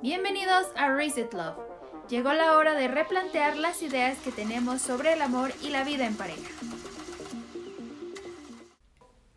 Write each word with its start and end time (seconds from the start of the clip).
Bienvenidos 0.00 0.68
a 0.76 0.94
Reset 0.94 1.34
Love. 1.34 1.58
Llegó 2.08 2.32
la 2.32 2.56
hora 2.56 2.74
de 2.74 2.86
replantear 2.86 3.56
las 3.56 3.82
ideas 3.82 4.16
que 4.18 4.30
tenemos 4.30 4.80
sobre 4.80 5.14
el 5.14 5.22
amor 5.22 5.50
y 5.60 5.70
la 5.70 5.82
vida 5.82 6.06
en 6.06 6.16
pareja. 6.16 6.48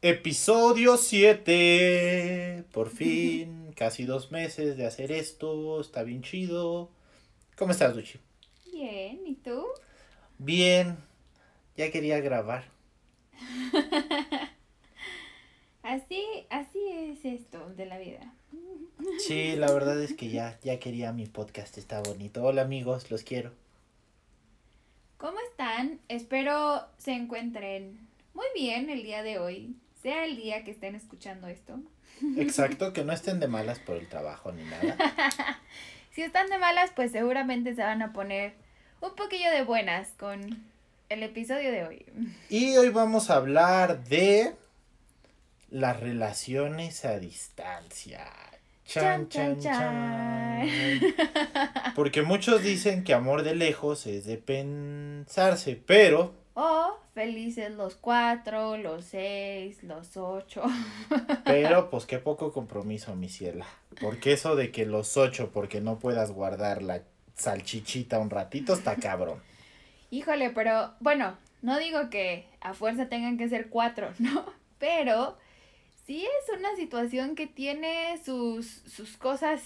Episodio 0.04 0.98
7. 0.98 2.66
Por 2.72 2.92
fin, 2.92 3.74
casi 3.76 4.06
dos 4.06 4.32
meses 4.32 4.78
de 4.78 4.86
hacer 4.86 5.12
esto. 5.12 5.82
Está 5.82 6.04
bien 6.04 6.22
chido. 6.22 6.92
¿Cómo 7.58 7.72
estás, 7.72 7.96
Duchi? 7.96 8.20
Bien, 8.72 9.20
¿y 9.26 9.34
tú? 9.38 9.66
Bien. 10.38 10.96
Ya 11.76 11.90
quería 11.90 12.20
grabar. 12.20 12.66
así, 15.82 16.24
así 16.52 16.80
es 16.88 17.26
esto 17.26 17.68
de 17.76 17.88
la 17.88 17.98
vida. 17.98 18.32
Sí, 19.20 19.56
la 19.56 19.72
verdad 19.72 20.02
es 20.02 20.14
que 20.14 20.30
ya, 20.30 20.60
ya 20.64 20.80
quería 20.80 21.12
mi 21.12 21.26
podcast, 21.26 21.78
está 21.78 22.02
bonito. 22.02 22.44
Hola 22.44 22.64
amigos, 22.64 23.12
los 23.12 23.24
quiero. 23.24 23.52
¿Cómo 25.18 25.38
están? 25.52 26.00
Espero 26.08 26.84
se 26.98 27.12
encuentren 27.14 28.00
muy 28.34 28.48
bien 28.56 28.90
el 28.90 29.04
día 29.04 29.22
de 29.24 29.40
hoy, 29.40 29.76
sea 30.02 30.26
el 30.26 30.36
día 30.36 30.64
que 30.64 30.72
estén 30.72 30.96
escuchando 30.96 31.48
esto. 31.48 31.80
Exacto, 32.38 32.94
que 32.94 33.04
no 33.04 33.14
estén 33.14 33.40
de 33.40 33.48
malas 33.48 33.80
por 33.80 33.98
el 33.98 34.08
trabajo 34.08 34.52
ni 34.52 34.64
nada. 34.64 34.98
si 36.12 36.22
están 36.24 36.50
de 36.50 36.58
malas, 36.58 36.92
pues 36.96 37.12
seguramente 37.12 37.76
se 37.76 37.82
van 37.82 38.02
a 38.02 38.14
poner 38.14 38.54
un 39.00 39.16
poquillo 39.16 39.52
de 39.52 39.64
buenas 39.64 40.10
con 40.18 40.64
el 41.10 41.24
episodio 41.24 41.72
de 41.72 41.84
hoy. 41.84 42.06
Y 42.50 42.78
hoy 42.78 42.90
vamos 42.90 43.30
a 43.30 43.36
hablar 43.36 44.04
de 44.06 44.56
las 45.70 46.00
relaciones 46.00 47.06
a 47.06 47.20
distancia. 47.20 48.26
Chan, 48.94 49.30
chan, 49.30 49.58
chan. 49.58 50.70
Porque 51.96 52.24
muchos 52.24 52.62
dicen 52.62 53.06
que 53.06 53.14
amor 53.14 53.44
de 53.44 53.56
lejos 53.56 54.06
es 54.06 54.26
de 54.26 54.38
pensarse, 54.38 55.82
pero... 55.86 56.34
O 56.56 56.98
felices 57.14 57.72
los 57.72 57.96
cuatro, 57.96 58.76
los 58.76 59.06
seis, 59.06 59.82
los 59.84 60.18
ocho. 60.18 60.64
Pero 61.46 61.90
pues 61.92 62.06
qué 62.06 62.20
poco 62.20 62.52
compromiso, 62.52 63.16
mi 63.16 63.30
ciela. 63.30 63.66
Porque 64.02 64.34
eso 64.34 64.58
de 64.58 64.72
que 64.72 64.86
los 64.86 65.16
ocho, 65.16 65.52
porque 65.54 65.80
no 65.80 65.98
puedas 65.98 66.34
guardar 66.34 66.84
la 66.84 67.04
salchichita 67.36 68.20
un 68.20 68.30
ratito, 68.30 68.74
está 68.74 68.98
cabrón. 68.98 69.42
Híjole, 70.10 70.50
pero 70.50 70.92
bueno, 71.00 71.38
no 71.62 71.80
digo 71.80 72.10
que 72.10 72.46
a 72.60 72.74
fuerza 72.74 73.08
tengan 73.08 73.38
que 73.38 73.48
ser 73.48 73.70
cuatro, 73.70 74.10
¿no? 74.20 74.46
Pero 74.80 75.38
sí 76.12 76.26
es 76.26 76.60
una 76.60 76.76
situación 76.76 77.36
que 77.36 77.48
tiene 77.48 78.20
sus, 78.22 78.68
sus 78.68 79.16
cosas 79.16 79.62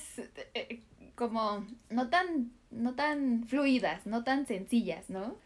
eh, 0.53 0.83
como 1.15 1.65
no 1.89 2.09
tan, 2.11 2.51
no 2.69 2.93
tan 2.93 3.45
fluidas, 3.47 4.05
no 4.05 4.23
tan 4.23 4.45
sencillas, 4.45 5.09
¿no? 5.09 5.37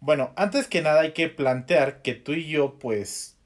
Bueno, 0.00 0.32
antes 0.34 0.66
que 0.66 0.82
nada 0.82 1.02
hay 1.02 1.12
que 1.12 1.28
plantear 1.28 2.02
que 2.02 2.14
tú 2.14 2.32
y 2.32 2.48
yo, 2.48 2.74
pues, 2.80 3.36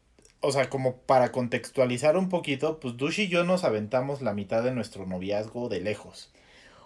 o 0.40 0.52
sea, 0.52 0.70
como 0.70 0.96
para 1.02 1.32
contextualizar 1.32 2.16
un 2.16 2.30
poquito, 2.30 2.80
pues 2.80 2.96
Dush 2.96 3.20
y 3.20 3.28
yo 3.28 3.44
nos 3.44 3.64
aventamos 3.64 4.22
la 4.22 4.32
mitad 4.32 4.62
de 4.62 4.72
nuestro 4.72 5.04
noviazgo 5.04 5.68
de 5.68 5.80
lejos. 5.80 6.32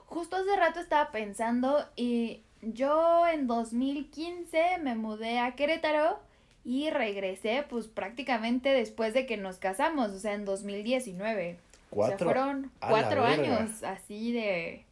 Justo 0.06 0.34
hace 0.34 0.56
rato 0.56 0.80
estaba 0.80 1.12
pensando 1.12 1.84
y 1.94 2.42
yo 2.62 3.28
en 3.28 3.46
2015 3.46 4.78
me 4.82 4.96
mudé 4.96 5.38
a 5.38 5.54
Querétaro 5.54 6.18
y 6.66 6.90
regresé 6.90 7.64
pues 7.70 7.86
prácticamente 7.86 8.70
después 8.70 9.14
de 9.14 9.24
que 9.24 9.36
nos 9.36 9.58
casamos, 9.58 10.10
o 10.10 10.18
sea, 10.18 10.34
en 10.34 10.44
2019. 10.44 11.58
Cuatro. 11.90 12.14
O 12.14 12.18
sea, 12.18 12.26
fueron 12.26 12.72
cuatro 12.80 13.24
años 13.24 13.84
así 13.84 14.32
de, 14.32 14.82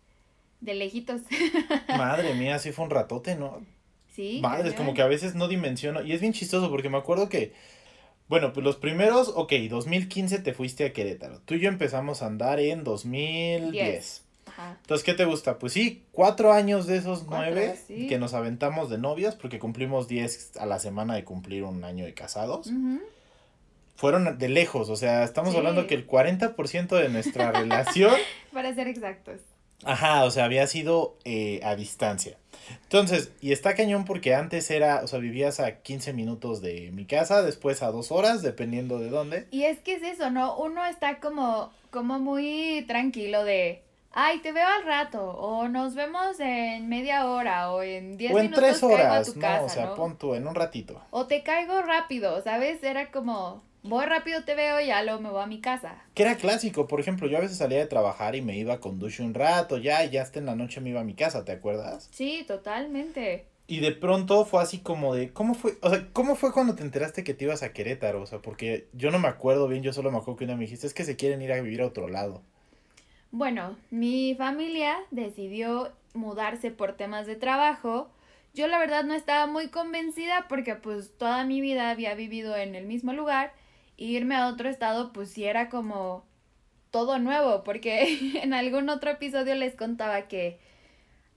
de 0.60 0.74
lejitos. 0.74 1.22
Madre 1.88 2.34
mía, 2.34 2.60
sí 2.60 2.70
fue 2.70 2.84
un 2.84 2.92
ratote, 2.92 3.34
¿no? 3.34 3.60
Sí. 4.14 4.38
Madre, 4.40 4.68
es 4.68 4.76
como 4.76 4.94
que 4.94 5.02
a 5.02 5.08
veces 5.08 5.34
no 5.34 5.48
dimensiono. 5.48 6.00
Y 6.04 6.12
es 6.12 6.20
bien 6.20 6.32
chistoso 6.32 6.70
porque 6.70 6.88
me 6.88 6.98
acuerdo 6.98 7.28
que, 7.28 7.52
bueno, 8.28 8.52
pues 8.52 8.62
los 8.62 8.76
primeros, 8.76 9.32
ok, 9.34 9.52
2015 9.68 10.38
te 10.38 10.54
fuiste 10.54 10.84
a 10.84 10.92
Querétaro. 10.92 11.40
Tú 11.40 11.54
y 11.54 11.60
yo 11.60 11.68
empezamos 11.68 12.22
a 12.22 12.26
andar 12.26 12.60
en 12.60 12.84
2010. 12.84 14.23
Entonces, 14.82 15.04
¿qué 15.04 15.14
te 15.14 15.24
gusta? 15.24 15.58
Pues 15.58 15.72
sí, 15.72 16.04
cuatro 16.12 16.52
años 16.52 16.86
de 16.86 16.96
esos 16.96 17.26
nueve 17.28 17.78
que 17.88 18.18
nos 18.18 18.34
aventamos 18.34 18.90
de 18.90 18.98
novios, 18.98 19.34
porque 19.34 19.58
cumplimos 19.58 20.08
diez 20.08 20.52
a 20.58 20.66
la 20.66 20.78
semana 20.78 21.14
de 21.14 21.24
cumplir 21.24 21.64
un 21.64 21.84
año 21.84 22.04
de 22.04 22.14
casados. 22.14 22.70
Fueron 23.96 24.38
de 24.38 24.48
lejos, 24.48 24.88
o 24.88 24.96
sea, 24.96 25.22
estamos 25.22 25.54
hablando 25.54 25.86
que 25.86 25.94
el 25.94 26.06
40% 26.06 26.88
de 27.00 27.08
nuestra 27.08 27.52
relación... 27.60 28.14
Para 28.52 28.74
ser 28.74 28.88
exactos. 28.88 29.40
Ajá, 29.84 30.24
o 30.24 30.30
sea, 30.30 30.44
había 30.44 30.66
sido 30.66 31.16
eh, 31.24 31.60
a 31.62 31.76
distancia. 31.76 32.36
Entonces, 32.84 33.32
y 33.40 33.52
está 33.52 33.74
cañón 33.74 34.04
porque 34.04 34.34
antes 34.34 34.70
era, 34.70 35.02
o 35.04 35.06
sea, 35.06 35.18
vivías 35.18 35.60
a 35.60 35.82
15 35.82 36.12
minutos 36.12 36.60
de 36.62 36.90
mi 36.92 37.04
casa, 37.04 37.42
después 37.42 37.82
a 37.82 37.90
dos 37.90 38.10
horas, 38.10 38.42
dependiendo 38.42 38.98
de 38.98 39.10
dónde. 39.10 39.46
Y 39.50 39.64
es 39.64 39.78
que 39.80 39.94
es 39.94 40.02
eso, 40.02 40.30
¿no? 40.30 40.56
Uno 40.56 40.84
está 40.86 41.20
como, 41.20 41.70
como 41.90 42.18
muy 42.18 42.84
tranquilo 42.88 43.44
de 43.44 43.83
ay, 44.14 44.38
te 44.40 44.52
veo 44.52 44.66
al 44.66 44.84
rato, 44.84 45.22
o 45.22 45.68
nos 45.68 45.94
vemos 45.94 46.38
en 46.40 46.88
media 46.88 47.26
hora, 47.26 47.72
o 47.72 47.82
en 47.82 48.16
diez 48.16 48.32
minutos. 48.32 48.58
O 48.58 48.64
en 48.64 48.70
tres 48.70 48.82
horas, 48.82 49.36
no, 49.36 49.64
o 49.64 49.68
sea, 49.68 49.94
pon 49.94 50.16
tú, 50.16 50.34
en 50.34 50.46
un 50.46 50.54
ratito. 50.54 51.02
O 51.10 51.26
te 51.26 51.42
caigo 51.42 51.82
rápido, 51.82 52.42
¿sabes? 52.42 52.82
Era 52.82 53.10
como, 53.10 53.62
voy 53.82 54.06
rápido, 54.06 54.44
te 54.44 54.54
veo, 54.54 54.80
y 54.80 54.86
ya 54.86 55.02
luego 55.02 55.20
me 55.20 55.30
voy 55.30 55.42
a 55.42 55.46
mi 55.46 55.60
casa. 55.60 56.04
Que 56.14 56.22
era 56.22 56.36
clásico, 56.36 56.86
por 56.86 57.00
ejemplo, 57.00 57.26
yo 57.26 57.38
a 57.38 57.42
veces 57.42 57.58
salía 57.58 57.78
de 57.78 57.86
trabajar 57.86 58.36
y 58.36 58.42
me 58.42 58.56
iba 58.56 58.80
con 58.80 58.98
Dush 58.98 59.20
un 59.20 59.34
rato, 59.34 59.78
ya, 59.78 60.04
y 60.04 60.10
ya 60.10 60.22
hasta 60.22 60.38
en 60.38 60.46
la 60.46 60.54
noche 60.54 60.80
me 60.80 60.90
iba 60.90 61.00
a 61.00 61.04
mi 61.04 61.14
casa, 61.14 61.44
¿te 61.44 61.52
acuerdas? 61.52 62.08
Sí, 62.12 62.44
totalmente. 62.46 63.48
Y 63.66 63.80
de 63.80 63.92
pronto 63.92 64.44
fue 64.44 64.62
así 64.62 64.78
como 64.80 65.14
de, 65.14 65.32
¿cómo 65.32 65.54
fue? 65.54 65.72
O 65.80 65.88
sea, 65.88 66.06
¿cómo 66.12 66.36
fue 66.36 66.52
cuando 66.52 66.74
te 66.74 66.82
enteraste 66.82 67.24
que 67.24 67.32
te 67.32 67.44
ibas 67.44 67.62
a 67.62 67.72
Querétaro? 67.72 68.20
O 68.20 68.26
sea, 68.26 68.40
porque 68.40 68.88
yo 68.92 69.10
no 69.10 69.18
me 69.18 69.28
acuerdo 69.28 69.68
bien, 69.68 69.82
yo 69.82 69.94
solo 69.94 70.10
me 70.10 70.18
acuerdo 70.18 70.36
que 70.36 70.44
una 70.44 70.54
me 70.54 70.64
dijiste, 70.64 70.86
es 70.86 70.92
que 70.92 71.04
se 71.04 71.16
quieren 71.16 71.40
ir 71.40 71.50
a 71.50 71.60
vivir 71.60 71.80
a 71.80 71.86
otro 71.86 72.06
lado. 72.08 72.42
Bueno, 73.36 73.76
mi 73.90 74.36
familia 74.36 74.96
decidió 75.10 75.90
mudarse 76.12 76.70
por 76.70 76.92
temas 76.92 77.26
de 77.26 77.34
trabajo. 77.34 78.08
Yo 78.54 78.68
la 78.68 78.78
verdad 78.78 79.02
no 79.02 79.12
estaba 79.12 79.48
muy 79.48 79.70
convencida 79.70 80.46
porque 80.48 80.76
pues 80.76 81.18
toda 81.18 81.42
mi 81.42 81.60
vida 81.60 81.90
había 81.90 82.14
vivido 82.14 82.54
en 82.54 82.76
el 82.76 82.86
mismo 82.86 83.12
lugar 83.12 83.52
irme 83.96 84.36
a 84.36 84.46
otro 84.46 84.68
estado 84.68 85.12
pues 85.12 85.30
sí 85.32 85.42
era 85.46 85.68
como 85.68 86.24
todo 86.92 87.18
nuevo 87.18 87.64
porque 87.64 88.38
en 88.40 88.54
algún 88.54 88.88
otro 88.88 89.10
episodio 89.10 89.56
les 89.56 89.74
contaba 89.74 90.28
que 90.28 90.60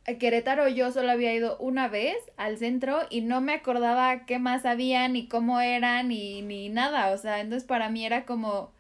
a 0.05 0.19
Querétaro 0.19 0.67
yo 0.67 0.91
solo 0.91 1.09
había 1.09 1.33
ido 1.33 1.57
una 1.57 1.87
vez 1.87 2.17
al 2.37 2.59
centro 2.59 3.07
y 3.09 3.21
no 3.21 3.41
me 3.41 3.55
acordaba 3.55 4.27
qué 4.27 4.37
más 4.37 4.67
había 4.67 5.07
ni 5.07 5.27
cómo 5.27 5.61
eran 5.61 6.09
ni, 6.09 6.43
ni 6.43 6.69
nada, 6.69 7.09
o 7.09 7.17
sea, 7.17 7.39
entonces 7.39 7.67
para 7.67 7.89
mí 7.89 8.05
era 8.05 8.23
como 8.27 8.76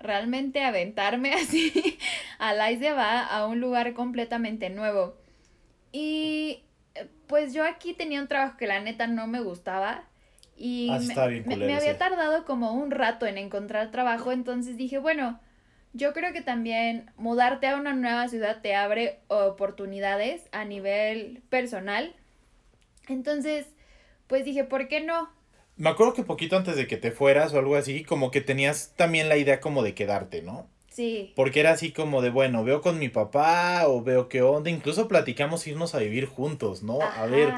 realmente 0.00 0.62
aventarme 0.62 1.34
así 1.34 1.98
a 2.38 2.52
la 2.52 2.70
va 2.94 3.24
a 3.24 3.46
un 3.46 3.60
lugar 3.60 3.94
completamente 3.94 4.70
nuevo. 4.70 5.16
Y 5.92 6.64
eh, 6.94 7.08
pues 7.26 7.52
yo 7.52 7.64
aquí 7.64 7.94
tenía 7.94 8.20
un 8.20 8.28
trabajo 8.28 8.56
que 8.56 8.66
la 8.66 8.80
neta 8.80 9.06
no 9.06 9.26
me 9.26 9.40
gustaba. 9.40 10.04
Y 10.56 10.90
ah, 10.90 10.98
me, 11.46 11.56
me, 11.56 11.74
había 11.74 11.96
tardado 11.96 12.44
como 12.44 12.72
un 12.72 12.90
rato 12.90 13.26
en 13.26 13.38
encontrar 13.38 13.90
trabajo, 13.90 14.30
entonces 14.30 14.76
dije, 14.76 14.98
bueno, 14.98 15.40
yo 15.94 16.12
creo 16.12 16.34
que 16.34 16.42
también 16.42 17.10
mudarte 17.16 17.66
a 17.66 17.76
una 17.76 17.94
nueva 17.94 18.28
ciudad 18.28 18.60
te 18.60 18.74
abre 18.74 19.20
oportunidades 19.28 20.48
a 20.52 20.66
nivel 20.66 21.42
personal. 21.48 22.14
Entonces, 23.08 23.66
pues 24.26 24.44
dije, 24.44 24.64
¿por 24.64 24.86
qué 24.88 25.00
no? 25.00 25.30
Me 25.80 25.88
acuerdo 25.88 26.12
que 26.12 26.24
poquito 26.24 26.58
antes 26.58 26.76
de 26.76 26.86
que 26.86 26.98
te 26.98 27.10
fueras 27.10 27.54
o 27.54 27.58
algo 27.58 27.74
así, 27.74 28.04
como 28.04 28.30
que 28.30 28.42
tenías 28.42 28.92
también 28.96 29.30
la 29.30 29.38
idea 29.38 29.60
como 29.60 29.82
de 29.82 29.94
quedarte, 29.94 30.42
¿no? 30.42 30.68
Sí. 30.90 31.32
Porque 31.34 31.60
era 31.60 31.70
así 31.70 31.90
como 31.90 32.20
de, 32.20 32.28
bueno, 32.28 32.62
veo 32.64 32.82
con 32.82 32.98
mi 32.98 33.08
papá 33.08 33.88
o 33.88 34.02
veo 34.02 34.28
qué 34.28 34.42
onda, 34.42 34.68
incluso 34.68 35.08
platicamos 35.08 35.66
irnos 35.66 35.94
a 35.94 36.00
vivir 36.00 36.26
juntos, 36.26 36.82
¿no? 36.82 37.00
A 37.00 37.24
ver, 37.24 37.54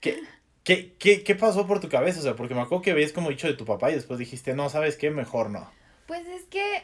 ¿qué, 0.00 0.20
qué, 0.64 0.96
qué, 0.98 1.24
qué 1.24 1.34
pasó 1.34 1.66
por 1.66 1.80
tu 1.80 1.88
cabeza? 1.88 2.20
O 2.20 2.22
sea, 2.22 2.36
porque 2.36 2.54
me 2.54 2.60
acuerdo 2.60 2.82
que 2.82 2.92
ves 2.92 3.14
como 3.14 3.30
dicho 3.30 3.46
de 3.46 3.54
tu 3.54 3.64
papá 3.64 3.90
y 3.90 3.94
después 3.94 4.18
dijiste, 4.18 4.52
no, 4.52 4.68
¿sabes 4.68 4.98
qué? 4.98 5.10
Mejor 5.10 5.48
no. 5.48 5.66
Pues 6.06 6.26
es 6.26 6.42
que, 6.44 6.82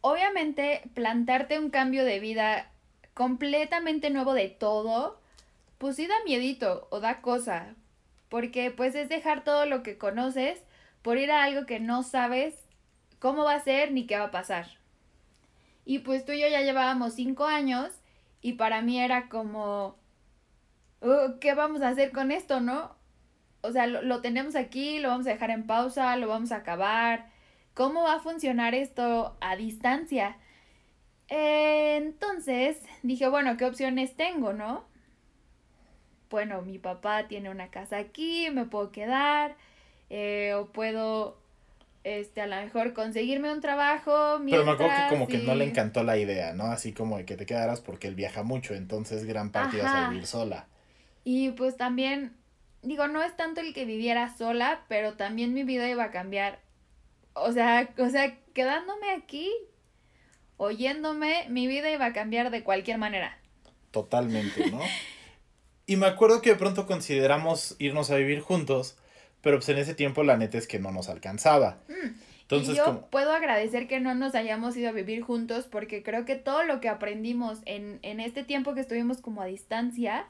obviamente, 0.00 0.82
plantarte 0.94 1.56
un 1.56 1.70
cambio 1.70 2.04
de 2.04 2.18
vida 2.18 2.72
completamente 3.14 4.10
nuevo 4.10 4.34
de 4.34 4.48
todo, 4.48 5.20
pues 5.78 5.94
sí 5.94 6.08
da 6.08 6.16
miedito 6.24 6.88
o 6.90 6.98
da 6.98 7.20
cosa, 7.20 7.76
porque 8.28 8.70
pues 8.70 8.94
es 8.94 9.08
dejar 9.08 9.44
todo 9.44 9.66
lo 9.66 9.82
que 9.82 9.98
conoces 9.98 10.62
por 11.02 11.18
ir 11.18 11.30
a 11.30 11.44
algo 11.44 11.66
que 11.66 11.80
no 11.80 12.02
sabes 12.02 12.54
cómo 13.18 13.44
va 13.44 13.54
a 13.54 13.60
ser 13.60 13.92
ni 13.92 14.06
qué 14.06 14.18
va 14.18 14.26
a 14.26 14.30
pasar. 14.30 14.66
Y 15.84 16.00
pues 16.00 16.24
tú 16.24 16.32
y 16.32 16.40
yo 16.40 16.48
ya 16.48 16.60
llevábamos 16.60 17.14
cinco 17.14 17.46
años 17.46 17.90
y 18.42 18.54
para 18.54 18.82
mí 18.82 19.00
era 19.00 19.28
como, 19.28 19.96
uh, 21.00 21.38
¿qué 21.40 21.54
vamos 21.54 21.82
a 21.82 21.88
hacer 21.88 22.12
con 22.12 22.30
esto, 22.30 22.60
no? 22.60 22.94
O 23.62 23.72
sea, 23.72 23.86
lo, 23.86 24.02
lo, 24.02 24.20
tenemos 24.20 24.54
aquí, 24.54 24.98
lo 24.98 25.08
vamos 25.08 25.26
a 25.26 25.30
dejar 25.30 25.50
en 25.50 25.66
pausa, 25.66 26.16
lo 26.16 26.28
vamos 26.28 26.52
a 26.52 26.56
acabar. 26.56 27.30
¿Cómo 27.74 28.02
va 28.02 28.14
a 28.14 28.20
funcionar 28.20 28.74
esto 28.74 29.36
a 29.40 29.56
distancia? 29.56 30.36
entonces 31.30 32.80
dije, 33.02 33.28
bueno, 33.28 33.56
¿qué 33.58 33.66
opciones 33.66 34.16
tengo, 34.16 34.52
no? 34.54 34.84
Bueno, 36.30 36.62
mi 36.62 36.78
papá 36.78 37.26
tiene 37.28 37.50
una 37.50 37.68
casa 37.68 37.98
aquí, 37.98 38.48
me 38.50 38.66
puedo 38.66 38.92
quedar, 38.92 39.56
eh, 40.10 40.54
o 40.54 40.66
puedo, 40.66 41.38
este, 42.04 42.40
a 42.42 42.46
lo 42.46 42.56
mejor 42.56 42.92
conseguirme 42.92 43.52
un 43.52 43.60
trabajo. 43.60 44.38
Pero 44.44 44.64
me 44.64 44.72
acuerdo 44.72 44.94
que 44.94 45.14
como 45.14 45.28
que 45.28 45.38
no 45.38 45.54
le 45.54 45.64
encantó 45.64 46.02
la 46.02 46.18
idea, 46.18 46.52
¿no? 46.52 46.64
Así 46.64 46.92
como 46.92 47.18
de 47.18 47.24
que 47.24 47.36
te 47.36 47.46
quedaras 47.46 47.80
porque 47.80 48.08
él 48.08 48.14
viaja 48.14 48.42
mucho, 48.42 48.74
entonces 48.74 49.24
gran 49.24 49.50
parte 49.50 49.78
ibas 49.78 49.94
a 49.94 50.10
vivir 50.10 50.26
sola. 50.26 50.66
Y 51.24 51.50
pues 51.52 51.76
también, 51.76 52.36
digo, 52.82 53.08
no 53.08 53.22
es 53.22 53.36
tanto 53.36 53.60
el 53.60 53.74
que 53.74 53.84
viviera 53.84 54.34
sola, 54.36 54.84
pero 54.88 55.14
también 55.14 55.54
mi 55.54 55.64
vida 55.64 55.88
iba 55.88 56.04
a 56.04 56.10
cambiar. 56.10 56.60
O 57.34 57.52
sea, 57.52 57.88
o 57.98 58.08
sea, 58.08 58.36
quedándome 58.52 59.10
aquí, 59.10 59.50
oyéndome, 60.56 61.46
mi 61.48 61.66
vida 61.66 61.90
iba 61.90 62.06
a 62.06 62.12
cambiar 62.12 62.50
de 62.50 62.62
cualquier 62.62 62.98
manera. 62.98 63.38
Totalmente, 63.90 64.70
¿no? 64.70 64.80
y 65.88 65.96
me 65.96 66.06
acuerdo 66.06 66.42
que 66.42 66.50
de 66.50 66.56
pronto 66.56 66.86
consideramos 66.86 67.74
irnos 67.78 68.10
a 68.10 68.16
vivir 68.16 68.40
juntos, 68.40 68.96
pero 69.40 69.56
pues 69.56 69.70
en 69.70 69.78
ese 69.78 69.94
tiempo 69.94 70.22
la 70.22 70.36
neta 70.36 70.58
es 70.58 70.66
que 70.68 70.78
no 70.78 70.92
nos 70.92 71.08
alcanzaba. 71.08 71.78
Mm, 71.88 72.08
Entonces, 72.42 72.74
y 72.74 72.76
yo 72.76 73.06
puedo 73.10 73.32
agradecer 73.32 73.88
que 73.88 73.98
no 73.98 74.14
nos 74.14 74.34
hayamos 74.34 74.76
ido 74.76 74.90
a 74.90 74.92
vivir 74.92 75.22
juntos 75.22 75.64
porque 75.64 76.02
creo 76.02 76.26
que 76.26 76.36
todo 76.36 76.62
lo 76.62 76.80
que 76.82 76.90
aprendimos 76.90 77.60
en, 77.64 78.00
en 78.02 78.20
este 78.20 78.44
tiempo 78.44 78.74
que 78.74 78.82
estuvimos 78.82 79.22
como 79.22 79.40
a 79.40 79.46
distancia 79.46 80.26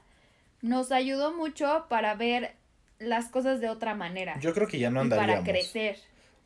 nos 0.62 0.93
ayudó 0.93 1.34
mucho 1.34 1.87
para 1.88 2.14
ver 2.14 2.55
las 3.00 3.28
cosas 3.28 3.60
de 3.60 3.69
otra 3.69 3.94
manera. 3.94 4.38
Yo 4.40 4.55
creo 4.55 4.69
que 4.69 4.78
ya 4.78 4.90
no 4.90 5.00
andaríamos. 5.00 5.34
para 5.43 5.44
crecer. 5.44 5.99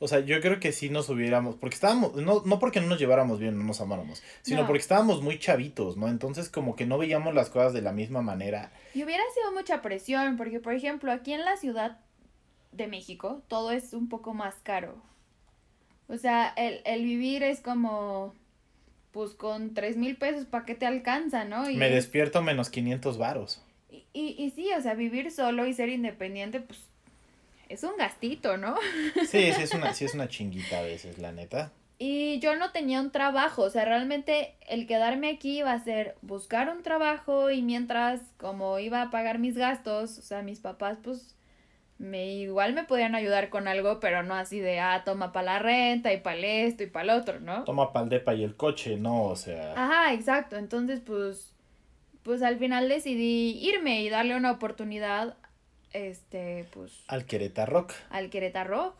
O 0.02 0.08
sea, 0.08 0.19
yo 0.19 0.40
creo 0.40 0.58
que 0.58 0.72
sí 0.72 0.90
nos 0.90 1.08
hubiéramos, 1.08 1.54
porque 1.54 1.75
estábamos, 1.75 2.16
no, 2.16 2.43
no 2.44 2.58
porque 2.58 2.81
no 2.81 2.88
nos 2.88 2.99
lleváramos 2.99 3.38
bien, 3.38 3.56
no 3.56 3.62
nos 3.62 3.81
amáramos, 3.81 4.20
sino 4.43 4.66
porque 4.66 4.81
estábamos 4.81 5.22
muy 5.22 5.38
chavitos, 5.38 5.96
¿no? 5.96 6.08
Entonces 6.08 6.49
como 6.49 6.75
que 6.75 6.87
no 6.87 6.99
veíamos 6.99 7.37
las 7.37 7.50
cosas 7.50 7.72
de 7.72 7.82
la 7.82 7.93
misma 7.93 8.20
manera. 8.20 8.72
Y 8.94 9.04
hubiera 9.04 9.22
sido 9.32 9.52
mucha 9.52 9.81
presión, 9.81 10.37
porque 10.37 10.58
por 10.58 10.75
ejemplo, 10.75 11.12
aquí 11.12 11.32
en 11.32 11.44
la 11.44 11.56
Ciudad 11.56 12.00
de 12.72 12.88
México, 12.88 13.44
todo 13.46 13.70
es 13.70 13.93
un 13.93 14.08
poco 14.08 14.34
más 14.34 14.56
caro. 14.64 15.00
O 16.08 16.19
sea, 16.19 16.52
el, 16.56 16.81
el 16.84 17.05
vivir 17.05 17.44
es 17.44 17.60
como, 17.60 18.34
pues 19.12 19.34
con 19.34 19.72
tres 19.72 19.96
mil 19.96 20.16
pesos, 20.16 20.46
¿para 20.46 20.64
qué 20.64 20.75
te 20.75 20.84
alcanza, 20.84 21.44
no? 21.44 21.66
Me 21.66 21.90
despierto 21.90 22.43
menos 22.43 22.70
500 22.70 23.19
varos. 23.19 23.62
Y, 23.88 24.05
y, 24.12 24.34
y 24.37 24.50
sí, 24.50 24.69
o 24.76 24.82
sea, 24.82 24.94
vivir 24.94 25.31
solo 25.31 25.64
y 25.64 25.75
ser 25.75 25.90
independiente, 25.90 26.60
pues 26.60 26.91
es 27.72 27.82
un 27.84 27.96
gastito, 27.96 28.56
¿no? 28.56 28.76
Sí, 29.26 29.52
sí 29.52 29.62
es 29.62 29.74
una, 29.74 29.94
sí 29.94 30.04
es 30.04 30.14
una 30.14 30.28
chinguita 30.28 30.78
a 30.78 30.82
veces, 30.82 31.19
la 31.19 31.32
neta. 31.32 31.72
Y 31.98 32.40
yo 32.40 32.56
no 32.56 32.72
tenía 32.72 33.00
un 33.00 33.12
trabajo, 33.12 33.62
o 33.62 33.70
sea, 33.70 33.84
realmente 33.84 34.56
el 34.69 34.86
quedarme 34.86 35.30
aquí 35.30 35.58
iba 35.58 35.72
a 35.72 35.78
ser 35.78 36.16
buscar 36.20 36.69
un 36.69 36.82
trabajo 36.82 37.50
y 37.50 37.62
mientras 37.62 38.20
como 38.38 38.78
iba 38.80 39.02
a 39.02 39.10
pagar 39.10 39.38
mis 39.38 39.56
gastos, 39.56 40.19
o 40.19 40.22
sea, 40.22 40.42
mis 40.42 40.58
papás 40.58 40.98
pues 41.02 41.36
me 41.98 42.34
igual 42.34 42.74
me 42.74 42.82
podían 42.82 43.14
ayudar 43.14 43.50
con 43.50 43.69
algo, 43.69 44.00
pero 44.00 44.24
no 44.24 44.34
así 44.34 44.58
de, 44.58 44.80
ah, 44.80 45.02
toma 45.04 45.32
para 45.32 45.52
la 45.52 45.58
renta 45.60 46.12
y 46.12 46.20
para 46.20 46.38
esto 46.38 46.82
y 46.82 46.88
para 46.88 47.04
el 47.04 47.20
otro, 47.20 47.38
¿no? 47.38 47.62
Toma 47.62 47.92
para 47.92 48.04
el 48.04 48.10
depa 48.10 48.34
y 48.34 48.42
el 48.42 48.56
coche, 48.56 48.96
no, 48.96 49.26
o 49.26 49.36
sea. 49.36 49.72
Ajá, 49.76 50.12
exacto, 50.12 50.56
entonces 50.56 51.00
pues, 51.00 51.54
pues 52.24 52.42
al 52.42 52.58
final 52.58 52.88
decidí 52.88 53.56
irme 53.60 54.02
y 54.02 54.10
darle 54.10 54.36
una 54.36 54.50
oportunidad 54.50 55.36
este, 55.92 56.66
pues... 56.72 56.92
Al 57.08 57.26
Querétaro 57.26 57.86
Al 58.10 58.30
Querétaro 58.30 58.94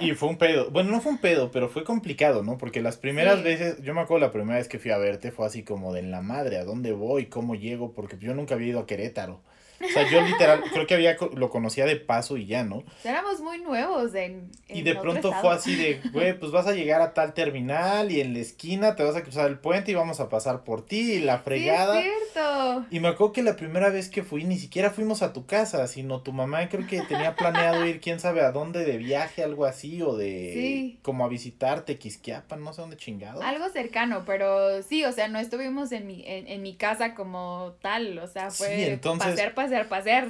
y 0.00 0.12
fue 0.12 0.28
un 0.28 0.38
pedo. 0.38 0.70
Bueno, 0.70 0.90
no 0.90 1.00
fue 1.00 1.12
un 1.12 1.18
pedo, 1.18 1.50
pero 1.50 1.68
fue 1.68 1.84
complicado, 1.84 2.42
¿no? 2.42 2.58
Porque 2.58 2.82
las 2.82 2.96
primeras 2.96 3.42
veces, 3.42 3.82
yo 3.82 3.94
me 3.94 4.00
acuerdo 4.00 4.26
la 4.26 4.32
primera 4.32 4.58
vez 4.58 4.68
que 4.68 4.78
fui 4.78 4.90
a 4.90 4.98
verte 4.98 5.30
fue 5.30 5.46
así 5.46 5.62
como 5.62 5.92
de 5.92 6.00
en 6.00 6.10
la 6.10 6.20
madre, 6.20 6.58
¿a 6.58 6.64
dónde 6.64 6.92
voy? 6.92 7.26
¿Cómo 7.26 7.54
llego? 7.54 7.92
Porque 7.92 8.18
yo 8.18 8.34
nunca 8.34 8.54
había 8.54 8.68
ido 8.68 8.80
a 8.80 8.86
Querétaro. 8.86 9.40
O 9.84 9.88
sea, 9.88 10.08
yo 10.08 10.20
literal, 10.20 10.62
creo 10.72 10.86
que 10.86 10.94
había, 10.94 11.16
lo 11.34 11.50
conocía 11.50 11.86
de 11.86 11.96
paso 11.96 12.36
y 12.36 12.46
ya, 12.46 12.64
¿no? 12.64 12.84
Éramos 13.04 13.40
muy 13.40 13.60
nuevos 13.60 14.14
en, 14.14 14.50
Y 14.68 14.82
de 14.82 14.94
pronto 14.94 15.32
fue 15.32 15.50
así 15.50 15.74
de, 15.74 16.00
güey, 16.12 16.38
pues 16.38 16.52
vas 16.52 16.66
a 16.66 16.72
llegar 16.72 17.00
a 17.00 17.14
tal 17.14 17.34
terminal 17.34 18.10
y 18.10 18.20
en 18.20 18.34
la 18.34 18.40
esquina 18.40 18.94
te 18.94 19.02
vas 19.02 19.16
a 19.16 19.22
cruzar 19.22 19.48
el 19.48 19.58
puente 19.58 19.90
y 19.90 19.94
vamos 19.94 20.20
a 20.20 20.28
pasar 20.28 20.64
por 20.64 20.86
ti 20.86 21.14
y 21.14 21.20
la 21.20 21.38
fregada. 21.38 22.00
Sí, 22.00 22.08
es 22.08 22.32
cierto. 22.32 22.86
Y 22.90 23.00
me 23.00 23.08
acuerdo 23.08 23.32
que 23.32 23.42
la 23.42 23.56
primera 23.56 23.90
vez 23.90 24.08
que 24.08 24.22
fui 24.22 24.44
ni 24.44 24.58
siquiera 24.58 24.90
fuimos 24.90 25.22
a 25.22 25.32
tu 25.32 25.46
casa, 25.46 25.81
sino 25.86 26.20
tu 26.20 26.32
mamá 26.32 26.68
creo 26.68 26.86
que 26.86 27.02
tenía 27.02 27.34
planeado 27.34 27.84
ir 27.86 28.00
quién 28.00 28.20
sabe 28.20 28.40
a 28.40 28.52
dónde 28.52 28.84
de 28.84 28.98
viaje, 28.98 29.42
algo 29.42 29.64
así, 29.64 30.02
o 30.02 30.16
de 30.16 30.50
sí. 30.54 30.98
como 31.02 31.24
a 31.24 31.28
visitarte, 31.28 31.98
Quisquiapan, 31.98 32.62
no 32.62 32.72
sé 32.72 32.80
dónde 32.80 32.96
chingado. 32.96 33.42
Algo 33.42 33.68
cercano, 33.68 34.22
pero 34.26 34.82
sí, 34.82 35.04
o 35.04 35.12
sea, 35.12 35.28
no 35.28 35.38
estuvimos 35.38 35.92
en 35.92 36.06
mi, 36.06 36.22
en, 36.26 36.48
en 36.48 36.62
mi 36.62 36.74
casa 36.74 37.14
como 37.14 37.74
tal, 37.80 38.18
o 38.18 38.26
sea, 38.26 38.50
fue 38.50 38.76
sí, 38.76 38.84
entonces, 38.84 39.40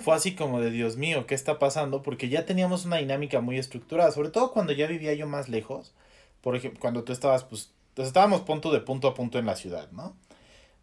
fue 0.00 0.14
así 0.14 0.34
como 0.34 0.60
de 0.60 0.70
Dios 0.70 0.96
mío, 0.96 1.26
¿qué 1.26 1.34
está 1.34 1.58
pasando? 1.58 2.02
Porque 2.02 2.28
ya 2.28 2.46
teníamos 2.46 2.84
una 2.84 2.96
dinámica 2.96 3.40
muy 3.40 3.58
estructurada, 3.58 4.10
sobre 4.12 4.30
todo 4.30 4.52
cuando 4.52 4.72
ya 4.72 4.86
vivía 4.86 5.14
yo 5.14 5.26
más 5.26 5.48
lejos. 5.48 5.94
Por 6.40 6.56
ejemplo, 6.56 6.80
cuando 6.80 7.04
tú 7.04 7.12
estabas, 7.12 7.44
pues, 7.44 7.70
pues 7.94 8.08
estábamos 8.08 8.40
punto 8.40 8.72
de 8.72 8.80
punto 8.80 9.08
a 9.08 9.14
punto 9.14 9.38
en 9.38 9.46
la 9.46 9.56
ciudad, 9.56 9.90
¿no? 9.92 10.16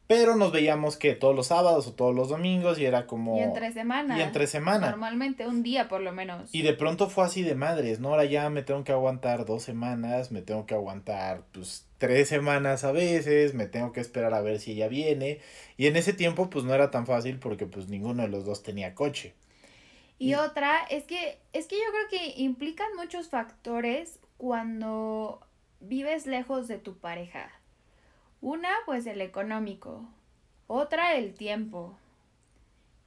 Pero 0.10 0.36
nos 0.36 0.52
veíamos 0.52 0.98
que 0.98 1.14
todos 1.14 1.36
los 1.36 1.46
sábados 1.46 1.86
o 1.86 1.94
todos 1.94 2.16
los 2.16 2.30
domingos 2.30 2.80
y 2.80 2.86
era 2.86 3.06
como... 3.06 3.38
Y 3.38 3.42
entre 3.42 3.72
semana. 3.72 4.18
Y 4.18 4.24
entre 4.24 4.48
semana. 4.48 4.90
Normalmente 4.90 5.46
un 5.46 5.62
día 5.62 5.88
por 5.88 6.02
lo 6.02 6.12
menos. 6.12 6.50
Y 6.52 6.64
de 6.64 6.74
pronto 6.74 7.12
fue 7.12 7.26
así 7.26 7.44
de 7.44 7.54
madres, 7.54 8.00
¿no? 8.00 8.10
Ahora 8.10 8.26
ya 8.26 8.50
me 8.50 8.64
tengo 8.64 8.84
que 8.84 8.92
aguantar 8.92 9.46
dos 9.46 9.62
semanas, 9.62 10.32
me 10.32 10.42
tengo 10.42 10.66
que 10.66 10.74
aguantar 10.74 11.44
pues 11.52 11.86
tres 12.00 12.28
semanas 12.28 12.84
a 12.86 12.92
veces, 12.92 13.54
me 13.54 13.68
tengo 13.68 13.92
que 13.92 14.00
esperar 14.00 14.34
a 14.34 14.42
ver 14.42 14.60
si 14.60 14.72
ella 14.72 14.88
viene. 14.88 15.42
Y 15.78 15.86
en 15.86 15.96
ese 15.96 16.14
tiempo 16.14 16.50
pues 16.50 16.66
no 16.66 16.74
era 16.74 16.90
tan 16.90 17.06
fácil 17.06 17.38
porque 17.38 17.68
pues 17.68 17.88
ninguno 17.88 18.24
de 18.24 18.30
los 18.30 18.46
dos 18.46 18.64
tenía 18.64 18.96
coche. 18.96 19.36
Y, 20.18 20.32
y 20.32 20.34
otra 20.34 20.88
es 20.90 21.04
que, 21.04 21.38
es 21.54 21.68
que 21.68 21.76
yo 21.76 21.84
creo 21.92 22.10
que 22.10 22.42
implican 22.42 22.88
muchos 22.98 23.30
factores 23.30 24.18
cuando 24.38 25.46
vives 25.82 26.26
lejos 26.26 26.68
de 26.68 26.80
tu 26.80 26.98
pareja. 26.98 27.52
Una, 28.42 28.70
pues 28.86 29.06
el 29.06 29.22
económico. 29.22 30.08
Otra, 30.68 31.16
el 31.16 31.34
tiempo. 31.34 31.98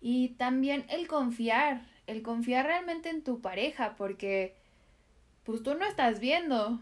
Y 0.00 0.31
también 0.31 0.84
el 0.88 1.06
confiar. 1.06 1.82
El 2.06 2.23
confiar 2.23 2.67
realmente 2.67 3.08
en 3.08 3.23
tu 3.23 3.40
pareja, 3.40 3.94
porque 3.96 4.55
pues 5.44 5.62
tú 5.62 5.75
no 5.75 5.87
estás 5.87 6.20
viendo. 6.20 6.81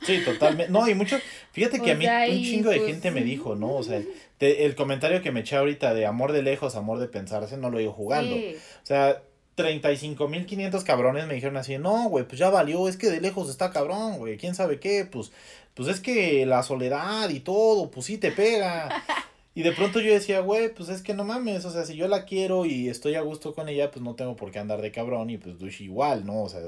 Sí, 0.00 0.22
totalmente. 0.24 0.72
No, 0.72 0.88
y 0.88 0.94
mucho. 0.94 1.18
Fíjate 1.52 1.80
que 1.82 1.92
a 1.92 1.94
mí 1.94 2.06
un 2.06 2.42
chingo 2.42 2.70
de 2.70 2.78
pues, 2.78 2.90
gente 2.90 3.10
me 3.10 3.22
dijo, 3.22 3.54
¿no? 3.54 3.74
O 3.74 3.82
sea, 3.82 4.00
el 4.40 4.74
comentario 4.74 5.22
que 5.22 5.32
me 5.32 5.40
eché 5.40 5.56
ahorita 5.56 5.94
de 5.94 6.06
amor 6.06 6.32
de 6.32 6.42
lejos, 6.42 6.76
amor 6.76 6.98
de 6.98 7.08
pensarse, 7.08 7.56
no 7.56 7.70
lo 7.70 7.80
iba 7.80 7.92
jugando. 7.92 8.36
O 8.36 8.86
sea, 8.86 9.22
35.500 9.58 10.84
cabrones 10.84 11.26
me 11.26 11.34
dijeron 11.34 11.56
así, 11.56 11.76
no, 11.78 12.08
güey, 12.08 12.24
pues 12.24 12.38
ya 12.38 12.48
valió, 12.48 12.88
es 12.88 12.96
que 12.96 13.10
de 13.10 13.20
lejos 13.20 13.50
está 13.50 13.70
cabrón, 13.72 14.18
güey, 14.18 14.36
quién 14.36 14.54
sabe 14.54 14.78
qué, 14.78 15.04
pues 15.10 15.32
pues 15.78 15.88
es 15.88 16.00
que 16.00 16.44
la 16.44 16.64
soledad 16.64 17.28
y 17.28 17.38
todo, 17.38 17.88
pues 17.88 18.06
sí 18.06 18.18
te 18.18 18.32
pega. 18.32 19.04
Y 19.54 19.62
de 19.62 19.72
pronto 19.72 19.98
yo 19.98 20.12
decía, 20.12 20.38
güey, 20.38 20.72
pues 20.72 20.88
es 20.88 21.02
que 21.02 21.14
no 21.14 21.24
mames, 21.24 21.64
o 21.64 21.70
sea, 21.72 21.84
si 21.84 21.96
yo 21.96 22.06
la 22.06 22.26
quiero 22.26 22.64
y 22.64 22.88
estoy 22.88 23.16
a 23.16 23.22
gusto 23.22 23.54
con 23.54 23.68
ella, 23.68 23.90
pues 23.90 24.04
no 24.04 24.14
tengo 24.14 24.36
por 24.36 24.52
qué 24.52 24.60
andar 24.60 24.80
de 24.80 24.92
cabrón 24.92 25.30
y 25.30 25.36
pues 25.36 25.58
Dush 25.58 25.82
igual, 25.82 26.24
¿no? 26.24 26.44
O 26.44 26.48
sea. 26.48 26.60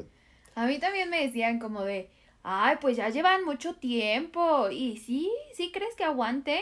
A 0.56 0.66
mí 0.66 0.80
también 0.80 1.08
me 1.08 1.24
decían 1.24 1.60
como 1.60 1.84
de, 1.84 2.10
ay, 2.42 2.78
pues 2.80 2.96
ya 2.96 3.08
llevan 3.08 3.44
mucho 3.44 3.74
tiempo. 3.74 4.70
Y 4.70 4.96
sí, 4.96 5.30
sí 5.54 5.70
crees 5.72 5.94
que 5.94 6.02
aguante. 6.02 6.60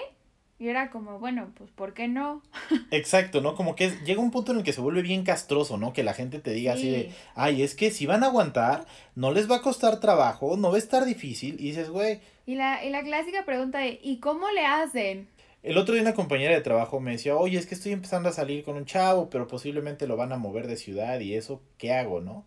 Y 0.61 0.69
era 0.69 0.91
como, 0.91 1.21
bueno, 1.21 1.53
pues 1.57 1.71
¿por 1.71 1.95
qué 1.95 2.09
no? 2.09 2.43
Exacto, 2.91 3.41
¿no? 3.41 3.55
Como 3.55 3.77
que 3.77 3.91
llega 4.05 4.21
un 4.21 4.33
punto 4.33 4.51
en 4.51 4.59
el 4.59 4.65
que 4.65 4.73
se 4.73 4.81
vuelve 4.81 5.03
bien 5.03 5.23
castroso, 5.23 5.79
¿no? 5.79 5.93
Que 5.93 6.03
la 6.03 6.15
gente 6.15 6.41
te 6.41 6.51
diga 6.51 6.73
así 6.73 6.91
de, 6.91 7.13
ay, 7.37 7.63
es 7.63 7.77
que 7.77 7.93
si 7.93 8.07
van 8.07 8.25
a 8.25 8.27
aguantar, 8.27 8.85
no 9.15 9.31
les 9.31 9.49
va 9.49 9.57
a 9.57 9.63
costar 9.63 10.01
trabajo, 10.01 10.57
no 10.57 10.71
va 10.71 10.75
a 10.75 10.79
estar 10.79 11.05
difícil. 11.05 11.55
Y 11.61 11.69
dices, 11.69 11.91
güey. 11.91 12.21
Y 12.45 12.57
la, 12.57 12.85
y 12.85 12.91
la 12.91 13.05
clásica 13.05 13.45
pregunta 13.45 13.79
de, 13.79 14.01
¿y 14.03 14.19
cómo 14.19 14.51
le 14.51 14.67
hacen? 14.67 15.29
El 15.63 15.79
otro 15.79 15.95
día 15.95 16.03
una 16.03 16.15
compañera 16.15 16.55
de 16.55 16.61
trabajo 16.61 16.99
me 16.99 17.13
decía, 17.13 17.37
oye, 17.37 17.59
es 17.59 17.67
que 17.67 17.75
estoy 17.75 17.93
empezando 17.93 18.29
a 18.29 18.33
salir 18.33 18.65
con 18.65 18.77
un 18.77 18.85
chavo, 18.85 19.29
pero 19.31 19.47
posiblemente 19.47 20.07
lo 20.09 20.17
van 20.17 20.33
a 20.33 20.39
mover 20.39 20.67
de 20.67 20.77
ciudad 20.77 21.21
y 21.21 21.35
eso, 21.35 21.61
¿qué 21.79 21.93
hago, 21.93 22.21
no? 22.21 22.45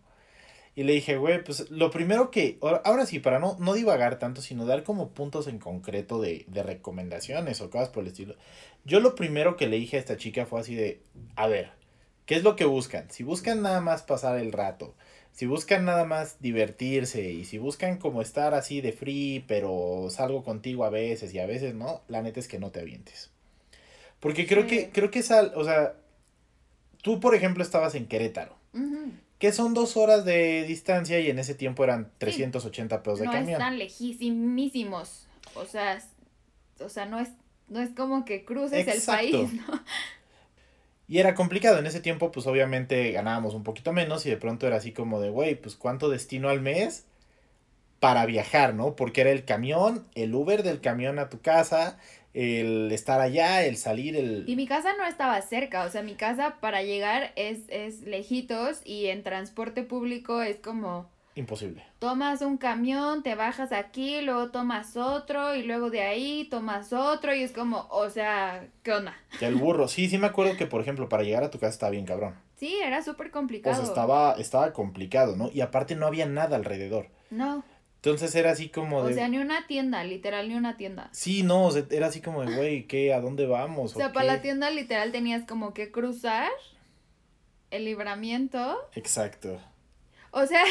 Y 0.74 0.84
le 0.84 0.94
dije, 0.94 1.18
güey, 1.18 1.44
pues 1.44 1.70
lo 1.70 1.90
primero 1.90 2.30
que, 2.30 2.58
ahora 2.62 3.04
sí, 3.04 3.18
para 3.18 3.38
no, 3.38 3.56
no 3.60 3.74
divagar 3.74 4.18
tanto, 4.18 4.40
sino 4.40 4.64
dar 4.64 4.84
como 4.84 5.10
puntos 5.10 5.46
en 5.46 5.58
concreto 5.58 6.20
de, 6.20 6.46
de 6.48 6.62
recomendaciones 6.62 7.60
o 7.60 7.68
cosas 7.68 7.90
por 7.90 8.02
el 8.02 8.08
estilo. 8.08 8.36
Yo 8.84 9.00
lo 9.00 9.14
primero 9.14 9.56
que 9.56 9.66
le 9.66 9.76
dije 9.76 9.96
a 9.96 10.00
esta 10.00 10.16
chica 10.16 10.46
fue 10.46 10.60
así 10.60 10.74
de, 10.74 11.02
a 11.36 11.46
ver, 11.46 11.72
¿qué 12.24 12.36
es 12.36 12.42
lo 12.42 12.56
que 12.56 12.64
buscan? 12.64 13.10
Si 13.10 13.22
buscan 13.22 13.60
nada 13.60 13.82
más 13.82 14.02
pasar 14.02 14.38
el 14.38 14.50
rato, 14.50 14.94
si 15.32 15.44
buscan 15.44 15.84
nada 15.84 16.06
más 16.06 16.40
divertirse 16.40 17.30
y 17.30 17.44
si 17.44 17.58
buscan 17.58 17.98
como 17.98 18.22
estar 18.22 18.54
así 18.54 18.80
de 18.80 18.92
free, 18.92 19.44
pero 19.46 20.06
salgo 20.08 20.42
contigo 20.42 20.84
a 20.84 20.90
veces 20.90 21.34
y 21.34 21.38
a 21.38 21.46
veces 21.46 21.74
no, 21.74 22.02
la 22.08 22.22
neta 22.22 22.40
es 22.40 22.48
que 22.48 22.58
no 22.58 22.70
te 22.70 22.80
avientes. 22.80 23.30
Porque 24.20 24.46
creo 24.46 24.66
que, 24.66 24.90
creo 24.90 25.10
que 25.10 25.18
esa, 25.18 25.52
o 25.54 25.64
sea, 25.64 25.96
tú 27.02 27.20
por 27.20 27.34
ejemplo 27.34 27.62
estabas 27.62 27.94
en 27.94 28.06
Querétaro 28.06 28.56
que 29.42 29.50
son 29.50 29.74
dos 29.74 29.96
horas 29.96 30.24
de 30.24 30.62
distancia 30.62 31.18
y 31.18 31.28
en 31.28 31.36
ese 31.40 31.56
tiempo 31.56 31.82
eran 31.82 32.12
380 32.18 33.02
pesos 33.02 33.18
de 33.18 33.24
camión. 33.24 33.46
No 33.46 33.50
están 33.50 33.76
lejísimísimos, 33.76 35.26
o 35.56 35.64
sea... 35.64 36.00
o 36.78 36.88
sea, 36.88 37.06
no 37.06 37.18
es, 37.18 37.30
no 37.66 37.80
es 37.80 37.90
como 37.90 38.24
que 38.24 38.44
cruces 38.44 38.86
el 38.86 39.02
país, 39.02 39.52
¿no? 39.52 39.82
Y 41.08 41.18
era 41.18 41.34
complicado, 41.34 41.80
en 41.80 41.86
ese 41.86 41.98
tiempo 41.98 42.30
pues 42.30 42.46
obviamente 42.46 43.10
ganábamos 43.10 43.54
un 43.54 43.64
poquito 43.64 43.92
menos 43.92 44.24
y 44.26 44.30
de 44.30 44.36
pronto 44.36 44.68
era 44.68 44.76
así 44.76 44.92
como 44.92 45.20
de, 45.20 45.30
güey, 45.30 45.56
pues 45.56 45.74
cuánto 45.74 46.08
destino 46.08 46.48
al 46.48 46.60
mes 46.60 47.06
para 47.98 48.24
viajar, 48.26 48.74
¿no? 48.76 48.94
Porque 48.94 49.22
era 49.22 49.32
el 49.32 49.44
camión, 49.44 50.06
el 50.14 50.32
Uber 50.36 50.62
del 50.62 50.80
camión 50.80 51.18
a 51.18 51.30
tu 51.30 51.40
casa, 51.40 51.98
el 52.34 52.90
estar 52.92 53.20
allá, 53.20 53.64
el 53.64 53.76
salir, 53.76 54.16
el... 54.16 54.44
Y 54.46 54.56
mi 54.56 54.66
casa 54.66 54.94
no 54.96 55.04
estaba 55.04 55.40
cerca, 55.42 55.84
o 55.84 55.90
sea, 55.90 56.02
mi 56.02 56.14
casa 56.14 56.56
para 56.60 56.82
llegar 56.82 57.32
es, 57.36 57.60
es 57.68 58.02
lejitos 58.02 58.80
y 58.84 59.06
en 59.06 59.22
transporte 59.22 59.82
público 59.82 60.42
es 60.42 60.56
como 60.56 61.10
Imposible. 61.34 61.82
Tomas 61.98 62.42
un 62.42 62.58
camión, 62.58 63.22
te 63.22 63.34
bajas 63.34 63.72
aquí, 63.72 64.20
luego 64.20 64.50
tomas 64.50 64.98
otro 64.98 65.54
y 65.54 65.62
luego 65.62 65.88
de 65.88 66.02
ahí 66.02 66.46
tomas 66.50 66.92
otro 66.92 67.34
y 67.34 67.42
es 67.42 67.52
como, 67.52 67.86
o 67.90 68.10
sea, 68.10 68.66
¿qué 68.82 68.92
onda? 68.92 69.16
El 69.40 69.54
burro, 69.54 69.88
sí, 69.88 70.10
sí 70.10 70.18
me 70.18 70.26
acuerdo 70.26 70.58
que, 70.58 70.66
por 70.66 70.82
ejemplo, 70.82 71.08
para 71.08 71.22
llegar 71.22 71.42
a 71.42 71.50
tu 71.50 71.58
casa 71.58 71.72
estaba 71.72 71.90
bien 71.90 72.04
cabrón. 72.04 72.34
Sí, 72.56 72.76
era 72.84 73.02
súper 73.02 73.30
complicado. 73.30 73.74
O 73.74 73.78
sea, 73.78 73.88
estaba, 73.88 74.34
estaba 74.34 74.72
complicado, 74.74 75.34
¿no? 75.34 75.48
Y 75.50 75.62
aparte 75.62 75.96
no 75.96 76.06
había 76.06 76.26
nada 76.26 76.56
alrededor. 76.56 77.08
No. 77.30 77.64
Entonces 78.04 78.34
era 78.34 78.50
así 78.50 78.68
como 78.68 79.04
de... 79.04 79.12
O 79.12 79.14
sea, 79.14 79.28
ni 79.28 79.38
una 79.38 79.68
tienda, 79.68 80.02
literal, 80.02 80.48
ni 80.48 80.56
una 80.56 80.76
tienda. 80.76 81.08
Sí, 81.12 81.44
no, 81.44 81.66
o 81.66 81.70
sea, 81.70 81.84
era 81.88 82.08
así 82.08 82.20
como 82.20 82.44
de, 82.44 82.56
güey, 82.56 82.88
¿qué? 82.88 83.14
¿A 83.14 83.20
dónde 83.20 83.46
vamos? 83.46 83.94
O 83.94 83.96
sea, 83.96 84.12
para 84.12 84.26
la 84.26 84.42
tienda 84.42 84.70
literal 84.70 85.12
tenías 85.12 85.46
como 85.46 85.72
que 85.72 85.92
cruzar 85.92 86.50
el 87.70 87.84
libramiento. 87.84 88.76
Exacto. 88.96 89.60
O 90.32 90.44
sea, 90.46 90.64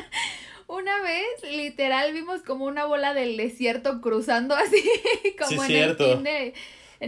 una 0.66 1.02
vez 1.02 1.54
literal 1.54 2.14
vimos 2.14 2.40
como 2.40 2.64
una 2.64 2.86
bola 2.86 3.12
del 3.12 3.36
desierto 3.36 4.00
cruzando 4.00 4.54
así, 4.54 4.82
como 5.38 5.64
en 5.64 5.72
el 5.72 5.96
fin 5.96 6.22
de... 6.22 6.54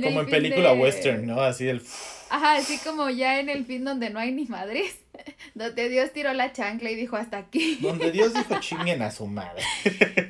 como 0.02 0.20
en 0.20 0.26
película 0.26 0.74
western, 0.74 1.24
¿no? 1.24 1.40
Así 1.40 1.64
del... 1.64 1.80
Ajá, 2.28 2.56
así 2.56 2.76
como 2.84 3.08
ya 3.08 3.40
en 3.40 3.48
el 3.48 3.64
fin 3.64 3.82
donde 3.82 4.10
no 4.10 4.18
hay 4.18 4.30
ni 4.30 4.44
madres. 4.44 5.03
Donde 5.54 5.88
Dios 5.88 6.12
tiró 6.12 6.32
la 6.32 6.52
chancla 6.52 6.90
y 6.90 6.94
dijo 6.94 7.16
hasta 7.16 7.38
aquí. 7.38 7.78
Donde 7.80 8.10
Dios 8.10 8.34
dijo 8.34 8.54
chinguen 8.60 9.02
a 9.02 9.10
su 9.10 9.26
madre. 9.26 9.62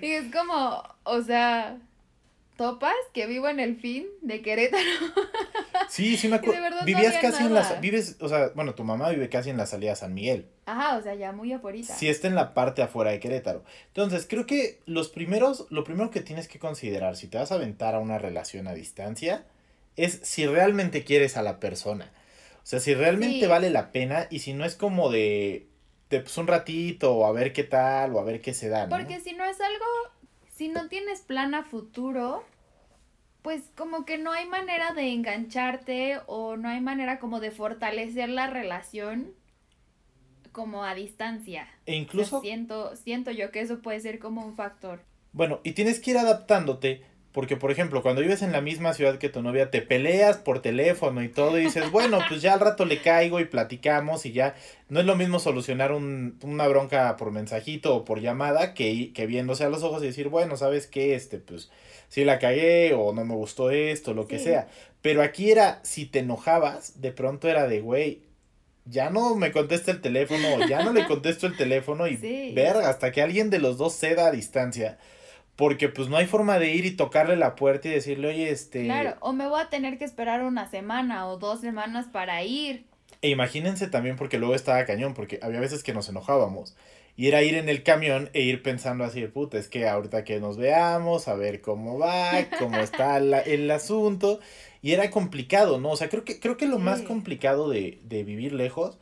Y 0.02 0.10
es 0.12 0.32
como, 0.32 0.82
o 1.04 1.22
sea, 1.22 1.78
topas 2.56 2.94
que 3.12 3.26
vivo 3.26 3.48
en 3.48 3.60
el 3.60 3.76
fin 3.76 4.06
de 4.22 4.42
Querétaro. 4.42 4.82
Sí, 5.88 6.16
sí 6.16 6.28
me 6.28 6.36
acuerdo. 6.36 6.84
Vivías 6.84 7.16
casi 7.20 7.44
en 7.44 7.54
la 7.54 7.74
vives, 7.80 8.16
o 8.20 8.28
sea, 8.28 8.50
bueno, 8.54 8.74
tu 8.74 8.84
mamá 8.84 9.10
vive 9.10 9.28
casi 9.28 9.50
en 9.50 9.56
la 9.56 9.66
salida 9.66 9.92
a 9.92 9.96
San 9.96 10.14
Miguel. 10.14 10.48
Ajá, 10.66 10.96
o 10.96 11.02
sea, 11.02 11.14
ya 11.14 11.32
muy 11.32 11.52
afuera. 11.52 11.78
Sí, 11.82 12.08
está 12.08 12.28
en 12.28 12.34
la 12.34 12.54
parte 12.54 12.82
afuera 12.82 13.10
de 13.10 13.20
Querétaro. 13.20 13.64
Entonces, 13.88 14.26
creo 14.28 14.46
que 14.46 14.80
los 14.86 15.08
primeros, 15.08 15.66
lo 15.70 15.84
primero 15.84 16.10
que 16.10 16.20
tienes 16.20 16.48
que 16.48 16.58
considerar 16.58 17.16
si 17.16 17.28
te 17.28 17.38
vas 17.38 17.52
a 17.52 17.56
aventar 17.56 17.94
a 17.94 18.00
una 18.00 18.18
relación 18.18 18.66
a 18.66 18.74
distancia 18.74 19.44
es 19.96 20.20
si 20.22 20.46
realmente 20.46 21.04
quieres 21.04 21.36
a 21.36 21.42
la 21.42 21.60
persona. 21.60 22.12
O 22.64 22.66
sea, 22.66 22.80
si 22.80 22.94
realmente 22.94 23.46
vale 23.46 23.70
la 23.70 23.92
pena 23.92 24.26
y 24.30 24.38
si 24.38 24.54
no 24.54 24.64
es 24.64 24.74
como 24.74 25.10
de, 25.10 25.68
de 26.08 26.20
pues 26.20 26.36
un 26.38 26.46
ratito 26.46 27.14
o 27.14 27.26
a 27.26 27.32
ver 27.32 27.52
qué 27.52 27.62
tal 27.62 28.14
o 28.14 28.20
a 28.20 28.24
ver 28.24 28.40
qué 28.40 28.54
se 28.54 28.70
da. 28.70 28.86
¿no? 28.86 28.96
Porque 28.96 29.20
si 29.20 29.34
no 29.34 29.44
es 29.44 29.60
algo 29.60 29.84
si 30.54 30.68
no 30.68 30.88
tienes 30.88 31.20
plan 31.20 31.54
a 31.54 31.64
futuro, 31.64 32.44
pues 33.42 33.62
como 33.76 34.04
que 34.04 34.18
no 34.18 34.32
hay 34.32 34.46
manera 34.46 34.94
de 34.94 35.12
engancharte 35.12 36.20
o 36.26 36.56
no 36.56 36.68
hay 36.68 36.80
manera 36.80 37.18
como 37.18 37.40
de 37.40 37.50
fortalecer 37.50 38.28
la 38.28 38.46
relación 38.46 39.34
como 40.52 40.84
a 40.84 40.94
distancia. 40.94 41.68
E 41.86 41.96
incluso... 41.96 42.40
siento, 42.40 42.94
siento 42.96 43.32
yo 43.32 43.50
que 43.50 43.60
eso 43.60 43.82
puede 43.82 44.00
ser 44.00 44.20
como 44.20 44.46
un 44.46 44.54
factor. 44.54 45.02
Bueno, 45.32 45.60
y 45.64 45.72
tienes 45.72 45.98
que 45.98 46.12
ir 46.12 46.18
adaptándote 46.18 47.04
porque, 47.34 47.56
por 47.56 47.72
ejemplo, 47.72 48.00
cuando 48.00 48.20
vives 48.20 48.42
en 48.42 48.52
la 48.52 48.60
misma 48.60 48.94
ciudad 48.94 49.18
que 49.18 49.28
tu 49.28 49.42
novia, 49.42 49.68
te 49.68 49.82
peleas 49.82 50.36
por 50.36 50.62
teléfono 50.62 51.20
y 51.20 51.28
todo, 51.28 51.58
y 51.58 51.64
dices, 51.64 51.90
bueno, 51.90 52.20
pues 52.28 52.40
ya 52.42 52.52
al 52.52 52.60
rato 52.60 52.84
le 52.84 53.02
caigo 53.02 53.40
y 53.40 53.44
platicamos 53.44 54.24
y 54.24 54.30
ya. 54.30 54.54
No 54.88 55.00
es 55.00 55.06
lo 55.06 55.16
mismo 55.16 55.40
solucionar 55.40 55.90
un, 55.90 56.38
una 56.44 56.68
bronca 56.68 57.16
por 57.16 57.32
mensajito 57.32 57.96
o 57.96 58.04
por 58.04 58.20
llamada 58.20 58.72
que, 58.72 59.12
que 59.12 59.26
viéndose 59.26 59.64
a 59.64 59.68
los 59.68 59.82
ojos 59.82 60.04
y 60.04 60.06
decir, 60.06 60.28
bueno, 60.28 60.56
¿sabes 60.56 60.86
qué? 60.86 61.16
Este, 61.16 61.38
pues, 61.38 61.72
si 62.08 62.24
la 62.24 62.38
cagué 62.38 62.94
o 62.94 63.12
no 63.12 63.24
me 63.24 63.34
gustó 63.34 63.72
esto, 63.72 64.14
lo 64.14 64.28
que 64.28 64.38
sea. 64.38 64.68
Pero 65.02 65.20
aquí 65.20 65.50
era, 65.50 65.80
si 65.82 66.06
te 66.06 66.20
enojabas, 66.20 67.00
de 67.00 67.10
pronto 67.10 67.48
era 67.48 67.66
de, 67.66 67.80
güey, 67.80 68.20
ya 68.84 69.10
no 69.10 69.34
me 69.34 69.50
contesta 69.50 69.90
el 69.90 70.00
teléfono, 70.00 70.68
ya 70.68 70.84
no 70.84 70.92
le 70.92 71.04
contesto 71.08 71.48
el 71.48 71.56
teléfono 71.56 72.06
y 72.06 72.52
verga, 72.54 72.88
hasta 72.88 73.10
que 73.10 73.22
alguien 73.22 73.50
de 73.50 73.58
los 73.58 73.76
dos 73.76 73.96
ceda 73.96 74.28
a 74.28 74.30
distancia 74.30 74.98
porque 75.56 75.88
pues 75.88 76.08
no 76.08 76.16
hay 76.16 76.26
forma 76.26 76.58
de 76.58 76.74
ir 76.74 76.84
y 76.84 76.92
tocarle 76.92 77.36
la 77.36 77.54
puerta 77.54 77.88
y 77.88 77.92
decirle, 77.92 78.28
oye, 78.28 78.50
este... 78.50 78.84
Claro, 78.84 79.16
o 79.20 79.32
me 79.32 79.46
voy 79.46 79.60
a 79.60 79.68
tener 79.68 79.98
que 79.98 80.04
esperar 80.04 80.42
una 80.42 80.68
semana 80.68 81.28
o 81.28 81.38
dos 81.38 81.60
semanas 81.60 82.06
para 82.10 82.42
ir. 82.42 82.86
E 83.22 83.30
imagínense 83.30 83.86
también 83.86 84.16
porque 84.16 84.38
luego 84.38 84.54
estaba 84.54 84.84
cañón, 84.84 85.14
porque 85.14 85.38
había 85.42 85.60
veces 85.60 85.82
que 85.82 85.94
nos 85.94 86.08
enojábamos. 86.08 86.76
Y 87.16 87.28
era 87.28 87.42
ir 87.42 87.54
en 87.54 87.68
el 87.68 87.84
camión 87.84 88.28
e 88.32 88.42
ir 88.42 88.62
pensando 88.62 89.04
así, 89.04 89.24
puta, 89.28 89.56
es 89.56 89.68
que 89.68 89.88
ahorita 89.88 90.24
que 90.24 90.40
nos 90.40 90.56
veamos, 90.56 91.28
a 91.28 91.34
ver 91.34 91.60
cómo 91.60 91.98
va, 91.98 92.32
cómo 92.58 92.78
está 92.78 93.18
el 93.18 93.70
asunto. 93.70 94.40
Y 94.82 94.92
era 94.92 95.10
complicado, 95.10 95.78
¿no? 95.78 95.90
O 95.90 95.96
sea, 95.96 96.08
creo 96.08 96.24
que, 96.24 96.40
creo 96.40 96.56
que 96.56 96.66
lo 96.66 96.78
más 96.78 97.02
complicado 97.02 97.70
de, 97.70 98.00
de 98.02 98.24
vivir 98.24 98.52
lejos 98.52 98.98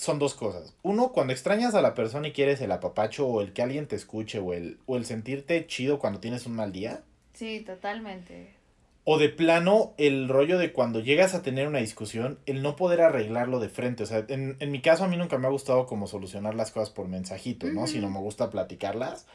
son 0.00 0.18
dos 0.18 0.34
cosas. 0.34 0.74
Uno, 0.82 1.12
cuando 1.12 1.32
extrañas 1.32 1.74
a 1.74 1.82
la 1.82 1.94
persona 1.94 2.28
y 2.28 2.32
quieres 2.32 2.60
el 2.60 2.72
apapacho 2.72 3.26
o 3.26 3.42
el 3.42 3.52
que 3.52 3.62
alguien 3.62 3.86
te 3.86 3.96
escuche 3.96 4.38
o 4.38 4.54
el, 4.54 4.78
o 4.86 4.96
el 4.96 5.04
sentirte 5.04 5.66
chido 5.66 5.98
cuando 5.98 6.20
tienes 6.20 6.46
un 6.46 6.56
mal 6.56 6.72
día. 6.72 7.02
Sí, 7.34 7.60
totalmente. 7.60 8.54
O 9.04 9.18
de 9.18 9.28
plano, 9.28 9.92
el 9.98 10.28
rollo 10.28 10.58
de 10.58 10.72
cuando 10.72 11.00
llegas 11.00 11.34
a 11.34 11.42
tener 11.42 11.68
una 11.68 11.80
discusión, 11.80 12.38
el 12.46 12.62
no 12.62 12.76
poder 12.76 13.02
arreglarlo 13.02 13.60
de 13.60 13.68
frente. 13.68 14.02
O 14.02 14.06
sea, 14.06 14.24
en, 14.28 14.56
en 14.58 14.70
mi 14.70 14.80
caso 14.80 15.04
a 15.04 15.08
mí 15.08 15.16
nunca 15.16 15.36
me 15.36 15.46
ha 15.46 15.50
gustado 15.50 15.86
como 15.86 16.06
solucionar 16.06 16.54
las 16.54 16.70
cosas 16.70 16.90
por 16.90 17.06
mensajito, 17.06 17.66
¿no? 17.66 17.86
Sino 17.86 18.10
me 18.10 18.20
gusta 18.20 18.50
platicarlas. 18.50 19.26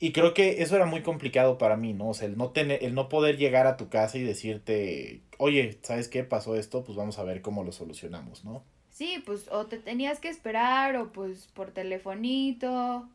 Y 0.00 0.12
creo 0.12 0.34
que 0.34 0.62
eso 0.62 0.76
era 0.76 0.86
muy 0.86 1.02
complicado 1.02 1.58
para 1.58 1.76
mí, 1.76 1.92
¿no? 1.92 2.08
O 2.08 2.14
sea, 2.14 2.28
el 2.28 2.36
no 2.36 2.50
tener, 2.50 2.84
el 2.84 2.94
no 2.94 3.08
poder 3.08 3.36
llegar 3.36 3.66
a 3.66 3.76
tu 3.76 3.88
casa 3.88 4.18
y 4.18 4.22
decirte, 4.22 5.22
oye, 5.38 5.78
¿sabes 5.82 6.08
qué 6.08 6.24
pasó 6.24 6.56
esto? 6.56 6.84
Pues 6.84 6.96
vamos 6.96 7.18
a 7.18 7.24
ver 7.24 7.42
cómo 7.42 7.64
lo 7.64 7.72
solucionamos, 7.72 8.44
¿no? 8.44 8.64
Sí, 8.98 9.22
pues 9.24 9.46
o 9.52 9.66
te 9.66 9.78
tenías 9.78 10.18
que 10.18 10.28
esperar 10.28 10.96
o 10.96 11.12
pues 11.12 11.46
por 11.54 11.70
telefonito. 11.70 13.08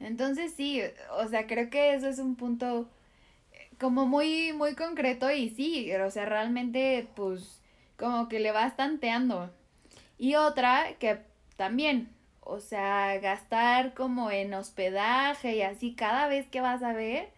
Entonces 0.00 0.54
sí, 0.56 0.82
o 1.18 1.28
sea, 1.28 1.46
creo 1.46 1.70
que 1.70 1.94
eso 1.94 2.08
es 2.08 2.18
un 2.18 2.34
punto 2.36 2.88
eh, 3.52 3.70
como 3.80 4.06
muy, 4.06 4.52
muy 4.54 4.74
concreto 4.74 5.30
y 5.30 5.50
sí, 5.50 5.92
o 5.94 6.10
sea, 6.10 6.26
realmente 6.26 7.08
pues 7.16 7.62
como 7.98 8.28
que 8.28 8.40
le 8.40 8.52
vas 8.52 8.76
tanteando. 8.76 9.50
Y 10.18 10.36
otra 10.36 10.94
que 10.98 11.20
también, 11.56 12.10
o 12.40 12.60
sea, 12.60 13.18
gastar 13.20 13.94
como 13.94 14.30
en 14.32 14.54
hospedaje 14.54 15.56
y 15.56 15.62
así 15.62 15.94
cada 15.94 16.28
vez 16.28 16.48
que 16.48 16.60
vas 16.60 16.82
a 16.82 16.92
ver 16.92 17.30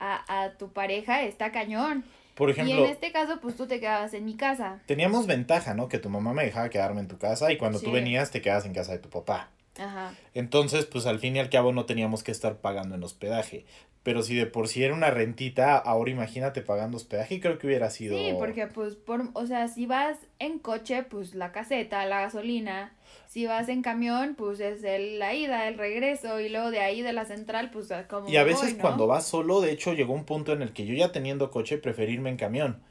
a, 0.00 0.44
a 0.44 0.58
tu 0.58 0.72
pareja 0.72 1.22
está 1.22 1.52
cañón. 1.52 2.04
Por 2.42 2.50
ejemplo. 2.50 2.74
Y 2.74 2.78
en 2.78 2.90
este 2.90 3.12
caso, 3.12 3.38
pues 3.40 3.54
tú 3.54 3.68
te 3.68 3.78
quedabas 3.78 4.14
en 4.14 4.24
mi 4.24 4.34
casa. 4.34 4.80
Teníamos 4.86 5.28
ventaja, 5.28 5.74
¿no? 5.74 5.88
Que 5.88 5.98
tu 5.98 6.08
mamá 6.08 6.32
me 6.32 6.42
dejaba 6.42 6.70
quedarme 6.70 7.00
en 7.00 7.06
tu 7.06 7.16
casa 7.16 7.52
y 7.52 7.56
cuando 7.56 7.78
tú 7.78 7.92
venías 7.92 8.32
te 8.32 8.42
quedas 8.42 8.66
en 8.66 8.74
casa 8.74 8.90
de 8.90 8.98
tu 8.98 9.08
papá. 9.10 9.50
Ajá. 9.78 10.12
Entonces, 10.34 10.84
pues 10.86 11.06
al 11.06 11.20
fin 11.20 11.36
y 11.36 11.38
al 11.38 11.50
cabo 11.50 11.70
no 11.70 11.84
teníamos 11.86 12.24
que 12.24 12.32
estar 12.32 12.56
pagando 12.56 12.96
en 12.96 13.04
hospedaje. 13.04 13.64
Pero 14.02 14.22
si 14.22 14.34
de 14.34 14.46
por 14.46 14.66
sí 14.66 14.82
era 14.82 14.94
una 14.94 15.10
rentita, 15.10 15.76
ahora 15.76 16.10
imagínate 16.10 16.60
pagando 16.60 16.96
hospedaje, 16.96 17.40
creo 17.40 17.58
que 17.58 17.68
hubiera 17.68 17.88
sido. 17.88 18.18
Sí, 18.18 18.34
porque 18.36 18.66
pues, 18.66 18.96
por, 18.96 19.28
o 19.34 19.46
sea, 19.46 19.68
si 19.68 19.86
vas 19.86 20.18
en 20.40 20.58
coche, 20.58 21.04
pues 21.04 21.36
la 21.36 21.52
caseta, 21.52 22.04
la 22.06 22.22
gasolina. 22.22 22.96
Si 23.28 23.46
vas 23.46 23.68
en 23.68 23.82
camión, 23.82 24.34
pues 24.34 24.58
es 24.58 24.82
el, 24.82 25.18
la 25.18 25.34
ida, 25.34 25.68
el 25.68 25.78
regreso, 25.78 26.40
y 26.40 26.48
luego 26.48 26.70
de 26.70 26.80
ahí 26.80 27.00
de 27.00 27.12
la 27.12 27.26
central, 27.26 27.70
pues 27.70 27.88
como. 28.08 28.28
Y 28.28 28.36
a 28.36 28.44
veces 28.44 28.74
cuando 28.74 29.06
vas 29.06 29.26
solo, 29.26 29.60
de 29.60 29.70
hecho, 29.70 29.92
llegó 29.92 30.14
un 30.14 30.24
punto 30.24 30.52
en 30.52 30.62
el 30.62 30.72
que 30.72 30.84
yo 30.84 30.94
ya 30.94 31.12
teniendo 31.12 31.50
coche, 31.50 31.78
preferirme 31.78 32.30
en 32.30 32.36
camión. 32.36 32.82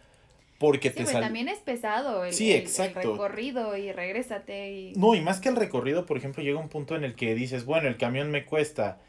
Porque 0.60 0.91
te 0.91 1.08
sale. 1.08 1.25
también 1.25 1.50
es 1.50 1.58
pesado 1.58 2.24
el, 2.24 2.34
sí, 2.34 2.53
exacto. 2.53 3.00
El 3.00 3.12
recorrido 3.13 3.75
y 3.75 3.91
regrésate. 3.91 4.72
Y... 4.72 4.94
No, 4.94 5.15
y 5.15 5.22
más 5.22 5.41
que 5.41 5.50
el 5.50 5.56
recorrido, 5.56 6.06
por 6.06 6.18
ejemplo, 6.18 6.44
llega 6.44 6.60
un 6.60 6.70
punto 6.70 6.96
en 6.96 7.03
el 7.03 7.15
que 7.15 7.34
dices, 7.34 7.65
bueno, 7.65 7.88
el 7.88 7.98
camión 7.98 8.30
me 8.30 8.46
cuesta 8.46 9.00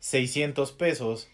600 0.00 0.72
pesos 0.72 1.28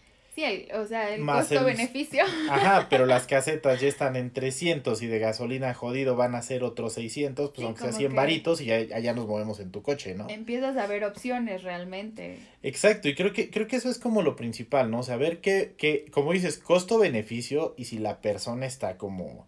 o 0.73 0.85
sea, 0.85 1.13
el 1.13 1.25
costo-beneficio. 1.25 2.23
Ajá, 2.49 2.87
pero 2.89 3.05
las 3.05 3.27
casetas 3.27 3.81
ya 3.81 3.87
están 3.87 4.15
en 4.15 4.31
300 4.31 5.01
y 5.01 5.07
de 5.07 5.19
gasolina 5.19 5.73
jodido 5.73 6.15
van 6.15 6.35
a 6.35 6.41
ser 6.41 6.63
otros 6.63 6.93
600, 6.93 7.51
pues 7.51 7.65
aunque 7.65 7.81
sea 7.81 7.91
100 7.91 8.15
varitos 8.15 8.61
y 8.61 8.65
ya, 8.65 8.75
allá 8.75 9.13
nos 9.13 9.27
movemos 9.27 9.59
en 9.59 9.71
tu 9.71 9.81
coche, 9.81 10.15
¿no? 10.15 10.29
Empiezas 10.29 10.77
a 10.77 10.87
ver 10.87 11.03
opciones 11.03 11.63
realmente. 11.63 12.39
Exacto, 12.63 13.07
y 13.09 13.15
creo 13.15 13.33
que, 13.33 13.49
creo 13.49 13.67
que 13.67 13.75
eso 13.75 13.89
es 13.89 13.99
como 13.99 14.21
lo 14.21 14.35
principal, 14.35 14.89
¿no? 14.89 14.99
O 14.99 15.03
sea, 15.03 15.17
ver 15.17 15.41
que, 15.41 15.75
que 15.77 16.05
como 16.11 16.31
dices, 16.31 16.57
costo-beneficio 16.57 17.73
y 17.77 17.85
si 17.85 17.97
la 17.99 18.21
persona 18.21 18.65
está 18.65 18.97
como 18.97 19.47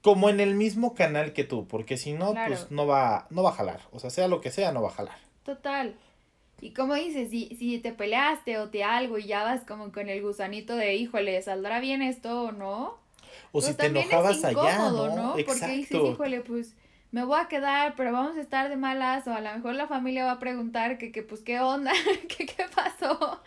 como 0.00 0.30
en 0.30 0.40
el 0.40 0.54
mismo 0.54 0.94
canal 0.94 1.32
que 1.32 1.44
tú, 1.44 1.66
porque 1.66 1.96
si 1.96 2.12
no, 2.12 2.32
pues 2.46 2.70
no 2.70 2.86
va, 2.86 3.26
no 3.30 3.42
va 3.42 3.50
a 3.50 3.54
jalar. 3.54 3.80
O 3.90 3.98
sea, 3.98 4.10
sea 4.10 4.28
lo 4.28 4.40
que 4.40 4.50
sea, 4.50 4.72
no 4.72 4.80
va 4.80 4.88
a 4.88 4.92
jalar. 4.92 5.18
Total. 5.44 5.96
Y 6.60 6.70
como 6.70 6.94
dices, 6.94 7.30
si, 7.30 7.54
si 7.56 7.78
te 7.78 7.92
peleaste 7.92 8.58
o 8.58 8.68
te 8.68 8.82
algo 8.82 9.18
y 9.18 9.26
ya 9.26 9.44
vas 9.44 9.64
como 9.64 9.92
con 9.92 10.08
el 10.08 10.22
gusanito 10.22 10.74
de, 10.74 10.96
híjole, 10.96 11.40
¿saldrá 11.42 11.78
bien 11.80 12.02
esto 12.02 12.42
o 12.42 12.52
no? 12.52 12.98
O 13.52 13.60
si 13.60 13.68
pues 13.68 13.76
te 13.76 13.86
enojabas 13.86 14.44
allá, 14.44 14.90
¿no? 14.90 15.14
¿no? 15.14 15.36
Porque 15.46 15.66
dices, 15.68 16.00
híjole, 16.02 16.40
pues 16.40 16.74
me 17.10 17.24
voy 17.24 17.40
a 17.40 17.48
quedar, 17.48 17.94
pero 17.96 18.12
vamos 18.12 18.36
a 18.36 18.40
estar 18.40 18.68
de 18.68 18.76
malas, 18.76 19.26
o 19.26 19.32
a 19.32 19.40
lo 19.40 19.52
mejor 19.54 19.74
la 19.74 19.86
familia 19.86 20.24
va 20.24 20.32
a 20.32 20.38
preguntar 20.38 20.98
que, 20.98 21.12
que 21.12 21.22
pues, 21.22 21.40
¿qué 21.40 21.60
onda? 21.60 21.92
¿Qué, 22.28 22.46
¿Qué 22.46 22.64
pasó? 22.74 23.40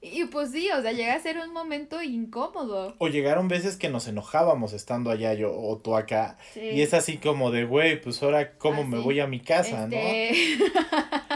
Y 0.00 0.26
pues 0.26 0.52
sí, 0.52 0.68
o 0.70 0.82
sea, 0.82 0.92
llega 0.92 1.14
a 1.14 1.20
ser 1.20 1.38
un 1.38 1.52
momento 1.52 2.02
incómodo. 2.02 2.94
O 2.98 3.08
llegaron 3.08 3.48
veces 3.48 3.76
que 3.76 3.88
nos 3.88 4.06
enojábamos 4.06 4.72
estando 4.72 5.10
allá 5.10 5.34
yo 5.34 5.52
o 5.52 5.78
tú 5.78 5.96
acá. 5.96 6.38
Y 6.54 6.82
es 6.82 6.94
así 6.94 7.16
como 7.16 7.50
de, 7.50 7.64
güey, 7.64 8.00
pues 8.00 8.22
ahora 8.22 8.56
cómo 8.58 8.84
me 8.84 8.98
voy 8.98 9.20
a 9.20 9.26
mi 9.26 9.40
casa, 9.40 9.88
¿no? 9.88 9.96
Este. 9.96 10.58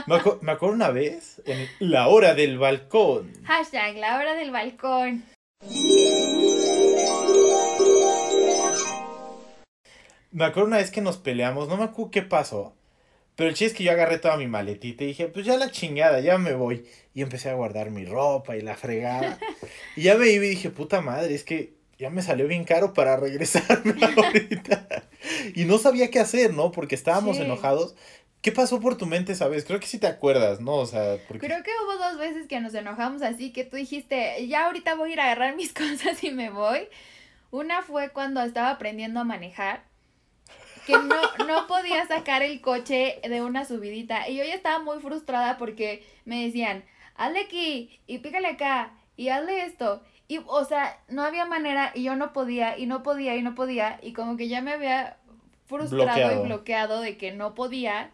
Me, 0.06 0.16
me, 0.40 0.52
acuerdo 0.52 0.74
una 0.74 0.90
vez 0.90 1.40
en 1.44 1.68
la 1.78 2.08
hora 2.08 2.34
del 2.34 2.58
balcón. 2.58 3.32
Hashtag 3.44 3.96
la 3.96 4.16
hora 4.16 4.34
del 4.34 4.50
balcón. 4.50 5.24
Me 10.32 10.44
acuerdo 10.44 10.68
una 10.68 10.78
vez 10.78 10.90
que 10.90 11.00
nos 11.00 11.18
peleamos, 11.18 11.68
no 11.68 11.76
me 11.76 11.84
acuerdo 11.84 12.10
qué 12.10 12.22
pasó. 12.22 12.74
Pero 13.40 13.48
el 13.48 13.56
chiste 13.56 13.72
es 13.72 13.78
que 13.78 13.84
yo 13.84 13.92
agarré 13.92 14.18
toda 14.18 14.36
mi 14.36 14.46
maletita 14.46 15.02
y 15.02 15.06
dije, 15.06 15.28
pues 15.28 15.46
ya 15.46 15.56
la 15.56 15.70
chingada, 15.70 16.20
ya 16.20 16.36
me 16.36 16.52
voy. 16.52 16.84
Y 17.14 17.22
empecé 17.22 17.48
a 17.48 17.54
guardar 17.54 17.90
mi 17.90 18.04
ropa 18.04 18.54
y 18.54 18.60
la 18.60 18.76
fregada. 18.76 19.38
y 19.96 20.02
ya 20.02 20.16
me 20.16 20.28
iba 20.28 20.44
y 20.44 20.50
dije, 20.50 20.68
puta 20.68 21.00
madre, 21.00 21.34
es 21.34 21.42
que 21.42 21.72
ya 21.96 22.10
me 22.10 22.20
salió 22.20 22.46
bien 22.46 22.64
caro 22.64 22.92
para 22.92 23.16
regresarme 23.16 23.94
ahorita. 24.14 24.86
y 25.54 25.64
no 25.64 25.78
sabía 25.78 26.10
qué 26.10 26.20
hacer, 26.20 26.52
¿no? 26.52 26.70
Porque 26.70 26.94
estábamos 26.94 27.38
enojados. 27.38 27.94
¿Qué 28.42 28.52
pasó 28.52 28.78
por 28.78 28.98
tu 28.98 29.06
mente, 29.06 29.34
sabes? 29.34 29.64
Creo 29.64 29.80
que 29.80 29.86
sí 29.86 29.96
te 29.96 30.06
acuerdas, 30.06 30.60
¿no? 30.60 30.74
O 30.74 30.84
sea, 30.84 31.16
porque... 31.26 31.46
Creo 31.46 31.62
que 31.62 31.70
hubo 31.82 31.96
dos 31.96 32.18
veces 32.18 32.46
que 32.46 32.60
nos 32.60 32.74
enojamos 32.74 33.22
así, 33.22 33.54
que 33.54 33.64
tú 33.64 33.78
dijiste, 33.78 34.46
ya 34.48 34.66
ahorita 34.66 34.96
voy 34.96 35.08
a 35.08 35.12
ir 35.14 35.20
a 35.20 35.24
agarrar 35.24 35.56
mis 35.56 35.72
cosas 35.72 36.22
y 36.22 36.30
me 36.30 36.50
voy. 36.50 36.88
Una 37.50 37.80
fue 37.80 38.10
cuando 38.10 38.42
estaba 38.42 38.68
aprendiendo 38.68 39.20
a 39.20 39.24
manejar 39.24 39.89
que 40.90 40.98
no, 40.98 41.46
no 41.46 41.66
podía 41.66 42.06
sacar 42.06 42.42
el 42.42 42.60
coche 42.60 43.20
de 43.22 43.42
una 43.42 43.64
subidita. 43.64 44.28
Y 44.28 44.36
yo 44.36 44.44
ya 44.44 44.54
estaba 44.54 44.78
muy 44.82 44.98
frustrada 45.00 45.56
porque 45.58 46.04
me 46.24 46.44
decían, 46.44 46.84
hazle 47.14 47.40
aquí 47.40 48.00
y 48.06 48.18
pícale 48.18 48.48
acá 48.48 48.92
y 49.16 49.28
hazle 49.28 49.64
esto. 49.64 50.02
Y, 50.28 50.40
o 50.46 50.64
sea, 50.64 51.00
no 51.08 51.22
había 51.22 51.44
manera 51.44 51.92
y 51.94 52.04
yo 52.04 52.16
no 52.16 52.32
podía 52.32 52.78
y 52.78 52.86
no 52.86 53.02
podía 53.02 53.36
y 53.36 53.42
no 53.42 53.54
podía. 53.54 53.98
Y 54.02 54.12
como 54.12 54.36
que 54.36 54.48
ya 54.48 54.60
me 54.62 54.72
había 54.72 55.16
frustrado 55.66 56.40
y 56.40 56.46
bloqueado 56.46 57.00
de 57.00 57.16
que 57.16 57.32
no 57.32 57.54
podía. 57.54 58.10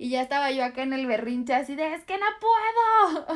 Y 0.00 0.10
ya 0.10 0.22
estaba 0.22 0.52
yo 0.52 0.64
acá 0.64 0.82
en 0.82 0.92
el 0.92 1.06
berrinche 1.06 1.54
así 1.54 1.74
de, 1.74 1.94
es 1.94 2.04
que 2.04 2.16
no 2.18 2.26
puedo. 2.40 3.26